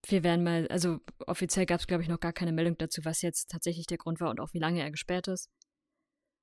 Wir 0.06 0.22
werden 0.22 0.42
mal, 0.42 0.66
also 0.68 1.00
offiziell 1.26 1.66
gab 1.66 1.80
es, 1.80 1.86
glaube 1.86 2.02
ich, 2.02 2.08
noch 2.08 2.20
gar 2.20 2.32
keine 2.32 2.52
Meldung 2.52 2.78
dazu, 2.78 3.04
was 3.04 3.20
jetzt 3.20 3.50
tatsächlich 3.50 3.86
der 3.86 3.98
Grund 3.98 4.20
war 4.20 4.30
und 4.30 4.40
auch 4.40 4.54
wie 4.54 4.58
lange 4.58 4.80
er 4.80 4.90
gesperrt 4.90 5.28
ist. 5.28 5.50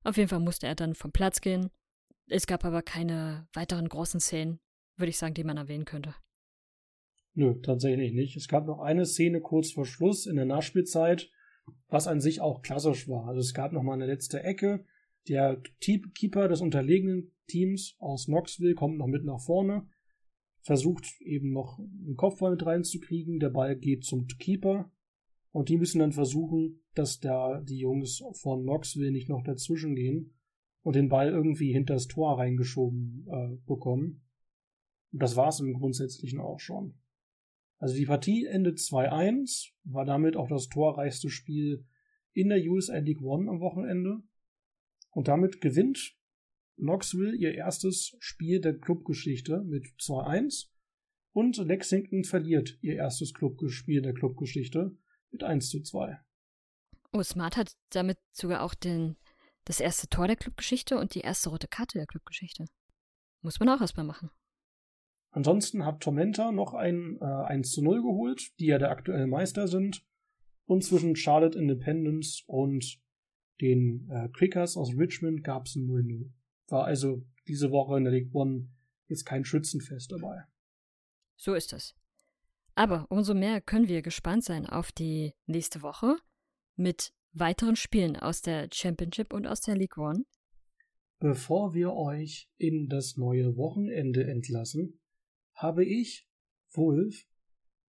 Auf 0.04 0.18
jeden 0.18 0.30
Fall 0.30 0.40
musste 0.40 0.68
er 0.68 0.76
dann 0.76 0.94
vom 0.94 1.12
Platz 1.12 1.42
gehen. 1.42 1.72
Es 2.30 2.46
gab 2.46 2.66
aber 2.66 2.82
keine 2.82 3.48
weiteren 3.54 3.88
großen 3.88 4.20
Szenen, 4.20 4.60
würde 4.98 5.10
ich 5.10 5.18
sagen, 5.18 5.34
die 5.34 5.46
man 5.46 5.58
erwähnen 5.58 5.86
könnte. 5.86 6.14
Nö, 7.34 7.56
tatsächlich 7.62 8.14
nicht. 8.14 8.36
Es 8.36 8.48
gab 8.48 8.66
noch 8.66 8.80
eine 8.80 9.06
Szene 9.06 9.42
kurz 9.42 9.72
vor 9.72 9.86
Schluss 9.86 10.26
in 10.26 10.36
der 10.36 10.46
Nachspielzeit, 10.46 11.32
was 11.88 12.08
an 12.08 12.20
sich 12.20 12.42
auch 12.42 12.62
klassisch 12.62 13.08
war. 13.08 13.28
Also 13.28 13.40
es 13.40 13.54
gab 13.54 13.72
noch 13.72 13.84
mal 13.84 13.94
eine 13.94 14.08
letzte 14.08 14.44
Ecke. 14.44 14.86
Der 15.30 15.62
Keeper 15.80 16.48
des 16.48 16.62
unterlegenen 16.62 17.32
Teams 17.48 17.96
aus 18.00 18.26
Knoxville 18.26 18.76
kommt 18.76 18.98
noch 18.98 19.08
mit 19.08 19.24
nach 19.24 19.40
vorne, 19.40 19.88
versucht 20.62 21.06
eben 21.22 21.52
noch 21.52 21.80
einen 21.80 22.16
Kopfball 22.18 22.52
mit 22.52 22.66
reinzukriegen. 22.66 23.40
Der 23.40 23.50
Ball 23.50 23.78
geht 23.78 24.04
zum 24.04 24.28
Keeper 24.28 24.92
und 25.52 25.70
die 25.70 25.78
müssen 25.78 26.00
dann 26.00 26.12
versuchen, 26.12 26.82
dass 26.94 27.20
da 27.20 27.62
die 27.62 27.78
Jungs 27.78 28.22
von 28.34 28.64
Knoxville 28.64 29.12
nicht 29.12 29.30
noch 29.30 29.44
dazwischen 29.44 29.96
gehen 29.96 30.37
und 30.88 30.96
den 30.96 31.10
Ball 31.10 31.28
irgendwie 31.28 31.74
hinter 31.74 31.96
das 31.96 32.08
Tor 32.08 32.40
reingeschoben 32.40 33.28
äh, 33.30 33.58
bekommen. 33.68 34.22
Und 35.12 35.22
das 35.22 35.36
war 35.36 35.50
es 35.50 35.60
im 35.60 35.74
Grundsätzlichen 35.74 36.40
auch 36.40 36.62
schon. 36.62 36.98
Also 37.78 37.94
die 37.94 38.06
Partie 38.06 38.46
endet 38.46 38.78
2-1, 38.78 39.74
war 39.84 40.06
damit 40.06 40.38
auch 40.38 40.48
das 40.48 40.70
torreichste 40.70 41.30
Spiel 41.30 41.86
in 42.32 42.48
der 42.48 42.64
USA 42.64 43.00
League 43.00 43.22
One 43.22 43.50
am 43.50 43.60
Wochenende. 43.60 44.24
Und 45.12 45.28
damit 45.28 45.60
gewinnt 45.60 46.16
Knoxville 46.78 47.36
ihr 47.36 47.54
erstes 47.54 48.16
Spiel 48.20 48.62
der 48.62 48.78
Clubgeschichte 48.78 49.64
mit 49.64 49.88
2-1 50.00 50.70
und 51.34 51.58
Lexington 51.58 52.24
verliert 52.24 52.78
ihr 52.80 52.96
erstes 52.96 53.34
Clubspiel 53.34 54.02
der 54.02 54.14
Clubgeschichte 54.14 54.98
mit 55.32 55.44
1 55.44 55.70
2. 55.70 56.18
Oh, 57.12 57.24
Smart 57.24 57.58
hat 57.58 57.76
damit 57.90 58.20
sogar 58.32 58.64
auch 58.64 58.74
den, 58.74 59.18
das 59.68 59.82
erste 59.82 60.08
Tor 60.08 60.28
der 60.28 60.38
Clubgeschichte 60.38 60.98
und 60.98 61.14
die 61.14 61.22
erste 61.22 61.50
rote 61.50 61.68
Karte 61.68 61.98
der 61.98 62.08
Clubgeschichte. 62.08 62.66
Muss 63.42 63.60
man 63.60 63.70
auch 63.70 63.82
erstmal 63.82 64.06
machen. 64.06 64.32
Ansonsten 65.32 65.86
hat 65.86 66.00
Tormenta 66.00 66.52
noch 66.52 66.74
ein 66.74 67.18
äh, 67.20 67.26
1 67.26 67.72
zu 67.72 67.84
0 67.84 68.02
geholt, 68.02 68.58
die 68.60 68.68
ja 68.68 68.78
der 68.78 68.92
aktuelle 68.92 69.28
Meister 69.28 69.68
sind. 69.68 70.04
Und 70.66 70.84
zwischen 70.84 71.16
Charlotte 71.16 71.60
Independence 71.60 72.44
und 72.48 73.00
den 73.62 74.10
äh, 74.10 74.30
Crickers 74.30 74.78
aus 74.78 74.94
Richmond 74.98 75.44
gab 75.44 75.66
es 75.66 75.76
ein 75.76 75.88
0-0. 75.88 76.32
War 76.70 76.86
also 76.86 77.26
diese 77.48 77.72
Woche 77.72 77.98
in 77.98 78.06
der 78.06 78.14
League 78.14 78.34
One 78.34 78.70
jetzt 79.08 79.26
kein 79.26 79.44
Schützenfest 79.44 80.12
dabei. 80.12 80.46
So 81.36 81.54
ist 81.54 81.74
es. 81.74 81.96
Aber 82.76 83.06
umso 83.10 83.34
mehr 83.34 83.60
können 83.60 83.88
wir 83.88 84.02
gespannt 84.02 84.44
sein 84.44 84.66
auf 84.66 84.92
die 84.92 85.34
nächste 85.46 85.82
Woche 85.82 86.18
mit 86.76 87.14
weiteren 87.40 87.76
Spielen 87.76 88.16
aus 88.16 88.42
der 88.42 88.70
Championship 88.72 89.34
und 89.34 89.48
aus 89.48 89.62
der 89.62 89.76
League 89.76 89.98
One. 89.98 90.26
Bevor 91.20 91.74
wir 91.74 91.94
euch 91.94 92.50
in 92.58 92.90
das 92.90 93.18
neue 93.18 93.58
Wochenende 93.58 94.26
entlassen, 94.28 95.00
habe 95.56 95.84
ich, 95.84 96.30
Wolf, 96.74 97.26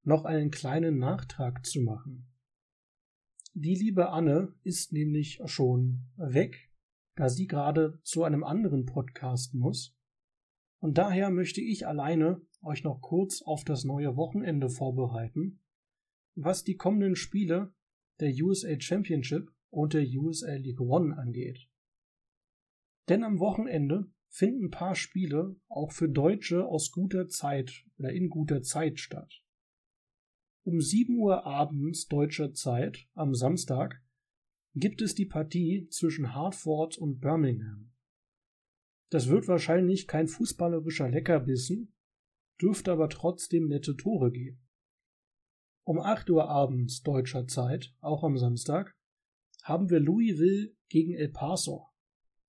noch 0.03 0.24
einen 0.24 0.51
kleinen 0.51 0.99
Nachtrag 0.99 1.66
zu 1.66 1.82
machen. 1.82 2.26
Die 3.53 3.74
liebe 3.74 4.11
Anne 4.11 4.55
ist 4.62 4.92
nämlich 4.92 5.40
schon 5.46 6.07
weg, 6.16 6.70
da 7.16 7.28
sie 7.28 7.46
gerade 7.46 8.01
zu 8.03 8.24
einem 8.24 8.44
anderen 8.44 8.86
Podcast 8.86 9.55
muss. 9.55 9.94
Und 10.80 10.96
daher 10.96 11.30
möchte 11.30 11.61
ich 11.61 11.86
alleine 11.86 12.40
euch 12.62 12.84
noch 12.84 13.01
kurz 13.01 13.42
auf 13.42 13.64
das 13.64 13.84
neue 13.84 14.16
Wochenende 14.16 14.70
vorbereiten, 14.70 15.61
was 16.34 16.64
die 16.64 16.76
kommenden 16.76 17.16
Spiele 17.16 17.74
der 18.21 18.33
USA 18.43 18.79
Championship 18.79 19.51
und 19.71 19.95
der 19.95 20.07
USA 20.07 20.55
League 20.55 20.81
One 20.81 21.16
angeht. 21.16 21.69
Denn 23.09 23.25
am 23.25 23.39
Wochenende 23.39 24.11
finden 24.29 24.66
ein 24.66 24.71
paar 24.71 24.95
Spiele 24.95 25.57
auch 25.69 25.93
für 25.93 26.09
Deutsche 26.09 26.66
aus 26.66 26.91
guter 26.91 27.29
Zeit 27.29 27.85
oder 27.99 28.12
in 28.12 28.29
guter 28.29 28.62
Zeit 28.62 29.01
statt. 29.01 29.43
Um 30.64 30.81
7 30.81 31.16
Uhr 31.16 31.47
abends 31.47 32.09
deutscher 32.09 32.53
Zeit 32.53 33.09
am 33.14 33.35
Samstag 33.35 34.03
gibt 34.75 35.01
es 35.01 35.14
die 35.14 35.25
Partie 35.25 35.89
zwischen 35.91 36.35
Hartford 36.35 36.99
und 36.99 37.21
Birmingham. 37.21 37.91
Das 39.11 39.29
wird 39.29 39.49
wahrscheinlich 39.49 40.07
kein 40.07 40.29
fußballerischer 40.29 41.09
Leckerbissen, 41.09 41.95
dürfte 42.61 42.93
aber 42.93 43.09
trotzdem 43.09 43.69
nette 43.69 43.97
Tore 43.97 44.31
geben. 44.31 44.61
Um 45.89 46.01
8 46.01 46.28
Uhr 46.28 46.51
abends 46.51 47.03
deutscher 47.03 47.47
Zeit, 47.47 47.95
auch 48.03 48.22
am 48.22 48.36
Samstag, 48.36 48.95
haben 49.62 49.89
wir 49.89 50.01
Louisville 50.01 50.76
gegen 50.91 51.14
El 51.14 51.30
Paso 51.30 51.86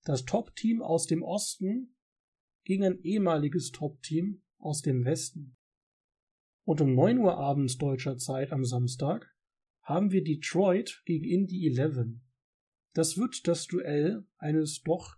das 0.04 0.26
Top-Team 0.26 0.82
aus 0.82 1.06
dem 1.06 1.22
Osten 1.22 1.96
gegen 2.64 2.84
ein 2.84 3.00
ehemaliges 3.00 3.70
Top-Team 3.70 4.42
aus 4.58 4.82
dem 4.82 5.06
Westen. 5.06 5.56
Und 6.66 6.82
um 6.82 6.94
9 6.94 7.16
Uhr 7.16 7.38
abends 7.38 7.78
deutscher 7.78 8.18
Zeit 8.18 8.52
am 8.52 8.66
Samstag 8.66 9.34
haben 9.84 10.10
wir 10.10 10.22
Detroit 10.22 11.00
gegen 11.06 11.24
Indy 11.24 11.66
11. 11.66 12.20
Das 12.92 13.16
wird 13.16 13.48
das 13.48 13.66
Duell 13.66 14.26
eines 14.36 14.82
doch, 14.82 15.16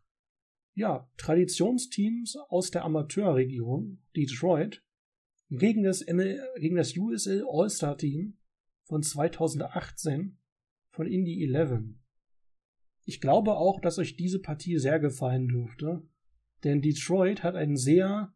ja, 0.74 1.10
Traditionsteams 1.16 2.36
aus 2.36 2.70
der 2.70 2.84
Amateurregion, 2.84 4.00
Detroit, 4.14 4.80
gegen 5.58 5.82
das, 5.82 6.04
gegen 6.06 6.76
das 6.76 6.96
USL 6.96 7.44
All-Star 7.46 7.96
Team 7.98 8.38
von 8.84 9.02
2018 9.02 10.38
von 10.90 11.06
Indy 11.06 11.44
11. 11.44 11.94
Ich 13.04 13.20
glaube 13.20 13.52
auch, 13.52 13.80
dass 13.80 13.98
euch 13.98 14.16
diese 14.16 14.40
Partie 14.40 14.78
sehr 14.78 14.98
gefallen 14.98 15.48
dürfte, 15.48 16.02
denn 16.64 16.80
Detroit 16.80 17.42
hat 17.42 17.54
ein 17.54 17.76
sehr, 17.76 18.32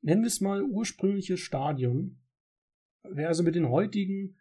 nennen 0.00 0.22
wir 0.22 0.28
es 0.28 0.40
mal, 0.40 0.62
ursprüngliches 0.62 1.40
Stadion. 1.40 2.18
Wer 3.02 3.28
also 3.28 3.42
mit 3.42 3.54
den 3.54 3.68
heutigen 3.68 4.36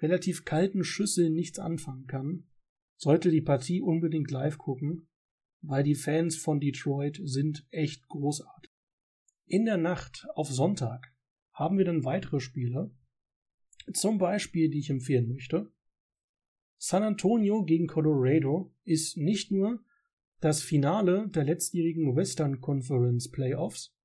relativ 0.00 0.44
kalten 0.44 0.84
Schüsseln 0.84 1.34
nichts 1.34 1.58
anfangen 1.58 2.06
kann, 2.06 2.46
sollte 2.96 3.30
die 3.30 3.42
Partie 3.42 3.80
unbedingt 3.80 4.30
live 4.30 4.58
gucken, 4.58 5.08
weil 5.60 5.82
die 5.82 5.94
Fans 5.94 6.36
von 6.36 6.60
Detroit 6.60 7.20
sind 7.22 7.66
echt 7.70 8.08
großartig. 8.08 8.65
In 9.46 9.64
der 9.64 9.76
Nacht 9.76 10.26
auf 10.34 10.48
Sonntag 10.48 11.14
haben 11.52 11.78
wir 11.78 11.84
dann 11.84 12.04
weitere 12.04 12.40
Spiele, 12.40 12.90
zum 13.92 14.18
Beispiel, 14.18 14.68
die 14.68 14.80
ich 14.80 14.90
empfehlen 14.90 15.28
möchte. 15.28 15.70
San 16.78 17.04
Antonio 17.04 17.64
gegen 17.64 17.86
Colorado 17.86 18.74
ist 18.82 19.16
nicht 19.16 19.52
nur 19.52 19.84
das 20.40 20.62
Finale 20.62 21.28
der 21.28 21.44
letztjährigen 21.44 22.16
Western 22.16 22.60
Conference 22.60 23.30
Playoffs, 23.30 23.96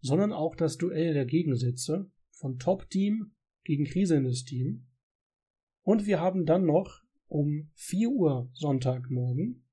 sondern 0.00 0.32
auch 0.32 0.54
das 0.54 0.78
Duell 0.78 1.12
der 1.12 1.26
Gegensätze 1.26 2.10
von 2.30 2.60
Top-Team 2.60 3.32
gegen 3.64 3.84
kriselndes 3.84 4.44
Team. 4.44 4.86
Und 5.82 6.06
wir 6.06 6.20
haben 6.20 6.46
dann 6.46 6.64
noch 6.64 7.02
um 7.26 7.70
4 7.74 8.10
Uhr 8.10 8.50
Sonntagmorgen 8.54 9.64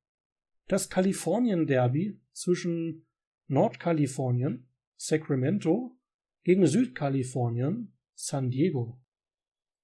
das 0.68 0.90
Kalifornien 0.90 1.68
Derby 1.68 2.20
zwischen 2.32 3.06
Nordkalifornien, 3.48 4.68
Sacramento, 4.98 5.98
gegen 6.44 6.66
Südkalifornien, 6.68 7.94
San 8.14 8.50
Diego. 8.50 9.00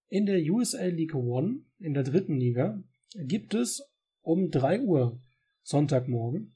In 0.07 0.25
der 0.25 0.41
USL 0.41 0.91
League 0.91 1.15
One, 1.15 1.65
in 1.79 1.93
der 1.93 2.03
dritten 2.03 2.37
Liga, 2.37 2.83
gibt 3.15 3.53
es 3.53 3.81
um 4.21 4.51
3 4.51 4.81
Uhr 4.81 5.21
Sonntagmorgen 5.63 6.55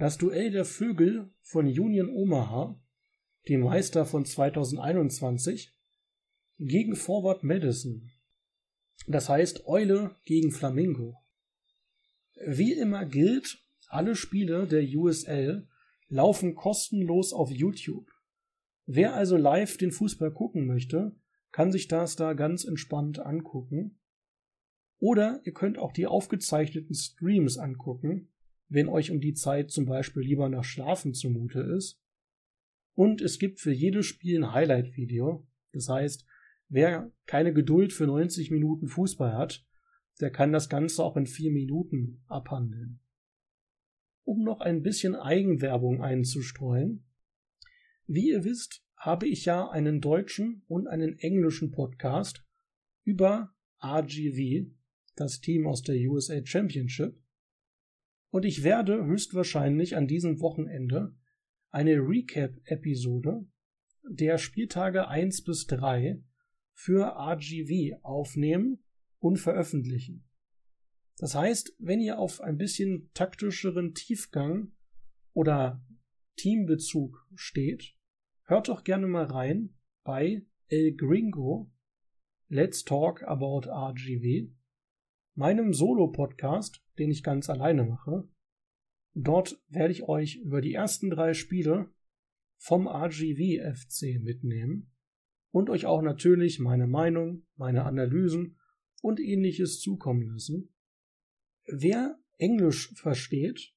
das 0.00 0.16
Duell 0.16 0.50
der 0.50 0.64
Vögel 0.64 1.30
von 1.42 1.66
Union 1.66 2.08
Omaha, 2.08 2.80
dem 3.50 3.60
Meister 3.60 4.06
von 4.06 4.24
2021, 4.24 5.74
gegen 6.58 6.96
Forward 6.96 7.44
Madison. 7.44 8.10
Das 9.06 9.28
heißt 9.28 9.66
Eule 9.66 10.16
gegen 10.24 10.52
Flamingo. 10.52 11.18
Wie 12.46 12.72
immer 12.72 13.04
gilt, 13.04 13.62
alle 13.88 14.16
Spiele 14.16 14.66
der 14.66 14.82
USL 14.82 15.68
laufen 16.10 16.54
kostenlos 16.54 17.32
auf 17.32 17.50
YouTube. 17.50 18.10
Wer 18.86 19.14
also 19.14 19.36
live 19.36 19.76
den 19.78 19.92
Fußball 19.92 20.32
gucken 20.32 20.66
möchte, 20.66 21.16
kann 21.52 21.72
sich 21.72 21.88
das 21.88 22.16
da 22.16 22.32
ganz 22.34 22.64
entspannt 22.64 23.20
angucken. 23.20 23.98
Oder 24.98 25.40
ihr 25.44 25.52
könnt 25.52 25.78
auch 25.78 25.92
die 25.92 26.06
aufgezeichneten 26.06 26.94
Streams 26.94 27.56
angucken, 27.56 28.28
wenn 28.68 28.88
euch 28.88 29.10
um 29.10 29.20
die 29.20 29.34
Zeit 29.34 29.70
zum 29.70 29.86
Beispiel 29.86 30.22
lieber 30.22 30.48
nach 30.48 30.64
Schlafen 30.64 31.14
zumute 31.14 31.60
ist. 31.60 32.00
Und 32.94 33.22
es 33.22 33.38
gibt 33.38 33.60
für 33.60 33.72
jedes 33.72 34.06
Spiel 34.06 34.42
ein 34.42 34.52
Highlight-Video. 34.52 35.46
Das 35.72 35.88
heißt, 35.88 36.26
wer 36.68 37.10
keine 37.26 37.52
Geduld 37.54 37.92
für 37.92 38.06
90 38.06 38.50
Minuten 38.50 38.88
Fußball 38.88 39.36
hat, 39.36 39.64
der 40.20 40.30
kann 40.30 40.52
das 40.52 40.68
Ganze 40.68 41.02
auch 41.02 41.16
in 41.16 41.26
vier 41.26 41.50
Minuten 41.50 42.22
abhandeln. 42.26 43.00
Um 44.30 44.44
noch 44.44 44.60
ein 44.60 44.82
bisschen 44.82 45.16
Eigenwerbung 45.16 46.02
einzustreuen. 46.02 47.04
Wie 48.06 48.28
ihr 48.28 48.44
wisst, 48.44 48.84
habe 48.94 49.26
ich 49.26 49.44
ja 49.44 49.68
einen 49.68 50.00
deutschen 50.00 50.62
und 50.68 50.86
einen 50.86 51.18
englischen 51.18 51.72
Podcast 51.72 52.46
über 53.02 53.52
RGV, 53.82 54.70
das 55.16 55.40
Team 55.40 55.66
aus 55.66 55.82
der 55.82 55.96
USA 56.08 56.46
Championship. 56.46 57.20
Und 58.30 58.44
ich 58.44 58.62
werde 58.62 59.04
höchstwahrscheinlich 59.04 59.96
an 59.96 60.06
diesem 60.06 60.38
Wochenende 60.38 61.12
eine 61.70 61.96
Recap-Episode 61.96 63.44
der 64.08 64.38
Spieltage 64.38 65.08
1 65.08 65.42
bis 65.42 65.66
3 65.66 66.22
für 66.72 67.16
RGV 67.16 67.98
aufnehmen 68.04 68.84
und 69.18 69.38
veröffentlichen. 69.38 70.29
Das 71.20 71.34
heißt, 71.34 71.76
wenn 71.78 72.00
ihr 72.00 72.18
auf 72.18 72.40
ein 72.40 72.56
bisschen 72.56 73.10
taktischeren 73.12 73.92
Tiefgang 73.92 74.72
oder 75.34 75.84
Teambezug 76.36 77.28
steht, 77.34 77.94
hört 78.44 78.68
doch 78.68 78.84
gerne 78.84 79.06
mal 79.06 79.26
rein 79.26 79.76
bei 80.02 80.46
El 80.68 80.96
Gringo 80.96 81.70
Let's 82.48 82.84
Talk 82.84 83.22
About 83.24 83.68
RGV, 83.68 84.50
meinem 85.34 85.74
Solo-Podcast, 85.74 86.82
den 86.98 87.10
ich 87.10 87.22
ganz 87.22 87.50
alleine 87.50 87.84
mache. 87.84 88.26
Dort 89.12 89.62
werde 89.68 89.92
ich 89.92 90.04
euch 90.04 90.36
über 90.36 90.62
die 90.62 90.72
ersten 90.72 91.10
drei 91.10 91.34
Spiele 91.34 91.92
vom 92.56 92.88
RGV 92.88 93.76
FC 93.76 94.22
mitnehmen 94.22 94.90
und 95.50 95.68
euch 95.68 95.84
auch 95.84 96.00
natürlich 96.00 96.60
meine 96.60 96.86
Meinung, 96.86 97.46
meine 97.56 97.84
Analysen 97.84 98.58
und 99.02 99.20
ähnliches 99.20 99.80
zukommen 99.80 100.22
lassen. 100.22 100.72
Wer 101.72 102.18
Englisch 102.38 102.92
versteht 102.94 103.72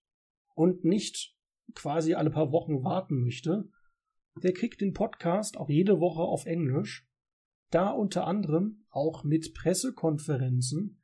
und 0.56 0.84
nicht 0.84 1.36
quasi 1.76 2.16
alle 2.16 2.32
paar 2.32 2.52
Wochen 2.52 2.84
warten 2.84 3.20
möchte, 3.20 3.70
der 4.42 4.54
kriegt 4.54 4.82
den 4.82 4.94
Podcast 4.94 5.58
auch 5.58 5.70
jede 5.70 6.00
Woche 6.00 6.22
auf 6.22 6.46
Englisch, 6.46 7.08
da 7.70 7.92
unter 7.92 8.26
anderem 8.26 8.86
auch 8.90 9.24
mit 9.24 9.54
Pressekonferenzen, 9.54 11.02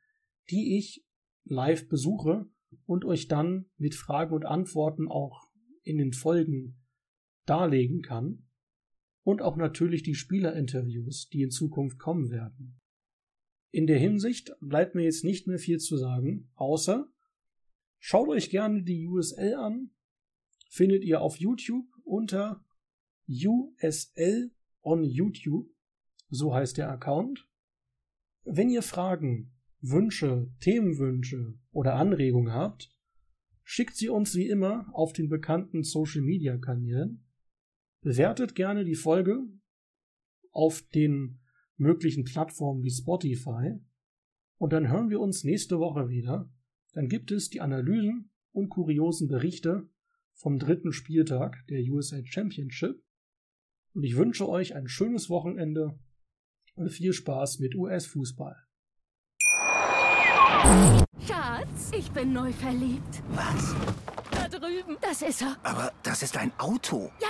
die 0.50 0.78
ich 0.78 1.06
live 1.44 1.88
besuche 1.88 2.46
und 2.86 3.04
euch 3.04 3.28
dann 3.28 3.70
mit 3.76 3.94
Fragen 3.94 4.34
und 4.34 4.44
Antworten 4.44 5.08
auch 5.08 5.48
in 5.82 5.98
den 5.98 6.12
Folgen 6.12 6.80
darlegen 7.46 8.02
kann 8.02 8.48
und 9.22 9.42
auch 9.42 9.56
natürlich 9.56 10.02
die 10.02 10.14
Spielerinterviews, 10.14 11.28
die 11.28 11.42
in 11.42 11.50
Zukunft 11.50 11.98
kommen 11.98 12.30
werden. 12.30 12.79
In 13.72 13.86
der 13.86 13.98
Hinsicht 13.98 14.52
bleibt 14.60 14.94
mir 14.94 15.04
jetzt 15.04 15.24
nicht 15.24 15.46
mehr 15.46 15.58
viel 15.58 15.78
zu 15.78 15.96
sagen, 15.96 16.50
außer 16.54 17.08
schaut 17.98 18.28
euch 18.28 18.50
gerne 18.50 18.82
die 18.82 19.06
USL 19.06 19.54
an, 19.54 19.90
findet 20.68 21.04
ihr 21.04 21.20
auf 21.20 21.36
YouTube 21.36 21.86
unter 22.04 22.64
USL 23.28 24.50
on 24.82 25.04
YouTube, 25.04 25.70
so 26.30 26.52
heißt 26.52 26.78
der 26.78 26.90
Account. 26.90 27.48
Wenn 28.44 28.70
ihr 28.70 28.82
Fragen, 28.82 29.52
Wünsche, 29.80 30.50
Themenwünsche 30.60 31.58
oder 31.70 31.94
Anregungen 31.94 32.52
habt, 32.52 32.92
schickt 33.62 33.96
sie 33.96 34.08
uns 34.08 34.34
wie 34.34 34.48
immer 34.48 34.88
auf 34.92 35.12
den 35.12 35.28
bekannten 35.28 35.84
Social 35.84 36.22
Media 36.22 36.58
Kanälen. 36.58 37.24
Bewertet 38.00 38.54
gerne 38.54 38.84
die 38.84 38.96
Folge 38.96 39.44
auf 40.50 40.82
den 40.82 41.40
möglichen 41.80 42.24
Plattformen 42.24 42.82
wie 42.82 42.90
Spotify. 42.90 43.80
Und 44.58 44.72
dann 44.72 44.88
hören 44.88 45.10
wir 45.10 45.20
uns 45.20 45.44
nächste 45.44 45.78
Woche 45.78 46.08
wieder. 46.08 46.48
Dann 46.92 47.08
gibt 47.08 47.30
es 47.30 47.48
die 47.48 47.60
Analysen 47.60 48.30
und 48.52 48.68
kuriosen 48.68 49.28
Berichte 49.28 49.88
vom 50.34 50.58
dritten 50.58 50.92
Spieltag 50.92 51.64
der 51.68 51.80
USA 51.90 52.18
Championship. 52.24 53.02
Und 53.94 54.04
ich 54.04 54.16
wünsche 54.16 54.48
euch 54.48 54.74
ein 54.74 54.88
schönes 54.88 55.30
Wochenende 55.30 55.98
und 56.74 56.90
viel 56.90 57.12
Spaß 57.12 57.58
mit 57.58 57.74
US-Fußball. 57.74 58.56
Schatz, 61.26 61.90
ich 61.96 62.10
bin 62.10 62.32
neu 62.32 62.52
verliebt. 62.52 63.22
Was? 63.30 63.74
Da 64.30 64.48
drüben. 64.48 64.96
Das 65.00 65.22
ist 65.22 65.42
er. 65.42 65.56
Aber 65.62 65.92
das 66.02 66.22
ist 66.22 66.36
ein 66.36 66.52
Auto. 66.58 67.10
Ja, 67.20 67.29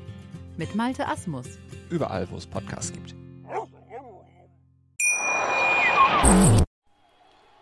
mit 0.61 0.75
Malte 0.75 1.07
Asmus. 1.07 1.57
Überall, 1.89 2.29
wo 2.29 2.37
es 2.37 2.45
Podcasts 2.45 2.93
gibt. 2.93 3.15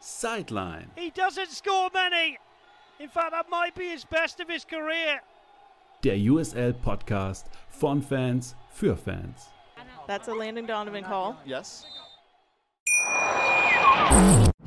Sideline. 0.01 0.89
He 0.97 1.09
doesn't 1.11 1.49
score 1.49 1.89
many. 1.93 2.37
In 2.99 3.07
fact, 3.07 3.31
that 3.31 3.49
might 3.49 3.73
be 3.73 3.85
his 3.85 4.03
best 4.03 4.41
of 4.41 4.49
his 4.49 4.65
career. 4.65 5.21
Der 6.03 6.17
USL 6.17 6.73
Podcast 6.73 7.47
von 7.69 8.01
Fans 8.01 8.55
für 8.69 8.97
Fans. 8.97 9.47
That's 10.05 10.27
a 10.27 10.33
Landon 10.33 10.65
Donovan 10.65 11.05
call. 11.05 11.37
Yes. 11.45 11.85